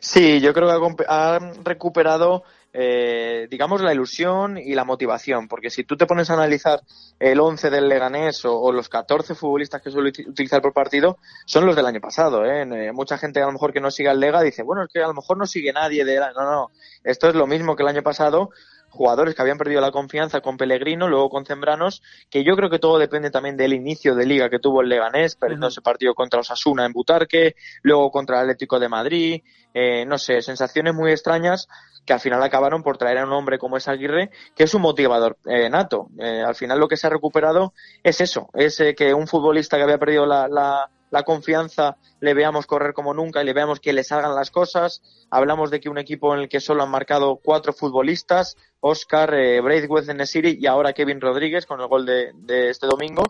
Sí, 0.01 0.41
yo 0.41 0.53
creo 0.53 0.69
que 0.69 1.05
ha 1.09 1.39
recuperado, 1.65 2.45
eh, 2.77 3.47
digamos, 3.49 3.81
la 3.83 3.95
ilusión 3.95 4.59
y 4.59 4.75
la 4.75 4.85
motivación, 4.85 5.47
porque 5.47 5.71
si 5.71 5.85
tú 5.85 5.97
te 5.97 6.07
pones 6.07 6.29
a 6.29 6.35
analizar 6.35 6.81
el 7.21 7.39
11 7.39 7.71
del 7.71 7.89
Leganés 7.89 8.45
o, 8.45 8.73
los 8.73 8.89
14 8.89 9.37
futbolistas 9.37 9.81
que 9.81 9.93
suele 9.93 10.11
utilizar 10.27 10.61
por 10.61 10.73
partido, 10.73 11.19
son 11.47 11.67
los 11.67 11.77
del 11.77 11.87
año 11.87 12.01
pasado. 12.01 12.45
¿eh? 12.45 12.63
¿eh? 12.63 12.93
Mucha 12.93 13.17
gente 13.17 13.41
a 13.41 13.47
lo 13.47 13.53
mejor 13.53 13.73
que 13.73 13.81
no 13.81 13.93
sigue 13.93 14.09
al 14.09 14.19
Lega 14.19 14.43
dice, 14.43 14.65
bueno, 14.65 14.83
es 14.83 14.89
que 14.93 15.01
a 15.01 15.07
lo 15.07 15.15
mejor 15.15 15.39
no 15.39 15.47
sigue 15.47 15.73
nadie 15.73 16.05
de... 16.05 16.19
No, 16.19 16.43
no, 16.43 16.71
esto 17.05 17.29
es 17.29 17.37
lo 17.37 17.47
mismo 17.47 17.77
que 17.77 17.85
el 17.85 17.91
año 17.91 18.03
pasado, 18.03 18.51
jugadores 18.95 19.35
que 19.35 19.43
habían 19.43 19.59
perdido 19.59 19.81
la 19.81 19.91
confianza 19.91 20.41
con 20.41 20.57
Pellegrino, 20.57 21.09
luego 21.09 21.29
con 21.29 21.45
Zembranos, 21.45 22.03
que 22.31 22.45
yo 22.45 22.57
creo 22.57 22.71
que 22.71 22.79
todo 22.79 22.99
depende 22.99 23.31
también 23.31 23.57
del 23.57 23.73
inicio 23.73 24.15
de 24.15 24.25
liga 24.25 24.49
que 24.49 24.61
tuvo 24.61 24.81
el 24.81 24.89
Leganés, 24.89 25.35
perdiendo 25.35 25.67
ese 25.67 25.83
partido 25.83 26.15
contra 26.15 26.41
Osasuna 26.41 26.87
en 26.87 26.93
Butarque, 26.93 27.57
luego 27.83 28.11
contra 28.11 28.37
el 28.37 28.43
Atlético 28.45 28.79
de 28.79 28.89
Madrid, 28.89 29.43
eh, 29.75 30.07
no 30.07 30.17
sé, 30.19 30.41
sensaciones 30.41 30.95
muy 30.95 31.11
extrañas 31.11 31.69
que 32.07 32.13
al 32.13 32.21
final 32.21 32.43
acabaron 32.43 32.83
por 32.83 32.99
traer 32.99 33.19
a 33.19 33.25
un 33.25 33.33
hombre 33.33 33.59
como 33.59 33.77
es 33.77 33.89
Aguirre, 33.89 34.31
que 34.55 34.65
es 34.65 34.75
un 34.75 34.83
motivador 34.83 35.39
eh, 35.47 35.69
nato. 35.71 36.11
Eh, 36.19 36.43
al 36.47 36.55
final 36.55 36.79
lo 36.79 36.87
que 36.87 36.97
se 36.97 37.07
ha 37.07 37.11
recuperado 37.11 37.73
es 38.03 38.21
eso, 38.21 38.49
es 38.55 38.81
que 38.97 39.15
un 39.15 39.27
futbolista 39.27 39.77
que 39.77 39.83
había 39.83 39.99
perdido 39.99 40.27
la, 40.27 40.47
la 40.49 40.91
la 41.15 41.23
confianza, 41.23 41.97
le 42.19 42.35
veamos 42.35 42.67
correr 42.67 42.93
como 42.93 43.15
nunca 43.15 43.41
y 43.41 43.47
le 43.47 43.53
veamos 43.53 43.79
que 43.79 43.93
le 43.93 44.03
salgan 44.03 44.35
las 44.35 44.51
cosas. 44.51 45.01
Hablamos 45.31 45.71
de 45.71 45.79
que 45.79 45.89
un 45.89 45.97
equipo 45.97 46.35
en 46.35 46.41
el 46.41 46.49
que 46.49 46.59
solo 46.59 46.83
han 46.83 46.91
marcado 46.91 47.37
cuatro 47.37 47.73
futbolistas, 47.73 48.57
Oscar, 48.81 49.33
eh, 49.33 49.61
Braithwaite 49.61 50.27
City 50.27 50.59
y 50.61 50.67
ahora 50.67 50.93
Kevin 50.93 51.21
Rodríguez 51.21 51.67
con 51.67 51.81
el 51.81 51.87
gol 51.87 52.05
de, 52.05 52.33
este 52.69 52.89
domingo. 52.89 53.23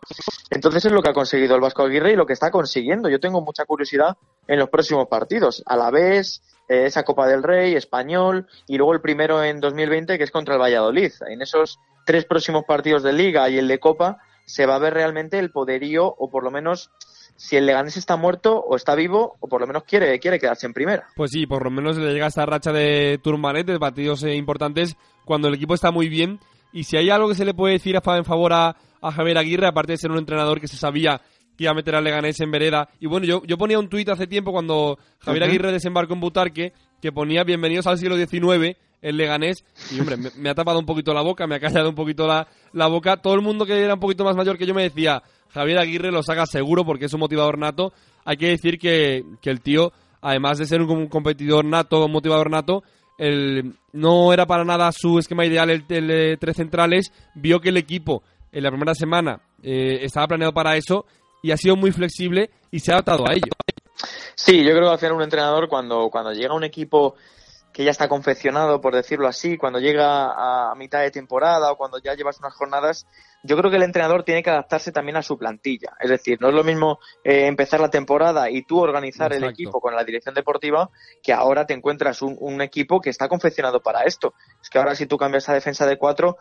Entonces 0.51 0.87
es 0.87 0.93
lo 0.93 1.03
que 1.03 1.11
ha 1.11 1.12
conseguido 1.12 1.57
el 1.57 1.61
Vasco 1.61 1.82
Aguirre 1.82 2.12
y 2.12 2.16
lo 2.16 2.24
que 2.24 2.32
está 2.32 2.51
consiguiendo. 2.51 3.11
Yo 3.11 3.20
tengo 3.20 3.43
mucha 3.43 3.66
curiosidad 3.66 4.16
en 4.49 4.59
los 4.59 4.70
próximos 4.70 5.07
partidos. 5.07 5.62
A 5.66 5.76
la 5.76 5.91
vez, 5.91 6.41
eh, 6.70 6.87
esa 6.87 7.03
Copa 7.03 7.26
del 7.26 7.43
Rey, 7.43 7.74
Español 7.74 8.47
y 8.66 8.78
luego 8.78 8.95
el 8.95 9.03
primero 9.03 9.45
en 9.45 9.61
2020 9.61 10.16
que 10.16 10.24
es 10.24 10.30
contra 10.30 10.55
el 10.55 10.61
Valladolid. 10.62 11.12
En 11.28 11.43
esos 11.43 11.78
tres 12.07 12.24
próximos 12.24 12.64
partidos 12.66 13.03
de 13.03 13.12
Liga 13.12 13.51
y 13.51 13.59
el 13.59 13.68
de 13.68 13.78
Copa 13.78 14.22
se 14.47 14.64
va 14.64 14.76
a 14.76 14.78
ver 14.78 14.95
realmente 14.95 15.39
el 15.39 15.51
poderío 15.51 16.07
o 16.07 16.30
por 16.30 16.45
lo 16.45 16.51
menos 16.51 16.91
si 17.37 17.57
el 17.57 17.66
Leganés 17.66 17.97
está 17.97 18.16
muerto 18.16 18.59
o 18.61 18.76
está 18.76 18.95
vivo 18.95 19.37
o 19.41 19.49
por 19.49 19.61
lo 19.61 19.66
menos 19.66 19.85
quiere, 19.85 20.18
quiere 20.18 20.39
quedarse 20.39 20.66
en 20.66 20.72
primera. 20.72 21.07
Pues 21.16 21.30
sí, 21.32 21.47
por 21.47 21.64
lo 21.64 21.70
menos 21.70 21.97
le 21.97 22.12
llega 22.12 22.26
esta 22.26 22.47
racha 22.47 22.72
de 22.72 23.18
Turmanet, 23.22 23.66
de 23.66 23.78
partidos 23.78 24.22
eh, 24.24 24.35
importantes, 24.35 24.97
cuando 25.24 25.49
el 25.49 25.55
equipo 25.55 25.74
está 25.74 25.91
muy 25.91 26.09
bien. 26.09 26.39
Y 26.72 26.85
si 26.85 26.97
hay 26.97 27.11
algo 27.11 27.28
que 27.28 27.35
se 27.35 27.45
le 27.45 27.55
puede 27.55 27.74
decir 27.74 27.97
a, 27.97 28.16
en 28.16 28.24
favor 28.24 28.53
a, 28.53 28.76
Javier 29.01 29.37
Aguirre, 29.37 29.66
aparte 29.66 29.93
de 29.93 29.99
ser 29.99 30.11
un 30.11 30.16
entrenador 30.16 30.61
que 30.61 30.66
se 30.66 30.78
sabía 30.78 31.20
que 31.59 31.64
iba 31.64 31.72
a 31.72 31.74
meter 31.74 31.95
al 31.95 32.05
Leganés 32.05 32.41
en 32.41 32.51
vereda. 32.51 32.89
Y 33.01 33.07
bueno, 33.07 33.26
yo, 33.26 33.43
yo 33.45 33.59
ponía 33.59 33.78
un 33.78 33.89
tuit 33.89 34.09
hace 34.09 34.26
tiempo 34.26 34.51
cuando 34.51 34.99
Javier 35.20 35.45
Aguirre 35.45 35.72
desembarcó 35.72 36.14
en 36.14 36.20
Butarque, 36.20 36.72
que 37.03 37.12
ponía 37.12 37.45
bienvenidos 37.45 37.87
al 37.87 37.99
siglo 37.99 38.16
XIX, 38.16 38.78
el 39.05 39.19
Leganés. 39.19 39.65
Y 39.93 40.01
hombre, 40.01 40.17
me, 40.17 40.51
ha 40.51 40.55
tapado 40.55 40.79
un 40.79 40.87
poquito 40.87 41.13
la 41.13 41.21
boca, 41.21 41.47
me 41.47 41.57
ha 41.57 41.61
callado 41.61 41.91
un 41.91 41.95
poquito 41.95 42.27
la, 42.27 42.49
la 42.73 42.87
boca. 42.87 43.19
Todo 43.19 43.35
el 43.35 43.43
mundo 43.43 43.67
que 43.67 43.79
era 43.79 43.95
un 43.95 44.01
poquito 44.01 44.25
más 44.25 44.35
mayor 44.35 44.57
que 44.57 44.67
yo 44.67 44.75
me 44.75 44.83
decía, 44.83 45.23
Javier 45.53 45.79
Aguirre 45.79 46.11
lo 46.11 46.23
saca 46.23 46.47
seguro 46.47 46.85
porque 46.85 47.05
es 47.05 47.13
un 47.13 47.21
motivador 47.21 47.59
nato. 47.59 47.93
Hay 48.25 48.39
que 48.39 48.49
decir 48.49 48.79
que, 48.79 49.23
el 49.43 49.61
tío, 49.61 49.93
además 50.23 50.59
de 50.59 50.67
ser 50.67 50.81
un 50.81 51.09
competidor 51.09 51.67
nato, 51.67 52.07
un 52.07 52.13
motivador 52.13 52.51
nato, 52.51 52.83
el, 53.19 53.75
no 53.93 54.33
era 54.33 54.47
para 54.47 54.65
nada 54.65 54.91
su 54.91 55.19
esquema 55.19 55.45
ideal 55.45 55.69
el, 55.69 55.85
el, 55.91 56.39
tres 56.39 56.57
centrales. 56.57 57.13
Vio 57.35 57.61
que 57.61 57.69
el 57.69 57.77
equipo 57.77 58.23
en 58.51 58.63
la 58.63 58.71
primera 58.71 58.95
semana 58.95 59.43
eh, 59.63 59.99
estaba 60.01 60.29
planeado 60.29 60.55
para 60.55 60.77
eso 60.77 61.05
y 61.43 61.51
ha 61.51 61.59
sido 61.59 61.77
muy 61.77 61.93
flexible 61.93 62.51
y 62.71 62.81
se 62.81 62.91
ha 62.91 62.95
adaptado 62.95 63.29
a 63.29 63.35
ello. 63.35 63.53
Sí, 64.35 64.65
yo 64.65 64.71
creo 64.75 64.97
que 64.97 65.07
al 65.07 65.13
un 65.13 65.23
entrenador 65.23 65.69
cuando, 65.69 66.09
cuando 66.09 66.33
llega 66.33 66.55
a 66.55 66.57
un 66.57 66.65
equipo 66.65 67.17
que 67.75 67.83
ya 67.83 67.91
está 67.91 68.09
confeccionado, 68.09 68.81
por 68.81 68.95
decirlo 68.95 69.27
así, 69.27 69.59
cuando 69.59 69.81
llega 69.81 70.70
a 70.70 70.75
mitad 70.77 71.01
de 71.01 71.11
temporada 71.11 71.72
o 71.72 71.77
cuando 71.77 71.99
ya 71.99 72.14
llevas 72.14 72.39
unas 72.39 72.55
jornadas, 72.55 73.09
yo 73.47 73.59
creo 73.59 73.70
que 73.70 73.76
el 73.76 73.82
entrenador 73.82 74.24
tiene 74.24 74.42
que 74.42 74.49
adaptarse 74.49 74.90
también 74.90 75.18
a 75.18 75.22
su 75.22 75.36
plantilla. 75.36 75.92
Es 76.01 76.09
decir, 76.09 76.38
no 76.40 76.49
es 76.49 76.55
lo 76.55 76.64
mismo 76.64 76.99
eh, 77.22 77.47
empezar 77.47 77.78
la 77.78 77.90
temporada 77.90 78.51
y 78.51 78.62
tú 78.62 78.78
organizar 78.80 79.34
el 79.34 79.45
equipo 79.45 79.82
con 79.82 79.95
la 79.95 80.03
dirección 80.03 80.34
deportiva 80.34 80.88
que 81.22 81.34
ahora 81.34 81.66
te 81.66 81.74
encuentras 81.74 82.22
un, 82.22 82.62
equipo 82.62 83.03
que 83.03 83.11
está 83.11 83.28
confeccionado 83.28 83.82
para 83.82 84.05
esto. 84.05 84.32
Es 84.62 84.70
que 84.70 84.78
ahora 84.78 84.95
si 84.95 85.05
tú 85.05 85.18
cambias 85.18 85.47
a 85.51 85.53
defensa 85.53 85.86
de 85.86 85.99
cuatro, 85.99 86.38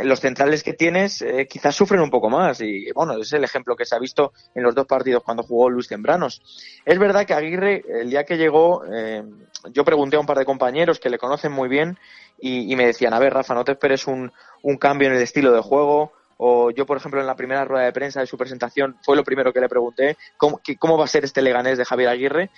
los 0.00 0.20
centrales 0.20 0.62
que 0.62 0.74
tienes 0.74 1.22
eh, 1.22 1.48
quizás 1.50 1.74
sufren 1.74 2.00
un 2.00 2.10
poco 2.10 2.30
más. 2.30 2.60
Y 2.60 2.92
bueno, 2.92 3.14
es 3.14 3.32
el 3.32 3.42
ejemplo 3.42 3.74
que 3.74 3.84
se 3.84 3.96
ha 3.96 3.98
visto 3.98 4.32
en 4.54 4.62
los 4.62 4.76
dos 4.76 4.86
partidos 4.86 5.24
cuando 5.24 5.42
jugó 5.42 5.68
Luis 5.68 5.88
Tembranos. 5.88 6.40
Es 6.84 6.98
verdad 7.00 7.26
que 7.26 7.34
Aguirre, 7.34 7.82
el 8.00 8.10
día 8.10 8.22
que 8.22 8.36
llegó, 8.36 8.84
eh, 8.84 9.24
yo 9.72 9.84
pregunté 9.84 10.16
a 10.16 10.20
un 10.20 10.26
par 10.26 10.38
de 10.38 10.44
compañeros 10.44 11.00
que 11.00 11.10
le 11.10 11.18
conocen 11.18 11.50
muy 11.50 11.68
bien 11.68 11.98
y, 12.38 12.72
y 12.72 12.76
me 12.76 12.86
decían, 12.86 13.12
a 13.12 13.18
ver, 13.18 13.34
Rafa, 13.34 13.54
no 13.54 13.64
te 13.64 13.72
esperes 13.72 14.06
un, 14.06 14.30
un 14.62 14.76
cambio 14.76 15.08
en 15.08 15.14
el 15.14 15.22
estilo 15.22 15.50
de 15.50 15.60
juego 15.60 16.12
o 16.38 16.70
yo, 16.70 16.86
por 16.86 16.96
ejemplo, 16.96 17.20
en 17.20 17.26
la 17.26 17.36
primera 17.36 17.64
rueda 17.64 17.84
de 17.84 17.92
prensa 17.92 18.20
de 18.20 18.26
su 18.26 18.36
presentación 18.36 18.96
fue 19.02 19.16
lo 19.16 19.24
primero 19.24 19.52
que 19.52 19.60
le 19.60 19.68
pregunté, 19.68 20.16
¿cómo, 20.36 20.60
cómo 20.78 20.98
va 20.98 21.04
a 21.04 21.08
ser 21.08 21.24
este 21.24 21.42
Leganés 21.42 21.78
de 21.78 21.84
Javier 21.84 22.08
Aguirre? 22.08 22.50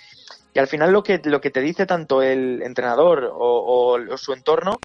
Y 0.53 0.59
al 0.59 0.67
final 0.67 0.91
lo 0.91 1.03
que, 1.03 1.21
lo 1.23 1.39
que 1.39 1.51
te 1.51 1.61
dice 1.61 1.85
tanto 1.85 2.21
el 2.21 2.61
entrenador 2.63 3.31
o, 3.31 3.97
su 4.17 4.33
entorno 4.33 4.79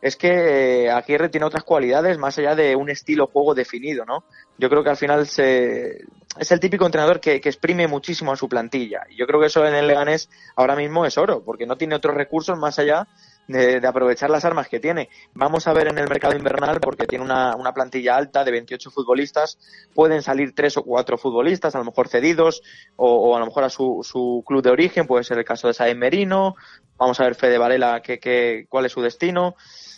es 0.00 0.16
que 0.16 0.90
Aguirre 0.90 1.28
tiene 1.28 1.46
otras 1.46 1.64
cualidades 1.64 2.18
más 2.18 2.38
allá 2.38 2.54
de 2.54 2.76
un 2.76 2.90
estilo 2.90 3.26
juego 3.26 3.54
definido, 3.54 4.04
¿no? 4.04 4.24
Yo 4.58 4.68
creo 4.68 4.84
que 4.84 4.90
al 4.90 4.96
final 4.96 5.22
es 5.22 5.38
el 5.38 6.60
típico 6.60 6.86
entrenador 6.86 7.18
que, 7.18 7.40
que, 7.40 7.48
exprime 7.48 7.88
muchísimo 7.88 8.32
a 8.32 8.36
su 8.36 8.48
plantilla. 8.48 9.02
Y 9.08 9.16
yo 9.16 9.26
creo 9.26 9.40
que 9.40 9.46
eso 9.46 9.66
en 9.66 9.74
el 9.74 9.88
Leganés 9.88 10.30
ahora 10.54 10.76
mismo 10.76 11.04
es 11.06 11.18
oro, 11.18 11.42
porque 11.42 11.66
no 11.66 11.76
tiene 11.76 11.96
otros 11.96 12.14
recursos 12.14 12.56
más 12.56 12.78
allá 12.78 13.08
de, 13.48 13.86
aprovechar 13.86 14.30
las 14.30 14.44
armas 14.44 14.68
que 14.68 14.80
tiene. 14.80 15.08
Vamos 15.34 15.66
a 15.66 15.72
ver 15.72 15.88
en 15.88 15.98
el 15.98 16.08
mercado 16.08 16.36
invernal, 16.36 16.80
porque 16.80 17.06
tiene 17.06 17.24
una, 17.24 17.54
una 17.56 17.72
plantilla 17.72 18.16
alta 18.16 18.44
de 18.44 18.50
28 18.50 18.90
futbolistas, 18.90 19.58
pueden 19.94 20.22
salir 20.22 20.54
tres 20.54 20.76
o 20.76 20.82
cuatro 20.82 21.18
futbolistas, 21.18 21.74
a 21.74 21.78
lo 21.78 21.84
mejor 21.84 22.08
cedidos, 22.08 22.62
o, 22.96 23.36
a 23.36 23.40
lo 23.40 23.46
mejor 23.46 23.64
a 23.64 23.70
su, 23.70 24.00
su, 24.02 24.42
club 24.46 24.62
de 24.62 24.70
origen, 24.70 25.06
puede 25.06 25.24
ser 25.24 25.38
el 25.38 25.44
caso 25.44 25.68
de 25.68 25.74
Saez 25.74 25.96
Merino, 25.96 26.56
vamos 26.96 27.20
a 27.20 27.24
ver 27.24 27.34
Fede 27.34 27.58
Varela 27.58 28.00
que, 28.00 28.18
que, 28.18 28.66
cuál 28.68 28.86
es 28.86 28.92
su 28.92 29.00
destino. 29.00 29.54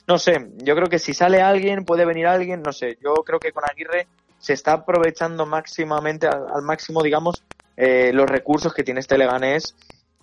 No 0.06 0.18
sé, 0.18 0.50
yo 0.56 0.74
creo 0.74 0.88
que 0.88 0.98
si 0.98 1.12
sale 1.12 1.42
alguien, 1.42 1.84
puede 1.84 2.06
venir 2.06 2.26
alguien, 2.26 2.62
no 2.62 2.72
sé, 2.72 2.98
yo 3.02 3.14
creo 3.24 3.38
que 3.38 3.52
con 3.52 3.64
Aguirre 3.64 4.06
se 4.38 4.52
está 4.52 4.72
aprovechando 4.72 5.46
máximamente, 5.46 6.26
al, 6.28 6.62
máximo, 6.62 7.02
digamos, 7.02 7.42
eh, 7.76 8.12
los 8.12 8.28
recursos 8.28 8.72
que 8.72 8.84
tiene 8.84 9.00
este 9.00 9.18
Leganés 9.18 9.74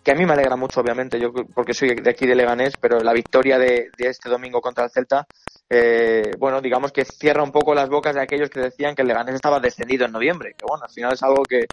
que 0.05 0.11
a 0.11 0.15
mí 0.15 0.23
me 0.23 0.33
alegra 0.33 0.55
mucho, 0.55 0.81
obviamente, 0.81 1.19
yo 1.19 1.33
porque 1.33 1.73
soy 1.73 1.95
de 1.95 2.11
aquí 2.11 2.27
de 2.27 2.35
Leganés, 2.35 2.77
pero 2.79 2.99
la 2.99 3.11
victoria 3.11 3.57
de, 3.57 3.89
este 3.97 4.29
domingo 4.29 4.61
contra 4.61 4.83
el 4.83 4.91
Celta, 4.91 5.25
eh, 5.67 6.31
bueno, 6.37 6.61
digamos 6.61 6.91
que 6.91 7.03
cierra 7.03 7.41
un 7.41 7.51
poco 7.51 7.73
las 7.73 7.89
bocas 7.89 8.13
de 8.13 8.21
aquellos 8.21 8.51
que 8.51 8.59
decían 8.59 8.93
que 8.93 9.01
el 9.01 9.07
Leganés 9.07 9.33
estaba 9.33 9.59
descendido 9.59 10.05
en 10.05 10.11
noviembre, 10.11 10.53
que 10.55 10.63
bueno, 10.69 10.83
al 10.83 10.91
final 10.91 11.13
es 11.13 11.23
algo 11.23 11.41
que, 11.43 11.65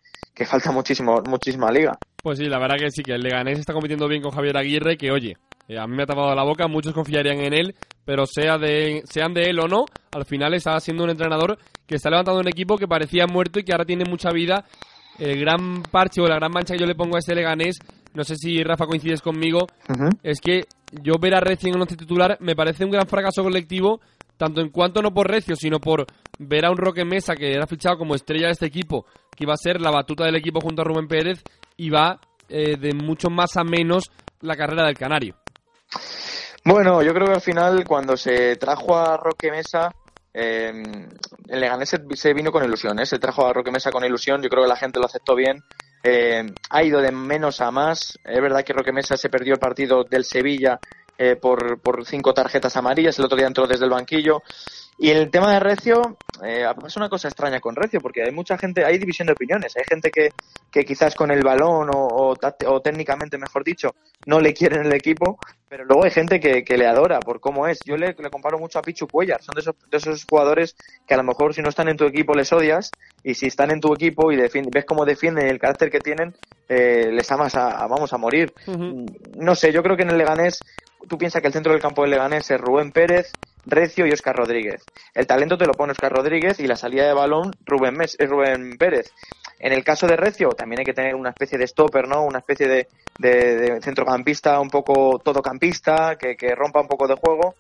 falta 0.47 0.73
muchísimo, 0.73 1.23
muchísima 1.29 1.71
liga. 1.71 1.99
Pues 2.23 2.39
sí, 2.39 2.47
la 2.47 2.59
verdad 2.59 2.77
que 2.79 2.91
sí, 2.91 3.03
que 3.03 3.13
el 3.13 3.21
Leganés 3.21 3.59
está 3.59 3.75
compitiendo 3.75 4.09
bien 4.09 4.23
con 4.23 4.31
Javier 4.31 4.57
Aguirre, 4.57 4.97
que 4.97 5.11
oye, 5.11 5.37
eh, 5.69 5.79
a 5.79 5.87
mí 5.87 5.95
me 5.95 6.05
ha 6.05 6.07
tapado 6.07 6.35
la 6.35 6.43
boca, 6.43 6.67
muchos 6.69 6.95
confiarían 6.95 7.39
en 7.39 7.53
él, 7.53 7.75
pero 8.07 8.25
sea 8.25 8.57
de, 8.57 9.03
sean 9.05 9.35
de 9.35 9.51
él 9.51 9.61
o 9.61 9.69
no, 9.69 9.85
al 10.11 10.25
final 10.25 10.55
está 10.55 10.81
siendo 10.81 11.05
un 11.05 11.11
entrenador 11.11 11.59
que 11.87 11.97
está 11.97 12.09
levantando 12.09 12.41
un 12.41 12.49
equipo 12.49 12.79
que 12.79 12.89
parecía 12.89 13.27
muerto 13.27 13.61
y 13.61 13.65
que 13.65 13.73
ahora 13.73 13.85
tiene 13.85 14.07
mucha 14.07 14.31
vida. 14.31 14.65
El 15.19 15.39
gran 15.39 15.83
parche 15.83 16.23
o 16.23 16.27
la 16.27 16.37
gran 16.37 16.51
mancha 16.51 16.73
que 16.73 16.81
yo 16.81 16.87
le 16.87 16.95
pongo 16.95 17.17
a 17.17 17.19
este 17.19 17.35
Leganés 17.35 17.79
no 18.15 18.25
sé 18.25 18.37
si 18.37 18.63
Rafa 18.63 18.87
coincides 18.87 19.23
conmigo, 19.23 19.67
es 20.23 20.41
que 20.41 20.65
yo 21.03 21.15
ver 21.19 21.35
a 21.35 21.41
Recio 21.41 21.69
en 21.69 21.77
el 21.77 21.81
once 21.81 21.97
titular 21.97 22.37
me 22.41 22.55
parece 22.55 22.85
un 22.85 22.91
gran 22.91 23.07
fracaso 23.07 23.43
colectivo, 23.43 24.01
tanto 24.37 24.61
en 24.61 24.71
cuanto 24.71 25.01
no 25.03 25.13
por 25.13 25.31
Recio, 25.31 25.57
sino 25.57 25.81
por 25.81 26.07
ver 26.39 26.67
a 26.67 26.71
un 26.71 26.77
Roque 26.77 27.05
Mesa 27.05 27.35
que 27.35 27.55
era 27.55 27.67
fichado 27.67 27.99
como 27.99 28.15
estrella 28.15 28.47
de 28.47 28.53
este 28.53 28.67
equipo, 28.67 29.07
que 29.35 29.45
iba 29.45 29.55
a 29.55 29.57
ser 29.57 29.81
la 29.81 29.91
batuta 29.91 30.25
del 30.25 30.37
equipo 30.37 30.61
junto 30.61 30.83
a 30.83 30.85
Rubén 30.85 31.09
Pérez, 31.09 31.43
y 31.77 31.91
va 31.91 32.21
eh, 32.49 32.77
de 32.77 32.93
mucho 32.93 33.31
más 33.31 33.57
a 33.57 33.65
menos 33.65 34.11
la 34.41 34.57
carrera 34.57 34.85
del 34.85 34.99
Canario. 34.99 35.37
Bueno, 36.65 37.03
yo 37.03 37.13
creo 37.13 37.27
que 37.27 37.35
al 37.35 37.41
final 37.41 37.85
cuando 37.85 38.17
se 38.17 38.57
trajo 38.57 38.97
a 38.97 39.17
Roque 39.17 39.51
Mesa, 39.51 39.91
eh, 40.35 40.71
el 41.49 41.61
Leganés 41.61 41.97
se, 42.15 42.35
vino 42.35 42.53
con 42.53 42.65
ilusión, 42.65 42.99
¿eh? 43.01 43.07
se 43.07 43.19
trajo 43.19 43.47
a 43.47 43.53
Roque 43.53 43.71
Mesa 43.71 43.91
con 43.91 44.05
ilusión, 44.05 44.43
yo 44.43 44.49
creo 44.49 44.63
que 44.63 44.69
la 44.69 44.77
gente 44.77 45.01
lo 45.01 45.07
aceptó 45.07 45.35
bien 45.35 45.63
eh, 46.03 46.45
ha 46.71 46.83
ido 46.83 47.01
de 47.01 47.13
menos 47.13 47.61
a 47.61 47.71
más. 47.71 48.19
Es 48.25 48.41
verdad 48.41 48.65
que 48.65 48.73
Roque 48.73 48.93
Mesa 48.93 49.17
se 49.17 49.29
perdió 49.29 49.55
el 49.55 49.61
partido 49.61 50.05
del 50.05 50.25
Sevilla 50.25 50.81
eh, 51.23 51.37
por, 51.37 51.79
por 51.79 52.05
cinco 52.05 52.35
tarjetas 52.35 52.77
amarillas, 52.77 53.17
el 53.17 53.27
otro 53.27 53.39
día 53.39 53.47
entró 53.47 53.65
desde 53.69 53.85
el 53.85 53.91
banquillo. 53.91 54.43
Y 54.99 55.11
el 55.11 55.31
tema 55.31 55.53
de 55.53 55.61
Recio, 55.61 56.17
eh, 56.45 56.67
es 56.87 56.97
una 56.97 57.09
cosa 57.09 57.29
extraña 57.29 57.61
con 57.61 57.77
Recio, 57.77 58.01
porque 58.01 58.23
hay 58.23 58.33
mucha 58.33 58.59
gente, 58.59 58.85
hay 58.85 58.99
división 58.99 59.27
de 59.27 59.33
opiniones. 59.33 59.77
Hay 59.77 59.85
gente 59.89 60.11
que, 60.11 60.31
que 60.71 60.85
quizás 60.85 61.15
con 61.15 61.31
el 61.31 61.43
balón 61.43 61.91
o, 61.95 62.07
o, 62.09 62.35
o, 62.67 62.81
técnicamente, 62.81 63.39
mejor 63.39 63.63
dicho, 63.65 63.95
no 64.27 64.41
le 64.41 64.53
quieren 64.53 64.85
el 64.85 64.93
equipo, 64.93 65.39
pero 65.69 65.85
luego 65.85 66.05
hay 66.05 66.11
gente 66.11 66.41
que, 66.41 66.63
que 66.65 66.77
le 66.77 66.87
adora 66.87 67.21
por 67.21 67.41
cómo 67.41 67.67
es. 67.67 67.79
Yo 67.85 67.97
le, 67.97 68.15
le, 68.19 68.31
comparo 68.31 68.59
mucho 68.59 68.79
a 68.79 68.83
Pichu 68.83 69.07
Cuellar, 69.07 69.43
son 69.43 69.55
de 69.55 69.61
esos, 69.61 69.75
de 69.91 69.97
esos 69.97 70.27
jugadores 70.29 70.77
que 71.07 71.15
a 71.15 71.19
lo 71.19 71.25
mejor 71.25 71.55
si 71.55 71.63
no 71.63 71.69
están 71.69 71.89
en 71.89 71.97
tu 71.97 72.05
equipo 72.05 72.35
les 72.35 72.53
odias, 72.53 72.91
y 73.25 73.35
si 73.35 73.47
están 73.47 73.71
en 73.71 73.81
tu 73.81 73.95
equipo 73.95 74.31
y 74.33 74.37
ves 74.37 74.85
cómo 74.85 75.05
defienden 75.05 75.47
el 75.47 75.59
carácter 75.59 75.91
que 75.91 76.01
tienen, 76.01 76.35
eh, 76.69 77.11
les 77.13 77.31
amas 77.31 77.55
a, 77.55 77.71
a, 77.83 77.87
vamos 77.87 78.13
a 78.13 78.19
morir. 78.19 78.53
Uh 78.67 78.73
-huh. 78.73 79.37
No 79.37 79.55
sé, 79.55 79.73
yo 79.73 79.83
creo 79.83 79.97
que 79.97 80.03
en 80.03 80.11
el 80.11 80.19
Leganés 80.19 80.61
tú 81.09 81.19
piensas 81.19 81.41
que 81.41 81.49
el 81.49 81.53
centro 81.53 81.73
del 81.73 81.83
campo 81.83 82.03
del 82.03 82.13
Leganés 82.13 82.51
es 82.51 82.61
Rubén 82.61 82.93
Pérez, 82.93 83.33
Recio 83.65 84.07
y 84.07 84.13
Oscar 84.13 84.37
Rodríguez. 84.37 84.83
El 85.15 85.27
talento 85.27 85.57
te 85.57 85.67
lo 85.67 85.73
pone 85.73 85.93
Oscar 85.93 86.13
Rodríguez 86.13 86.59
y 86.61 86.67
la 86.67 86.77
salida 86.77 87.07
de 87.07 87.15
balón 87.15 87.53
Rubén, 87.65 87.95
Mes, 87.95 88.17
es 88.19 88.29
Rubén 88.29 88.77
Pérez. 88.79 89.13
En 89.59 89.73
el 89.73 89.85
caso 89.85 90.07
de 90.07 90.17
Recio 90.17 90.51
también 90.51 90.81
hay 90.81 90.85
que 90.85 90.93
tener 90.93 91.15
una 91.15 91.31
especie 91.31 91.59
de 91.59 91.67
stopper, 91.67 92.09
¿no? 92.09 92.25
Una 92.25 92.39
especie 92.39 92.67
de, 92.67 92.89
de, 93.19 93.57
de 93.57 93.81
centrocampista 93.81 94.61
un 94.61 94.71
poco 94.71 95.21
todocampista 95.23 96.17
que, 96.17 96.37
que, 96.37 96.55
rompa 96.55 96.81
un 96.81 96.89
poco 96.89 97.07
de 97.07 97.15
juego. 97.15 97.55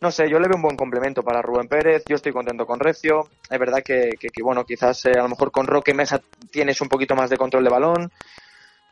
No 0.00 0.10
sé, 0.10 0.28
yo 0.28 0.38
le 0.38 0.48
veo 0.48 0.56
un 0.56 0.62
buen 0.62 0.76
complemento 0.76 1.22
para 1.22 1.42
Rubén 1.42 1.68
Pérez. 1.68 2.04
Yo 2.06 2.16
estoy 2.16 2.32
contento 2.32 2.66
con 2.66 2.80
Recio. 2.80 3.28
Es 3.50 3.58
verdad 3.58 3.82
que, 3.82 4.10
que, 4.18 4.28
que 4.28 4.42
bueno, 4.42 4.64
quizás 4.64 5.04
eh, 5.06 5.12
a 5.16 5.22
lo 5.22 5.28
mejor 5.28 5.50
con 5.50 5.66
Roque 5.66 5.94
Mesa 5.94 6.20
tienes 6.50 6.80
un 6.80 6.88
poquito 6.88 7.14
más 7.14 7.30
de 7.30 7.36
control 7.36 7.64
de 7.64 7.70
balón 7.70 8.12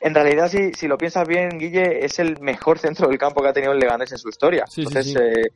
en 0.05 0.14
realidad, 0.14 0.48
si, 0.48 0.74
si 0.74 0.86
lo 0.86 0.98
piensas 0.98 1.26
bien, 1.26 1.59
Guille, 1.59 2.05
es 2.05 2.18
el 2.18 2.38
mejor 2.38 2.78
centro 2.78 3.09
del 3.09 3.16
campo 3.16 3.42
que 3.42 3.48
ha 3.48 3.52
tenido 3.55 3.72
el 3.72 3.78
Leganés 3.78 4.12
en 4.12 4.18
su 4.18 4.28
historia. 4.28 4.64
Sí, 4.68 4.82
Entonces, 4.82 5.07
sí, 5.07 5.12
sí. 5.12 5.18
Eh, 5.18 5.46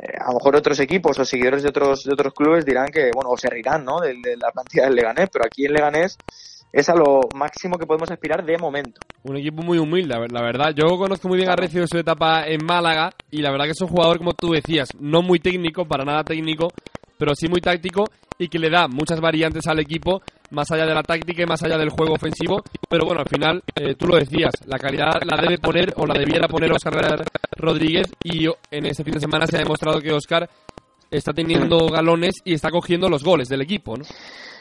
eh, 0.00 0.16
a 0.20 0.28
lo 0.28 0.34
mejor 0.34 0.54
otros 0.54 0.78
equipos 0.78 1.18
o 1.18 1.24
seguidores 1.24 1.64
de 1.64 1.70
otros, 1.70 2.04
de 2.04 2.12
otros 2.12 2.32
clubes 2.32 2.64
dirán 2.64 2.86
que, 2.92 3.10
bueno, 3.12 3.30
o 3.30 3.36
se 3.36 3.50
rirán, 3.50 3.84
¿no? 3.84 3.98
De, 3.98 4.14
de 4.22 4.36
la 4.36 4.52
plantilla 4.52 4.84
del 4.84 4.94
Leganés, 4.94 5.28
pero 5.32 5.44
aquí 5.44 5.66
en 5.66 5.72
Leganés 5.72 6.16
es 6.72 6.88
a 6.88 6.94
lo 6.94 7.22
máximo 7.34 7.76
que 7.76 7.86
podemos 7.86 8.08
aspirar 8.08 8.44
de 8.44 8.56
momento. 8.56 9.00
Un 9.24 9.36
equipo 9.36 9.62
muy 9.62 9.78
humilde, 9.78 10.14
la 10.30 10.42
verdad. 10.42 10.72
Yo 10.76 10.96
conozco 10.96 11.26
muy 11.26 11.38
bien 11.38 11.50
a 11.50 11.56
Recio 11.56 11.80
en 11.80 11.88
su 11.88 11.98
etapa 11.98 12.46
en 12.46 12.64
Málaga 12.64 13.10
y 13.32 13.42
la 13.42 13.50
verdad 13.50 13.64
que 13.64 13.72
es 13.72 13.80
un 13.80 13.88
jugador, 13.88 14.18
como 14.18 14.32
tú 14.34 14.52
decías, 14.52 14.90
no 15.00 15.22
muy 15.22 15.40
técnico, 15.40 15.86
para 15.86 16.04
nada 16.04 16.22
técnico, 16.22 16.68
pero 17.18 17.34
sí 17.34 17.48
muy 17.48 17.60
táctico 17.60 18.04
y 18.38 18.48
que 18.48 18.60
le 18.60 18.70
da 18.70 18.86
muchas 18.86 19.20
variantes 19.20 19.66
al 19.66 19.80
equipo, 19.80 20.22
más 20.50 20.70
allá 20.70 20.86
de 20.86 20.94
la 20.94 21.02
táctica 21.02 21.42
y 21.42 21.46
más 21.46 21.62
allá 21.62 21.78
del 21.78 21.90
juego 21.90 22.14
ofensivo. 22.14 22.62
Pero 22.88 23.04
bueno, 23.04 23.20
al 23.20 23.28
final, 23.28 23.62
eh, 23.74 23.94
tú 23.94 24.06
lo 24.06 24.16
decías, 24.16 24.52
la 24.66 24.78
calidad 24.78 25.20
la 25.24 25.40
debe 25.40 25.58
poner 25.58 25.92
o 25.96 26.06
la 26.06 26.14
debiera 26.14 26.48
poner 26.48 26.72
Oscar 26.72 27.24
Rodríguez 27.56 28.06
y 28.22 28.46
en 28.70 28.86
este 28.86 29.04
fin 29.04 29.14
de 29.14 29.20
semana 29.20 29.46
se 29.46 29.56
ha 29.56 29.60
demostrado 29.60 30.00
que 30.00 30.12
Oscar 30.12 30.48
está 31.10 31.32
teniendo 31.32 31.88
galones 31.88 32.36
y 32.44 32.54
está 32.54 32.70
cogiendo 32.70 33.08
los 33.08 33.24
goles 33.24 33.48
del 33.48 33.62
equipo. 33.62 33.94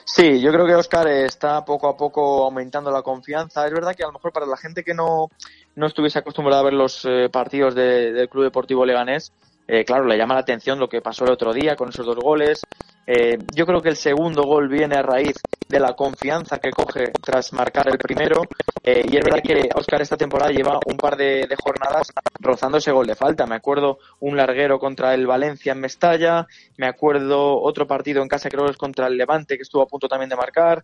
Sí, 0.06 0.40
yo 0.40 0.54
creo 0.54 0.66
que 0.66 0.76
Oscar 0.76 1.08
está 1.10 1.66
poco 1.66 1.90
a 1.90 1.98
poco 1.98 2.46
aumentando 2.46 2.90
la 2.90 3.02
confianza. 3.02 3.66
Es 3.68 3.74
verdad 3.74 3.94
que 3.94 4.04
a 4.04 4.08
lo 4.08 4.14
mejor 4.14 4.32
para 4.32 4.46
la 4.46 4.56
gente 4.56 4.84
que 4.84 4.94
no, 4.94 5.30
no 5.76 5.88
estuviese 5.88 6.20
acostumbrada 6.20 6.62
a 6.62 6.66
ver 6.66 6.74
los 6.74 7.04
eh, 7.04 7.28
partidos 7.30 7.76
de, 7.76 8.14
del 8.14 8.30
Club 8.30 8.46
Deportivo 8.46 8.86
Leganés, 8.86 9.34
eh, 9.68 9.84
claro, 9.84 10.06
le 10.06 10.18
llama 10.18 10.36
la 10.36 10.40
atención 10.40 10.80
lo 10.80 10.88
que 10.88 11.02
pasó 11.02 11.26
el 11.26 11.32
otro 11.32 11.52
día 11.52 11.76
con 11.76 11.90
esos 11.90 12.06
dos 12.06 12.16
goles. 12.16 12.62
Eh, 13.10 13.38
yo 13.56 13.66
creo 13.66 13.82
que 13.82 13.88
el 13.88 13.96
segundo 13.96 14.44
gol 14.44 14.68
viene 14.68 14.98
a 14.98 15.02
raíz 15.02 15.36
de 15.70 15.80
la 15.80 15.94
confianza 15.94 16.60
que 16.60 16.72
coge 16.72 17.12
tras 17.24 17.54
marcar 17.54 17.88
el 17.88 17.98
primero. 17.98 18.42
Eh, 18.84 19.06
y 19.10 19.18
es 19.18 19.24
verdad 19.24 19.42
que 19.42 19.70
Oscar 19.76 20.02
esta 20.02 20.18
temporada 20.18 20.52
lleva 20.52 20.80
un 20.86 20.98
par 20.98 21.16
de, 21.16 21.48
jornadas 21.58 22.12
rozando 22.40 22.78
ese 22.78 22.92
gol 22.92 23.08
de 23.08 23.16
falta. 23.16 23.46
Me 23.46 23.56
acuerdo 23.56 24.00
un 24.20 24.36
larguero 24.36 24.78
contra 24.80 25.14
el 25.14 25.26
Valencia 25.26 25.72
en 25.72 25.80
Mestalla. 25.80 26.48
Me 26.78 26.88
acuerdo 26.88 27.62
otro 27.62 27.88
partido 27.88 28.22
en 28.22 28.28
casa, 28.28 28.50
creo 28.50 28.66
que 28.66 28.72
es 28.72 28.78
contra 28.78 29.08
el 29.08 29.18
Levante, 29.18 29.56
que 29.56 29.64
estuvo 29.64 29.82
a 29.82 29.88
punto 29.88 30.08
también 30.08 30.30
de 30.30 30.36
marcar. 30.36 30.84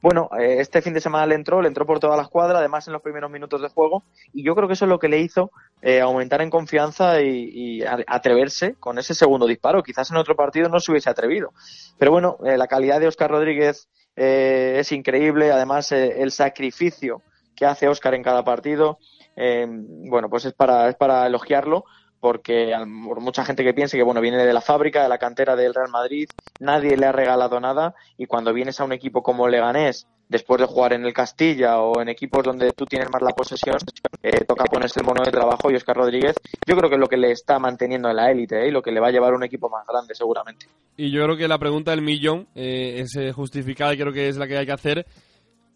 Bueno, 0.00 0.30
eh, 0.38 0.56
este 0.60 0.80
fin 0.80 0.94
de 0.94 1.00
semana 1.00 1.26
le 1.26 1.34
entró, 1.34 1.60
le 1.60 1.68
entró 1.68 1.84
por 1.84 1.98
toda 1.98 2.16
la 2.16 2.22
escuadra, 2.22 2.58
además 2.58 2.86
en 2.86 2.92
los 2.92 3.02
primeros 3.02 3.30
minutos 3.30 3.60
de 3.60 3.68
juego. 3.68 4.04
Y 4.32 4.42
yo 4.44 4.54
creo 4.54 4.68
que 4.68 4.74
eso 4.74 4.84
es 4.84 4.88
lo 4.88 4.98
que 4.98 5.08
le 5.08 5.18
hizo 5.18 5.50
eh, 5.80 6.00
aumentar 6.00 6.40
en 6.42 6.50
confianza 6.50 7.20
y, 7.20 7.82
atreverse 8.06 8.74
con 8.74 8.98
ese 8.98 9.14
segundo 9.14 9.46
disparo. 9.46 9.82
Quizás 9.82 10.10
en 10.10 10.16
otro 10.16 10.36
partido 10.36 10.68
no 10.68 10.80
se 10.80 10.92
hubiese 10.92 11.10
atrevido. 11.10 11.52
Pero 11.98 12.10
bueno, 12.12 12.38
eh, 12.44 12.56
la 12.56 12.66
calidad 12.66 13.00
de 13.00 13.08
Oscar 13.08 13.30
Rodríguez 13.30 13.88
eh, 14.16 14.76
es 14.78 14.92
increíble. 14.92 15.50
Además, 15.50 15.92
eh, 15.92 16.22
el 16.22 16.30
sacrificio 16.30 17.22
que 17.56 17.66
hace 17.66 17.88
Oscar 17.88 18.14
en 18.14 18.22
cada 18.22 18.44
partido, 18.44 18.98
bueno, 19.36 20.28
pues 20.28 20.44
es 20.44 20.52
para, 20.52 20.88
es 20.88 20.96
para 20.96 21.26
elogiarlo. 21.26 21.84
Porque 22.20 22.72
por 23.06 23.20
mucha 23.20 23.44
gente 23.44 23.62
que 23.62 23.74
piense 23.74 23.96
que 23.96 24.02
bueno 24.02 24.20
viene 24.20 24.44
de 24.44 24.52
la 24.52 24.60
fábrica, 24.60 25.02
de 25.02 25.08
la 25.08 25.18
cantera 25.18 25.54
del 25.54 25.74
Real 25.74 25.90
Madrid, 25.90 26.28
nadie 26.58 26.96
le 26.96 27.06
ha 27.06 27.12
regalado 27.12 27.60
nada 27.60 27.94
y 28.16 28.26
cuando 28.26 28.52
vienes 28.52 28.80
a 28.80 28.84
un 28.84 28.92
equipo 28.92 29.22
como 29.22 29.46
Leganés, 29.46 30.08
después 30.28 30.60
de 30.60 30.66
jugar 30.66 30.92
en 30.92 31.04
el 31.04 31.12
Castilla 31.12 31.80
o 31.80 32.00
en 32.00 32.08
equipos 32.08 32.44
donde 32.44 32.72
tú 32.72 32.84
tienes 32.84 33.08
más 33.10 33.22
la 33.22 33.30
posesión, 33.30 33.78
eh, 34.22 34.44
toca 34.44 34.64
ponerse 34.64 35.00
el 35.00 35.06
mono 35.06 35.22
de 35.24 35.30
trabajo 35.30 35.70
y 35.70 35.76
Oscar 35.76 35.96
Rodríguez, 35.96 36.36
yo 36.66 36.76
creo 36.76 36.90
que 36.90 36.96
es 36.96 37.00
lo 37.00 37.06
que 37.06 37.16
le 37.16 37.30
está 37.30 37.58
manteniendo 37.58 38.10
en 38.10 38.16
la 38.16 38.30
élite 38.30 38.64
¿eh? 38.64 38.68
y 38.68 38.70
lo 38.70 38.82
que 38.82 38.92
le 38.92 39.00
va 39.00 39.08
a 39.08 39.10
llevar 39.10 39.32
a 39.32 39.36
un 39.36 39.44
equipo 39.44 39.68
más 39.70 39.86
grande 39.86 40.14
seguramente. 40.14 40.66
Y 40.96 41.10
yo 41.10 41.22
creo 41.24 41.36
que 41.36 41.48
la 41.48 41.58
pregunta 41.58 41.92
del 41.92 42.02
millón 42.02 42.48
eh, 42.54 43.00
es 43.00 43.34
justificada 43.34 43.94
y 43.94 43.98
creo 43.98 44.12
que 44.12 44.28
es 44.28 44.36
la 44.36 44.46
que 44.46 44.58
hay 44.58 44.66
que 44.66 44.72
hacer. 44.72 45.06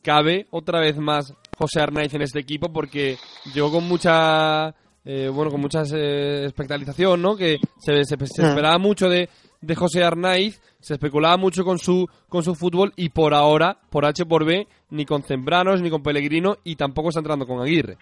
¿Cabe 0.03 0.49
otra 0.51 0.81
vez 0.81 0.97
más 0.99 1.33
José 1.57 1.81
Arnaiz 1.81 2.13
en 2.15 2.23
este 2.23 2.41
equipo? 2.41 2.73
Porque 2.73 3.17
llegó 3.55 3.71
con 3.71 3.87
mucha... 3.87 4.75
Eh, 5.05 5.29
bueno, 5.29 5.51
con 5.51 5.61
mucha 5.61 5.83
eh, 5.95 6.45
expectalización, 6.45 7.21
¿no? 7.21 7.37
Que 7.37 7.59
se, 7.79 8.05
se, 8.05 8.17
se 8.27 8.47
esperaba 8.47 8.79
mucho 8.79 9.09
de, 9.09 9.29
de 9.61 9.75
José 9.75 10.05
Arnaiz, 10.05 10.61
se 10.81 10.95
especulaba 10.95 11.37
mucho 11.37 11.65
con 11.65 11.79
su, 11.79 12.07
con 12.29 12.43
su 12.43 12.55
fútbol 12.55 12.93
y 12.97 13.09
por 13.09 13.35
ahora, 13.35 13.79
por 13.91 14.05
H 14.05 14.27
por 14.27 14.45
B, 14.45 14.67
ni 14.91 15.05
con 15.05 15.23
Zembranos 15.23 15.81
ni 15.81 15.91
con 15.91 16.03
Pellegrino 16.03 16.59
y 16.65 16.77
tampoco 16.77 17.09
está 17.09 17.21
entrando 17.21 17.47
con 17.47 17.61
Aguirre. 17.61 17.97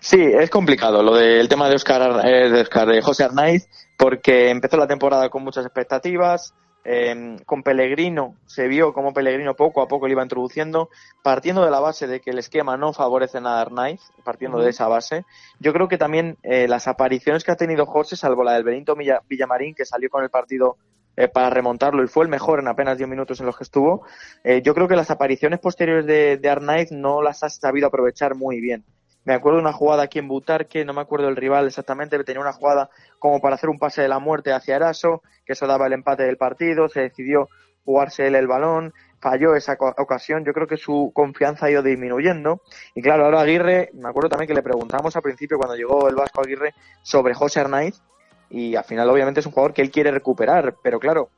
Sí, 0.00 0.20
es 0.20 0.48
complicado 0.50 1.02
lo 1.02 1.14
del 1.14 1.48
tema 1.48 1.68
de 1.68 1.74
Oscar, 1.74 2.24
eh, 2.24 2.50
de, 2.50 2.60
Oscar, 2.60 2.88
de 2.88 3.02
José 3.02 3.24
Arnaiz, 3.24 3.68
porque 3.96 4.50
empezó 4.50 4.76
la 4.76 4.86
temporada 4.86 5.28
con 5.28 5.42
muchas 5.42 5.64
expectativas, 5.64 6.54
eh, 6.90 7.36
con 7.44 7.62
Pellegrino 7.62 8.36
se 8.46 8.66
vio 8.66 8.94
como 8.94 9.12
Pellegrino 9.12 9.54
poco 9.54 9.82
a 9.82 9.88
poco 9.88 10.06
le 10.06 10.12
iba 10.12 10.22
introduciendo, 10.22 10.88
partiendo 11.22 11.62
de 11.62 11.70
la 11.70 11.80
base 11.80 12.06
de 12.06 12.20
que 12.20 12.30
el 12.30 12.38
esquema 12.38 12.78
no 12.78 12.94
favorece 12.94 13.42
nada 13.42 13.58
a 13.58 13.62
Arnaiz, 13.62 14.00
partiendo 14.24 14.56
uh 14.56 14.60
-huh. 14.60 14.64
de 14.64 14.70
esa 14.70 14.88
base. 14.88 15.26
Yo 15.60 15.74
creo 15.74 15.86
que 15.86 15.98
también 15.98 16.38
eh, 16.42 16.66
las 16.66 16.88
apariciones 16.88 17.44
que 17.44 17.52
ha 17.52 17.56
tenido 17.56 17.84
José, 17.84 18.16
salvo 18.16 18.42
la 18.42 18.54
del 18.54 18.64
Benito 18.64 18.96
Villamarín, 19.28 19.74
que 19.74 19.84
salió 19.84 20.08
con 20.08 20.24
el 20.24 20.30
partido 20.30 20.78
eh, 21.16 21.28
para 21.28 21.50
remontarlo 21.50 22.02
y 22.02 22.08
fue 22.08 22.24
el 22.24 22.30
mejor 22.30 22.58
en 22.60 22.68
apenas 22.68 22.96
10 22.96 23.10
minutos 23.10 23.38
en 23.40 23.46
los 23.46 23.56
que 23.58 23.64
estuvo, 23.64 24.06
eh, 24.42 24.62
yo 24.62 24.74
creo 24.74 24.88
que 24.88 24.96
las 24.96 25.10
apariciones 25.10 25.58
posteriores 25.60 26.06
de, 26.06 26.38
de 26.38 26.48
Arnaiz 26.48 26.90
no 26.90 27.20
las 27.20 27.42
ha 27.42 27.50
sabido 27.50 27.88
aprovechar 27.88 28.34
muy 28.34 28.62
bien. 28.62 28.84
Me 29.28 29.34
acuerdo 29.34 29.58
de 29.58 29.64
una 29.64 29.74
jugada 29.74 30.04
aquí 30.04 30.18
en 30.18 30.26
Butarque, 30.26 30.86
no 30.86 30.94
me 30.94 31.02
acuerdo 31.02 31.28
el 31.28 31.36
rival 31.36 31.66
exactamente, 31.66 32.12
pero 32.12 32.24
tenía 32.24 32.40
una 32.40 32.54
jugada 32.54 32.88
como 33.18 33.42
para 33.42 33.56
hacer 33.56 33.68
un 33.68 33.78
pase 33.78 34.00
de 34.00 34.08
la 34.08 34.20
muerte 34.20 34.54
hacia 34.54 34.76
Eraso, 34.76 35.22
que 35.44 35.52
eso 35.52 35.66
daba 35.66 35.86
el 35.86 35.92
empate 35.92 36.22
del 36.22 36.38
partido, 36.38 36.88
se 36.88 37.00
decidió 37.00 37.50
jugarse 37.84 38.26
él 38.26 38.36
el 38.36 38.46
balón, 38.46 38.94
falló 39.20 39.54
esa 39.54 39.76
ocasión, 39.98 40.46
yo 40.46 40.54
creo 40.54 40.66
que 40.66 40.78
su 40.78 41.12
confianza 41.12 41.66
ha 41.66 41.70
ido 41.70 41.82
disminuyendo. 41.82 42.62
Y 42.94 43.02
claro, 43.02 43.26
ahora 43.26 43.42
Aguirre, 43.42 43.90
me 43.92 44.08
acuerdo 44.08 44.30
también 44.30 44.48
que 44.48 44.54
le 44.54 44.62
preguntamos 44.62 45.14
al 45.14 45.20
principio 45.20 45.58
cuando 45.58 45.76
llegó 45.76 46.08
el 46.08 46.14
Vasco 46.14 46.40
Aguirre 46.40 46.72
sobre 47.02 47.34
José 47.34 47.60
Arnaiz, 47.60 48.00
y 48.48 48.76
al 48.76 48.84
final 48.84 49.10
obviamente 49.10 49.40
es 49.40 49.46
un 49.46 49.52
jugador 49.52 49.74
que 49.74 49.82
él 49.82 49.90
quiere 49.90 50.10
recuperar, 50.10 50.76
pero 50.82 50.98
claro, 50.98 51.28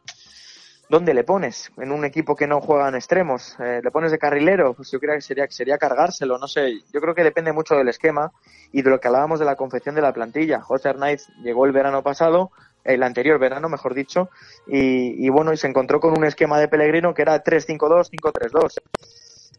¿dónde 0.90 1.14
le 1.14 1.22
pones? 1.22 1.70
En 1.78 1.92
un 1.92 2.04
equipo 2.04 2.34
que 2.34 2.48
no 2.48 2.60
juega 2.60 2.88
en 2.88 2.96
extremos, 2.96 3.56
eh, 3.60 3.80
¿le 3.82 3.90
pones 3.92 4.10
de 4.10 4.18
carrilero? 4.18 4.74
Pues 4.74 4.90
yo 4.90 4.98
creo 4.98 5.14
que 5.14 5.20
sería, 5.20 5.48
sería 5.48 5.78
cargárselo, 5.78 6.36
no 6.36 6.48
sé, 6.48 6.80
yo 6.92 7.00
creo 7.00 7.14
que 7.14 7.22
depende 7.22 7.52
mucho 7.52 7.76
del 7.76 7.88
esquema 7.88 8.32
y 8.72 8.82
de 8.82 8.90
lo 8.90 9.00
que 9.00 9.06
hablábamos 9.06 9.38
de 9.38 9.46
la 9.46 9.54
confección 9.54 9.94
de 9.94 10.02
la 10.02 10.12
plantilla. 10.12 10.60
José 10.60 10.88
Arnaiz 10.88 11.28
llegó 11.42 11.64
el 11.64 11.72
verano 11.72 12.02
pasado, 12.02 12.50
el 12.82 13.04
anterior 13.04 13.38
verano, 13.38 13.68
mejor 13.68 13.94
dicho, 13.94 14.30
y, 14.66 15.28
bueno, 15.28 15.52
y 15.52 15.56
se 15.56 15.68
encontró 15.68 16.00
con 16.00 16.18
un 16.18 16.24
esquema 16.24 16.58
de 16.58 16.66
Pellegrino 16.66 17.14
que 17.14 17.22
era 17.22 17.42
3-5-2, 17.42 18.10
5-3-2. 18.10 18.80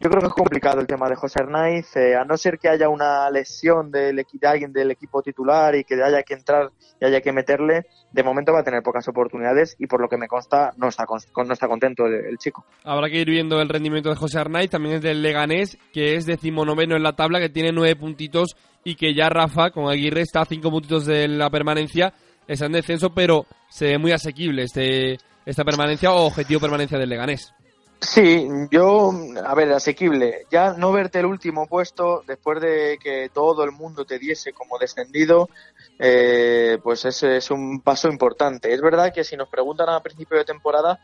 Yo 0.01 0.09
creo 0.09 0.21
que 0.21 0.29
es 0.29 0.33
complicado 0.33 0.81
el 0.81 0.87
tema 0.87 1.07
de 1.07 1.15
José 1.15 1.41
Hernández, 1.41 1.95
eh, 1.95 2.15
a 2.15 2.25
no 2.25 2.35
ser 2.35 2.57
que 2.57 2.67
haya 2.67 2.89
una 2.89 3.29
lesión 3.29 3.91
del, 3.91 4.15
de 4.15 4.47
alguien 4.47 4.73
del 4.73 4.89
equipo 4.89 5.21
titular 5.21 5.75
y 5.75 5.83
que 5.83 5.93
haya 5.93 6.23
que 6.23 6.33
entrar 6.33 6.71
y 6.99 7.05
haya 7.05 7.21
que 7.21 7.31
meterle, 7.31 7.85
de 8.11 8.23
momento 8.23 8.51
va 8.51 8.61
a 8.61 8.63
tener 8.63 8.81
pocas 8.81 9.07
oportunidades 9.07 9.75
y 9.77 9.85
por 9.85 10.01
lo 10.01 10.09
que 10.09 10.17
me 10.17 10.27
consta 10.27 10.73
no 10.77 10.87
está, 10.87 11.05
no 11.05 11.53
está 11.53 11.67
contento 11.67 12.07
el, 12.07 12.35
chico. 12.39 12.65
Habrá 12.83 13.11
que 13.11 13.19
ir 13.19 13.29
viendo 13.29 13.61
el 13.61 13.69
rendimiento 13.69 14.09
de 14.09 14.15
José 14.15 14.39
Hernández, 14.39 14.71
también 14.71 14.95
es 14.95 15.01
del 15.03 15.21
Leganés, 15.21 15.77
que 15.93 16.15
es 16.15 16.25
decimonoveno 16.25 16.95
en 16.95 17.03
la 17.03 17.13
tabla, 17.15 17.39
que 17.39 17.49
tiene 17.49 17.71
nueve 17.71 17.95
puntitos 17.95 18.55
y 18.83 18.95
que 18.95 19.13
ya 19.13 19.29
Rafa 19.29 19.69
con 19.69 19.87
Aguirre 19.87 20.21
está 20.21 20.41
a 20.41 20.45
cinco 20.45 20.71
puntitos 20.71 21.05
de 21.05 21.27
la 21.27 21.51
permanencia, 21.51 22.11
está 22.47 22.65
en 22.65 22.71
descenso, 22.71 23.11
pero 23.13 23.45
se 23.69 23.85
ve 23.85 23.97
muy 23.99 24.13
asequible 24.13 24.63
este 24.63 25.17
esta 25.45 25.63
permanencia 25.63 26.11
o 26.11 26.25
objetivo 26.25 26.59
permanencia 26.59 26.97
del 26.97 27.09
Leganés. 27.09 27.53
Sí, 28.01 28.47
yo, 28.71 29.11
a 29.45 29.53
ver, 29.53 29.71
asequible. 29.71 30.47
Ya 30.49 30.73
no 30.73 30.91
verte 30.91 31.19
el 31.19 31.27
último 31.27 31.67
puesto 31.67 32.23
después 32.25 32.59
de 32.59 32.97
que 33.01 33.29
todo 33.31 33.63
el 33.63 33.71
mundo 33.71 34.05
te 34.05 34.17
diese 34.17 34.53
como 34.53 34.79
descendido, 34.79 35.49
eh, 35.99 36.79
pues 36.81 37.05
ese 37.05 37.37
es 37.37 37.51
un 37.51 37.79
paso 37.81 38.09
importante. 38.09 38.73
Es 38.73 38.81
verdad 38.81 39.13
que 39.13 39.23
si 39.23 39.37
nos 39.37 39.49
preguntan 39.49 39.89
a 39.89 39.99
principio 40.01 40.39
de 40.39 40.45
temporada, 40.45 40.99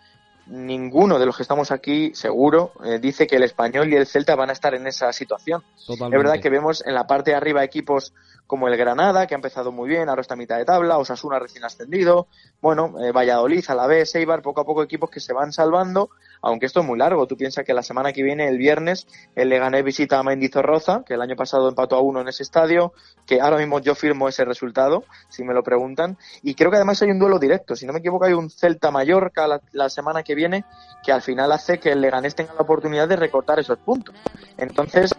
ninguno 0.47 1.19
de 1.19 1.27
los 1.27 1.37
que 1.37 1.43
estamos 1.43 1.69
aquí, 1.69 2.15
seguro, 2.15 2.71
eh, 2.83 2.97
dice 2.99 3.27
que 3.27 3.35
el 3.35 3.43
español 3.43 3.93
y 3.93 3.95
el 3.95 4.07
Celta 4.07 4.35
van 4.35 4.49
a 4.49 4.53
estar 4.53 4.73
en 4.73 4.87
esa 4.87 5.13
situación. 5.13 5.63
Es 5.87 5.99
verdad 5.99 6.39
que 6.41 6.49
vemos 6.49 6.83
en 6.83 6.95
la 6.95 7.05
parte 7.05 7.31
de 7.31 7.37
arriba 7.37 7.63
equipos 7.63 8.11
como 8.47 8.67
el 8.69 8.77
Granada, 8.77 9.27
que 9.27 9.35
ha 9.35 9.37
empezado 9.37 9.71
muy 9.71 9.89
bien, 9.89 10.09
ahora 10.09 10.21
está 10.21 10.33
a 10.33 10.37
mitad 10.37 10.57
de 10.57 10.65
tabla, 10.65 10.97
Osasuna 10.97 11.37
recién 11.37 11.65
ascendido, 11.65 12.27
bueno, 12.61 12.95
eh, 12.99 13.11
Valladolid, 13.11 13.63
Alavés, 13.67 14.15
Eibar, 14.15 14.41
poco 14.41 14.61
a 14.61 14.65
poco 14.65 14.81
equipos 14.81 15.09
que 15.09 15.19
se 15.19 15.33
van 15.33 15.51
salvando, 15.51 16.09
aunque 16.41 16.65
esto 16.65 16.79
es 16.79 16.85
muy 16.85 16.97
largo. 16.97 17.27
Tú 17.27 17.35
piensas 17.35 17.65
que 17.65 17.73
la 17.73 17.83
semana 17.83 18.13
que 18.13 18.23
viene, 18.23 18.47
el 18.47 18.57
viernes, 18.57 19.05
el 19.35 19.49
Leganés 19.49 19.83
visita 19.83 20.17
a 20.17 20.23
Mendizorroza, 20.23 21.03
que 21.05 21.15
el 21.15 21.21
año 21.21 21.35
pasado 21.35 21.67
empató 21.67 21.97
a 21.97 22.01
uno 22.01 22.21
en 22.21 22.29
ese 22.29 22.43
estadio, 22.43 22.93
que 23.25 23.41
ahora 23.41 23.57
mismo 23.57 23.79
yo 23.79 23.95
firmo 23.95 24.29
ese 24.29 24.45
resultado, 24.45 25.03
si 25.29 25.43
me 25.43 25.53
lo 25.53 25.61
preguntan, 25.61 26.17
y 26.41 26.55
creo 26.55 26.71
que 26.71 26.77
además 26.77 27.01
hay 27.01 27.11
un 27.11 27.19
duelo 27.19 27.39
directo, 27.39 27.75
si 27.75 27.85
no 27.85 27.93
me 27.93 27.99
equivoco 27.99 28.25
hay 28.25 28.33
un 28.33 28.49
Celta-Mallorca 28.49 29.45
la, 29.47 29.61
la 29.73 29.89
semana 29.89 30.23
que 30.23 30.35
viene, 30.35 30.63
que 31.03 31.11
al 31.11 31.21
final 31.21 31.51
hace 31.51 31.79
que 31.79 31.91
el 31.91 32.01
Leganés 32.01 32.35
tenga 32.35 32.53
la 32.53 32.61
oportunidad 32.61 33.07
de 33.07 33.17
recortar 33.17 33.59
esos 33.59 33.77
puntos. 33.79 34.15
Entonces, 34.57 35.13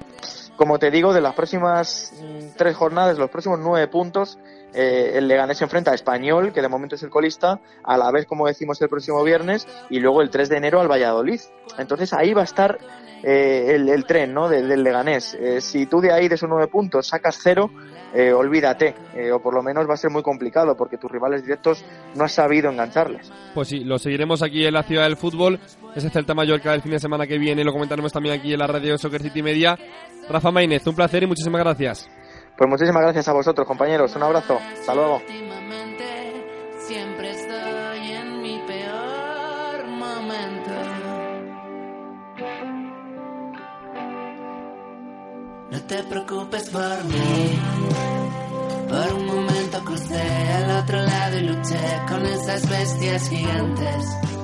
como 0.59 0.79
te 0.81 0.91
digo, 0.91 1.15
de 1.15 1.21
las 1.21 1.35
próximas 1.35 2.13
mm, 2.21 2.57
tres 2.57 2.77
jornadas, 2.77 3.17
los 3.17 3.31
próximos 3.31 3.61
nueve 3.63 3.87
puntos, 3.87 4.39
eh, 4.75 5.13
el 5.15 5.29
Leganés 5.29 5.57
se 5.57 5.65
enfrenta 5.65 5.93
a 5.93 5.95
Español, 5.95 6.53
que 6.53 6.61
de 6.61 6.69
momento 6.69 6.97
es 6.97 7.03
el 7.05 7.11
colista, 7.11 7.61
a 7.85 7.97
la 7.97 8.11
vez, 8.11 8.27
como 8.27 8.49
decimos, 8.49 8.83
el 8.83 8.89
próximo 8.89 9.23
viernes, 9.23 9.69
y 9.89 10.01
luego 10.01 10.21
el 10.21 10.31
3 10.31 10.49
de 10.49 10.57
enero 10.57 10.81
al 10.81 10.91
Valladolid. 10.91 11.41
Entonces 11.79 12.13
ahí 12.13 12.35
va 12.35 12.41
a 12.41 12.45
estar 12.45 12.77
eh, 13.23 13.77
el, 13.77 14.05
tren 14.05 14.35
¿no? 14.35 14.49
del, 14.49 14.83
Leganés. 14.83 15.35
Eh, 15.35 15.61
si 15.61 15.87
tú 15.87 16.01
de 16.01 16.13
ahí, 16.13 16.27
de 16.27 16.35
esos 16.35 16.49
nueve 16.49 16.67
puntos, 16.67 17.07
sacas 17.07 17.39
cero, 17.41 17.71
olvídate, 18.35 18.95
o 19.35 19.39
por 19.39 19.53
lo 19.53 19.63
menos 19.63 19.87
va 19.89 19.93
a 19.93 19.97
ser 19.99 20.11
muy 20.11 20.23
complicado, 20.23 20.75
porque 20.77 20.97
tus 20.97 21.11
rivales 21.11 21.43
directos 21.43 21.85
no 22.15 22.25
has 22.25 22.33
sabido 22.33 22.71
engancharles. 22.71 23.31
Pues 23.55 23.69
sí, 23.69 23.85
lo 23.85 23.99
seguiremos 23.99 24.43
aquí 24.43 24.65
en 24.65 24.73
la 24.73 24.83
Ciudad 24.83 25.05
del 25.05 25.19
Fútbol, 25.19 25.61
ese 25.95 26.11
Celta 26.11 26.35
Mallorca 26.35 26.73
el 26.75 26.81
fin 26.81 26.93
de 26.93 27.01
semana 27.01 27.27
que 27.27 27.39
viene, 27.39 27.65
lo 27.65 27.73
comentaremos 27.73 28.13
también 28.13 28.39
aquí 28.39 28.55
en 28.55 28.61
la 28.61 28.67
radio 28.67 28.97
Soccer 28.97 29.23
City 29.23 29.43
Media. 29.43 29.79
Rafa 30.29 30.51
Maínez, 30.51 30.87
un 30.87 30.95
placer 30.95 31.23
y 31.23 31.27
muchísimas 31.27 31.61
gracias. 31.61 32.09
Pues 32.57 32.69
muchísimas 32.69 33.03
gracias 33.03 33.29
a 33.29 33.33
vosotros, 33.33 33.67
compañeros. 33.67 34.15
Un 34.17 34.23
abrazo. 34.25 34.59
Hasta 34.59 34.95
luego. 34.95 35.23
Siempre 36.89 37.31
estoy 37.31 38.13
en 38.13 38.43
mi 38.43 38.59
peor 38.67 39.87
momento. 39.87 40.71
No 45.71 45.81
te 45.83 46.03
preocupes 46.05 46.71
por 46.71 47.05
mí. 47.05 47.59
Por 48.89 49.13
un 49.13 49.27
momento 49.27 49.85
crucé 49.85 50.21
al 50.21 50.83
otro 50.83 50.99
lado 50.99 51.39
y 51.39 51.43
luché 51.43 52.01
con 52.09 52.25
esas 52.25 52.69
bestias 52.71 53.29
gigantes. 53.29 54.38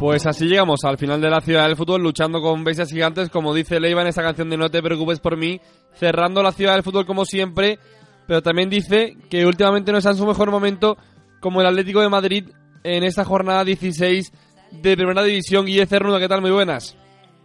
Pues 0.00 0.26
así 0.26 0.46
llegamos 0.46 0.82
al 0.84 0.96
final 0.96 1.20
de 1.20 1.28
la 1.28 1.42
ciudad 1.42 1.66
del 1.66 1.76
fútbol, 1.76 2.02
luchando 2.02 2.40
con 2.40 2.64
bestias 2.64 2.90
gigantes, 2.90 3.28
como 3.28 3.52
dice 3.52 3.78
Leiva 3.78 4.00
en 4.00 4.08
esta 4.08 4.22
canción 4.22 4.48
de 4.48 4.56
No 4.56 4.70
te 4.70 4.80
preocupes 4.80 5.20
por 5.20 5.36
mí, 5.36 5.60
cerrando 5.92 6.42
la 6.42 6.52
ciudad 6.52 6.72
del 6.72 6.82
fútbol 6.82 7.04
como 7.04 7.26
siempre, 7.26 7.78
pero 8.26 8.40
también 8.40 8.70
dice 8.70 9.18
que 9.28 9.44
últimamente 9.44 9.92
no 9.92 9.98
está 9.98 10.12
en 10.12 10.16
su 10.16 10.26
mejor 10.26 10.50
momento 10.50 10.96
como 11.38 11.60
el 11.60 11.66
Atlético 11.66 12.00
de 12.00 12.08
Madrid 12.08 12.48
en 12.82 13.04
esta 13.04 13.26
jornada 13.26 13.62
16 13.62 14.32
de 14.72 14.96
Primera 14.96 15.22
División. 15.22 15.66
Guille 15.66 15.84
Cernuda, 15.84 16.18
¿qué 16.18 16.28
tal? 16.28 16.40
Muy 16.40 16.50
buenas. 16.50 16.96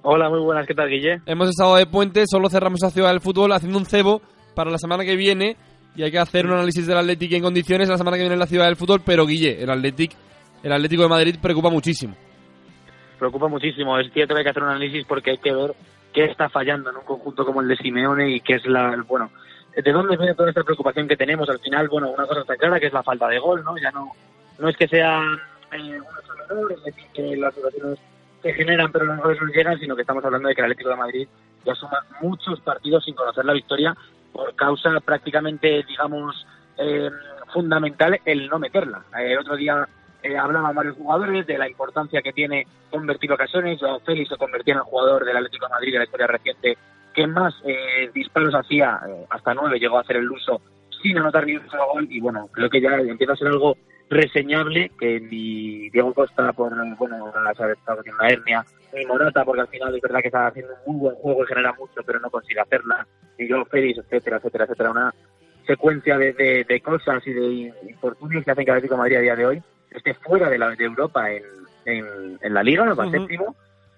Hola, 0.04 0.30
muy 0.30 0.40
buenas, 0.40 0.66
¿qué 0.66 0.74
tal, 0.74 0.88
Guille? 0.88 1.18
Hemos 1.26 1.50
estado 1.50 1.76
de 1.76 1.88
puente, 1.88 2.24
solo 2.26 2.50
cerramos 2.50 2.80
la 2.82 2.90
ciudad 2.90 3.10
del 3.10 3.20
fútbol 3.20 3.52
haciendo 3.52 3.78
un 3.78 3.86
cebo 3.86 4.22
para 4.56 4.72
la 4.72 4.78
semana 4.78 5.04
que 5.04 5.18
viene 5.18 5.58
y 5.94 6.04
hay 6.04 6.12
que 6.12 6.20
hacer 6.20 6.46
un 6.46 6.54
análisis 6.54 6.88
del 6.88 7.00
Atlético 7.00 7.36
en 7.36 7.44
condiciones 7.44 7.90
la 7.90 7.98
semana 7.98 8.16
que 8.16 8.24
viene 8.24 8.36
en 8.36 8.40
la 8.40 8.48
ciudad 8.48 8.68
del 8.68 8.78
fútbol, 8.78 9.02
pero 9.06 9.26
Guille, 9.26 9.62
el 9.62 9.70
Atlético, 9.70 10.16
el 10.64 10.72
Atlético 10.72 11.04
de 11.04 11.10
Madrid 11.10 11.36
preocupa 11.42 11.70
muchísimo 11.70 12.16
preocupa 13.16 13.48
muchísimo. 13.48 13.98
Es 13.98 14.12
cierto 14.12 14.34
que 14.34 14.40
hay 14.40 14.44
que 14.44 14.50
hacer 14.52 14.64
un 14.64 14.70
análisis 14.70 15.06
porque 15.06 15.32
hay 15.32 15.38
que 15.38 15.54
ver 15.54 15.74
qué 16.14 16.26
está 16.26 16.50
fallando 16.50 16.90
en 16.90 16.98
un 16.98 17.04
conjunto 17.04 17.46
como 17.46 17.62
el 17.62 17.68
de 17.68 17.78
Simeone 17.78 18.30
y 18.30 18.40
qué 18.40 18.56
es 18.56 18.66
la, 18.66 19.04
bueno, 19.08 19.32
de 19.76 19.92
dónde 19.92 20.18
viene 20.18 20.34
toda 20.34 20.50
esta 20.50 20.64
preocupación 20.64 21.08
que 21.08 21.18
tenemos. 21.18 21.50
Al 21.50 21.60
final, 21.60 21.90
bueno, 21.90 22.10
una 22.10 22.26
cosa 22.26 22.42
está 22.42 22.56
clara 22.56 22.80
que 22.80 22.88
es 22.88 22.94
la 22.94 23.04
falta 23.04 23.28
de 23.28 23.40
gol, 23.40 23.64
¿no? 23.64 23.78
Ya 23.78 23.92
no, 23.92 24.12
no 24.60 24.70
es 24.70 24.78
que 24.78 24.88
sea 24.88 25.22
eh, 25.74 26.00
un 26.50 26.72
es 26.72 26.84
decir, 26.84 27.06
que 27.14 27.36
las 27.36 27.54
situaciones 27.54 28.00
se 28.42 28.54
generan 28.54 28.92
pero 28.92 29.06
los 29.06 29.18
goles 29.18 29.42
no 29.42 29.48
llegan, 29.48 29.80
sino 29.80 29.96
que 29.96 30.02
estamos 30.02 30.24
hablando 30.24 30.48
de 30.48 30.56
que 30.56 30.62
el 30.62 30.66
Atlético 30.66 30.90
de 30.90 30.96
Madrid 30.96 31.28
ya 31.66 31.76
suma 31.76 32.06
muchos 32.22 32.60
partidos 32.62 33.04
sin 33.04 33.16
conocer 33.16 33.44
la 33.44 33.54
victoria 33.54 33.96
por 34.32 34.56
causa 34.56 35.00
prácticamente, 35.00 35.84
digamos, 35.88 36.46
eh, 36.78 37.10
fundamental 37.54 38.20
el 38.26 38.48
no 38.48 38.60
meterla. 38.60 39.04
Eh, 39.18 39.34
el 39.34 39.40
otro 39.40 39.56
día 39.56 39.88
eh, 40.26 40.38
hablaban 40.38 40.76
varios 40.76 40.98
jugadores 40.98 41.46
de 41.46 41.58
la 41.58 41.70
importancia 41.70 42.22
que 42.22 42.34
tiene 42.34 42.66
convertir 42.90 43.32
ocasiones. 43.32 43.80
Félix 44.06 44.30
se 44.30 44.38
convertía 44.38 44.74
en 44.74 44.80
el 44.80 44.86
jugador 44.86 45.24
del 45.24 45.38
Atlético 45.38 45.68
de 45.68 45.74
Madrid 45.74 45.92
de 45.92 45.98
la 46.00 46.06
historia 46.06 46.28
reciente 46.28 46.78
que 47.14 47.28
más 47.28 47.54
eh, 47.64 48.10
disparos 48.14 48.54
hacía, 48.54 49.00
eh, 49.08 49.26
hasta 49.30 49.54
nueve 49.54 49.80
llegó 49.80 49.98
a 49.98 50.02
hacer 50.02 50.18
el 50.18 50.30
uso 50.30 50.62
sin 51.02 51.18
anotar 51.18 51.46
ni 51.46 51.56
un 51.56 51.70
solo 51.70 51.86
gol. 51.94 52.08
Y 52.10 52.20
bueno, 52.20 52.50
creo 52.52 52.70
que 52.70 52.82
ya 52.82 52.96
empieza 52.96 53.34
a 53.34 53.38
ser 53.38 53.48
algo 53.48 53.78
reseñable 54.10 54.92
que 55.00 55.20
ni 55.20 55.90
Diego 55.90 56.14
Costa, 56.14 56.52
por 56.54 56.74
bueno, 56.98 57.32
ha 57.36 57.52
estado 57.52 58.00
haciendo 58.00 58.20
una 58.20 58.30
hernia, 58.30 58.66
ni 58.94 59.06
Morata, 59.06 59.46
porque 59.46 59.62
al 59.62 59.68
final 59.68 59.96
es 59.96 60.02
verdad 60.02 60.22
que 60.22 60.28
está 60.28 60.48
haciendo 60.48 60.74
un 60.86 60.94
muy 60.94 61.02
buen 61.02 61.16
juego 61.18 61.44
y 61.44 61.48
genera 61.48 61.74
mucho, 61.74 62.02
pero 62.06 62.20
no 62.20 62.30
consigue 62.30 62.60
hacerla, 62.60 63.08
ni 63.38 63.48
yo 63.48 63.64
Félix, 63.66 64.00
etcétera, 64.00 64.38
etcétera, 64.38 64.66
etcétera. 64.66 64.92
Una 64.92 65.14
secuencia 65.66 66.18
de, 66.18 66.34
de, 66.68 66.82
cosas 66.82 67.26
y 67.26 67.34
de 67.34 67.74
infortunios 67.90 68.44
que 68.44 68.52
hacen 68.52 68.66
que 68.66 68.72
Atlético 68.72 68.96
de 68.96 69.00
Madrid 69.00 69.18
a 69.18 69.22
día 69.22 69.36
de 69.36 69.46
hoy 69.46 69.64
esté 69.98 70.14
fuera 70.14 70.50
de, 70.50 70.58
la, 70.58 70.70
de 70.70 70.84
Europa 70.84 71.30
en, 71.32 71.44
en, 71.86 72.54
la 72.54 72.64
Liga, 72.64 72.94
va 72.94 73.10
séptimo, 73.10 73.56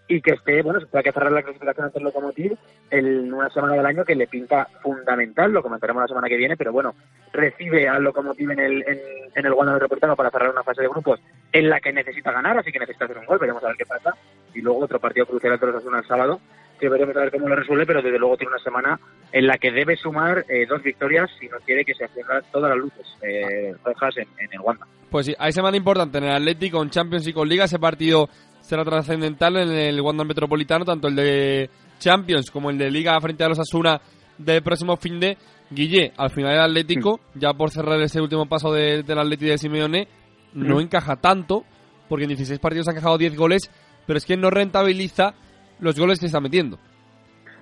y 0.08 0.22
que 0.22 0.32
esté, 0.32 0.62
bueno, 0.62 0.80
se 0.80 0.86
tenga 0.86 1.04
que 1.04 1.12
cerrar 1.12 1.32
la 1.32 1.42
clasificación 1.42 1.86
ante 1.86 2.00
el 2.00 2.06
Lokomotiv 2.06 2.58
en 2.90 3.34
una 3.34 3.50
semana 3.50 3.74
del 3.74 3.86
año 3.86 4.06
que 4.06 4.16
le 4.16 4.28
pinta 4.28 4.68
fundamental, 4.82 5.52
lo 5.52 5.62
comentaremos 5.62 6.02
la 6.02 6.08
semana 6.08 6.30
que 6.30 6.38
viene, 6.38 6.56
pero 6.56 6.72
bueno, 6.72 6.96
recibe 7.34 7.90
al 7.90 8.04
Lokomotiv 8.04 8.52
en 8.52 8.60
el, 8.60 8.84
en, 8.88 9.00
en 9.36 9.46
el 9.46 9.54
Wanda 9.54 9.74
Metropolitano 9.74 10.16
para 10.16 10.32
cerrar 10.32 10.50
una 10.50 10.64
fase 10.64 10.82
de 10.82 10.88
grupos 10.88 11.20
en 11.52 11.70
la 11.70 11.82
que 11.82 11.92
necesita 11.92 12.32
ganar, 12.32 12.58
así 12.58 12.72
que 12.72 12.80
necesita 12.80 13.06
hacer 13.06 13.18
un 13.18 13.26
gol, 13.26 13.40
veremos 13.40 13.64
a 13.64 13.68
ver 13.68 13.78
qué 13.78 13.86
pasa, 13.86 14.16
y 14.54 14.62
luego 14.62 14.80
otro 14.86 15.00
partido 15.00 15.26
crucial 15.26 15.54
entre 15.54 15.72
los 15.72 15.84
el 15.86 16.08
sábado, 16.08 16.40
que 16.80 16.90
veremos 16.90 17.16
a 17.16 17.22
ver 17.22 17.32
cómo 17.32 17.50
lo 17.50 17.56
resuelve, 17.56 17.86
pero 17.86 18.02
desde 18.02 18.20
luego 18.20 18.38
tiene 18.38 18.54
una 18.54 18.64
semana 18.64 19.00
en 19.32 19.48
la 19.48 19.58
que 19.58 19.72
debe 19.72 19.96
sumar 19.96 20.46
eh, 20.48 20.66
dos 20.66 20.82
victorias 20.84 21.30
si 21.40 21.48
no 21.48 21.58
quiere 21.60 21.84
que 21.84 21.96
se 21.96 22.06
enciendan 22.06 22.44
todas 22.52 22.70
las 22.70 22.80
luces 22.80 23.06
eh, 23.22 23.76
rojas 23.84 24.16
en, 24.18 24.28
el 24.52 24.60
Wanda. 24.60 24.86
Pues 25.10 25.26
sí, 25.26 25.34
hay 25.38 25.52
semana 25.52 25.78
importante 25.78 26.18
en 26.18 26.26
el 26.26 26.36
Atlético, 26.36 26.82
en 26.82 26.90
Champions 26.90 27.28
y 27.28 27.34
con 27.34 27.48
Liga. 27.48 27.66
Ese 27.66 27.80
partido 27.80 28.30
será 28.60 28.84
trascendental 28.84 29.56
en 29.58 29.72
el 29.72 30.02
Wanda 30.02 30.24
Metropolitano, 30.24 30.84
tanto 30.84 31.08
el 31.08 31.16
de 31.16 31.70
Champions 32.00 32.52
como 32.52 32.70
el 32.70 32.78
de 32.78 32.92
Liga 32.92 33.20
frente 33.22 33.44
a 33.44 33.50
los 33.50 33.60
Asuna 33.60 34.02
del 34.38 34.62
próximo 34.62 34.98
fin 34.98 35.20
de 35.20 35.38
Guille. 35.70 36.12
Al 36.18 36.30
final 36.30 36.54
el 36.54 36.62
Atlético, 36.62 37.22
ya 37.36 37.54
por 37.54 37.72
cerrar 37.72 38.02
ese 38.02 38.22
último 38.22 38.48
paso 38.48 38.74
del 38.74 39.18
Atlético 39.18 39.52
de 39.52 39.58
Simeone, 39.58 40.08
no 40.54 40.82
encaja 40.82 41.16
tanto, 41.16 41.64
porque 42.10 42.24
en 42.24 42.30
16 42.30 42.60
partidos 42.60 42.88
ha 42.88 42.92
encajado 42.92 43.18
10 43.18 43.36
goles, 43.38 43.72
pero 44.06 44.18
es 44.18 44.26
que 44.26 44.38
no 44.38 44.50
rentabiliza 44.50 45.34
los 45.80 45.98
goles 45.98 46.20
que 46.20 46.26
está 46.26 46.42
metiendo. 46.42 46.78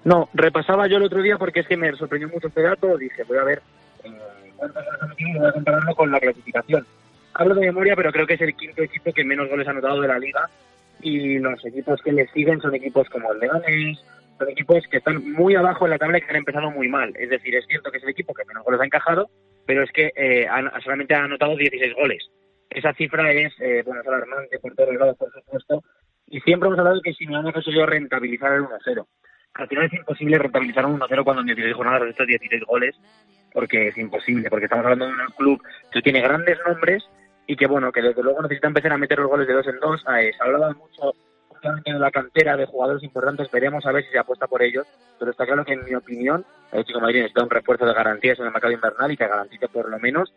No, 0.04 0.30
repasaba 0.34 0.88
yo 0.88 0.98
el 0.98 1.04
otro 1.04 1.22
día 1.22 1.38
porque 1.38 1.62
es 1.62 1.68
que 1.68 1.78
me 1.78 1.92
sorprendió 1.96 2.30
mucho 2.30 2.48
este 2.48 2.62
dato. 2.62 2.96
Dije, 2.98 3.24
voy 3.24 3.38
a 3.38 3.44
ver 3.44 3.62
eh, 4.04 4.12
voy 4.58 5.48
a 5.48 5.52
compararlo 5.52 5.96
con 5.96 6.12
la 6.12 6.20
clasificación. 6.20 6.86
Hablo 7.38 7.54
de 7.56 7.66
memoria, 7.66 7.96
pero 7.98 8.14
creo 8.14 8.26
que 8.26 8.36
es 8.36 8.42
el 8.42 8.56
quinto 8.56 8.82
equipo 8.82 9.12
que 9.12 9.26
menos 9.26 9.50
goles 9.50 9.68
ha 9.68 9.72
anotado 9.72 10.00
de 10.00 10.08
la 10.08 10.18
liga. 10.18 10.50
Y 11.02 11.38
los 11.40 11.64
equipos 11.66 12.02
que 12.02 12.14
le 12.14 12.28
siguen 12.28 12.62
son 12.62 12.74
equipos 12.74 13.10
como 13.10 13.32
el 13.34 13.40
Leganés, 13.40 14.00
son 14.38 14.50
equipos 14.50 14.84
que 14.90 14.98
están 14.98 15.32
muy 15.34 15.54
abajo 15.56 15.86
en 15.86 15.92
la 15.92 15.98
tabla 15.98 16.18
y 16.18 16.22
que 16.22 16.30
han 16.30 16.38
empezado 16.38 16.72
muy 16.72 16.88
mal. 16.88 17.14
Es 17.18 17.30
decir, 17.30 17.54
es 17.54 17.66
cierto 17.68 17.92
que 17.92 17.98
es 17.98 18.04
el 18.04 18.10
equipo 18.10 18.34
que 18.34 18.46
menos 18.46 18.64
goles 18.64 18.80
ha 18.80 18.86
encajado, 18.86 19.30
pero 19.66 19.84
es 19.84 19.92
que 19.92 20.14
eh, 20.16 20.48
solamente 20.82 21.14
ha 21.14 21.26
anotado 21.26 21.58
16 21.58 21.94
goles. 21.96 22.26
Esa 22.70 22.94
cifra 22.94 23.30
es, 23.34 23.54
eh, 23.60 23.84
bueno, 23.86 24.02
es 24.02 24.08
alarmante 24.08 24.58
por 24.60 24.74
todos 24.74 24.96
lados, 24.96 25.18
por 25.18 25.32
supuesto, 25.32 25.84
y 26.28 26.40
siempre 26.40 26.68
hemos 26.68 26.80
hablado 26.80 26.98
de 26.98 27.02
que 27.02 27.14
si 27.14 27.26
no 27.26 27.40
hemos 27.40 27.54
conseguido 27.54 27.86
rentabilizar 27.86 28.54
el 28.54 28.64
1-0. 28.64 29.06
Al 29.56 29.68
final 29.68 29.86
es 29.86 29.94
imposible 29.94 30.38
rentabilizar 30.38 30.86
un 30.86 31.00
1-0 31.00 31.24
cuando 31.24 31.42
en 31.42 31.48
16 31.48 31.76
jornadas 31.76 32.10
estos 32.10 32.28
16 32.28 32.64
goles, 32.64 32.96
porque 33.54 33.90
es 33.90 33.98
imposible, 33.98 34.50
porque 34.50 34.66
estamos 34.66 34.86
hablando 34.86 35.06
de 35.08 35.14
un 35.14 35.34
club 35.38 35.62
que 35.92 36.02
tiene 36.02 36.22
grandes 36.22 36.58
nombres 36.66 37.06
y 37.48 37.56
que, 37.56 37.68
bueno, 37.68 37.92
que 37.92 38.02
desde 38.02 38.24
luego 38.24 38.42
necesita 38.42 38.68
empezar 38.68 38.94
a 38.94 38.98
meter 38.98 39.20
los 39.20 39.30
goles 39.30 39.48
de 39.48 39.54
dos 39.54 39.68
en 39.68 39.80
dos. 39.80 40.02
Eh, 40.02 40.32
se 40.36 40.44
ha 40.44 40.46
hablado 40.46 40.74
mucho 40.76 41.14
de 41.84 42.00
la 42.00 42.12
cantera 42.12 42.56
de 42.56 42.66
jugadores 42.66 43.02
importantes, 43.04 43.50
veremos 43.50 43.86
a 43.86 43.92
ver 43.92 44.06
si 44.06 44.12
se 44.12 44.20
apuesta 44.20 44.46
por 44.46 44.62
ellos, 44.62 44.86
pero 45.18 45.32
está 45.32 45.46
claro 45.46 45.66
que, 45.66 45.74
en 45.74 45.84
mi 45.84 45.96
opinión, 45.96 46.46
el 46.72 46.86
Chico 46.86 47.00
Madrid 47.00 47.22
necesita 47.22 47.44
un 47.44 47.50
refuerzo 47.50 47.86
de 47.86 47.94
garantías 47.94 48.38
en 48.40 48.46
el 48.46 48.52
mercado 48.52 48.74
invernal 48.74 49.12
y 49.12 49.18
que 49.18 49.28
garantice 49.28 49.68
por 49.70 49.90
lo 49.90 49.98
menos 49.98 50.32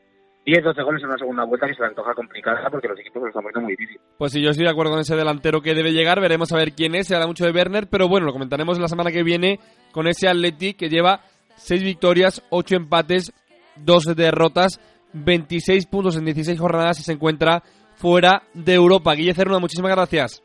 10, 0.46 0.64
12 0.64 0.82
goles 0.82 1.02
en 1.02 1.08
una 1.10 1.18
segunda 1.18 1.44
vuelta 1.44 1.66
que 1.66 1.74
se 1.74 1.82
le 1.82 1.88
antoja 1.88 2.14
complicada 2.14 2.70
porque 2.70 2.88
los 2.88 2.98
equipos 2.98 3.20
lo 3.20 3.28
están 3.28 3.42
poniendo 3.42 3.60
muy 3.60 3.76
difícil. 3.76 4.00
Pues 4.16 4.32
sí, 4.32 4.42
yo 4.42 4.50
estoy 4.50 4.64
de 4.64 4.70
acuerdo 4.70 4.92
con 4.92 5.00
ese 5.00 5.14
delantero 5.14 5.60
que 5.60 5.74
debe 5.74 5.92
llegar. 5.92 6.20
Veremos 6.20 6.50
a 6.52 6.56
ver 6.56 6.72
quién 6.72 6.94
es. 6.94 7.08
Se 7.08 7.14
habla 7.14 7.26
mucho 7.26 7.44
de 7.44 7.50
Werner, 7.50 7.88
pero 7.90 8.08
bueno, 8.08 8.26
lo 8.26 8.32
comentaremos 8.32 8.78
la 8.78 8.88
semana 8.88 9.10
que 9.10 9.22
viene 9.22 9.60
con 9.92 10.06
ese 10.06 10.26
Atleti 10.26 10.72
que 10.72 10.88
lleva 10.88 11.20
6 11.56 11.82
victorias, 11.82 12.42
8 12.48 12.76
empates, 12.76 13.32
2 13.76 14.16
derrotas, 14.16 14.80
26 15.12 15.86
puntos 15.86 16.16
en 16.16 16.24
16 16.24 16.58
jornadas 16.58 17.00
y 17.00 17.02
se 17.02 17.12
encuentra 17.12 17.62
fuera 17.96 18.42
de 18.54 18.74
Europa. 18.74 19.14
Guille 19.14 19.34
Cernuda, 19.34 19.58
muchísimas 19.58 19.90
gracias. 19.90 20.42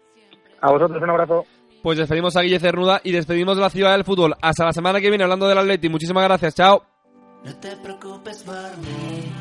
A 0.61 0.71
vosotros 0.71 1.01
un 1.01 1.09
abrazo. 1.09 1.45
Pues 1.81 1.97
despedimos 1.97 2.35
a 2.37 2.41
Guille 2.41 2.59
Cernuda 2.59 3.01
y 3.03 3.11
despedimos 3.11 3.57
de 3.57 3.61
la 3.61 3.69
ciudad 3.69 3.91
del 3.91 4.05
fútbol. 4.05 4.35
Hasta 4.41 4.65
la 4.65 4.71
semana 4.71 5.01
que 5.01 5.09
viene 5.09 5.25
hablando 5.25 5.47
del 5.47 5.57
Atleti. 5.57 5.89
Muchísimas 5.89 6.23
gracias. 6.23 6.55
Chao. 6.55 6.83
No 7.43 7.53
te 7.57 7.75
preocupes 7.77 8.43
por 8.43 8.77
mí. 8.77 9.31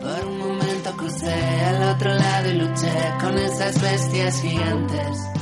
Por 0.00 0.26
un 0.26 0.38
momento 0.38 0.90
crucé 0.96 1.32
al 1.32 1.94
otro 1.94 2.12
lado 2.12 2.50
y 2.50 2.54
luché 2.54 2.90
con 3.20 3.38
esas 3.38 3.80
bestias 3.80 4.42
gigantes. 4.42 5.41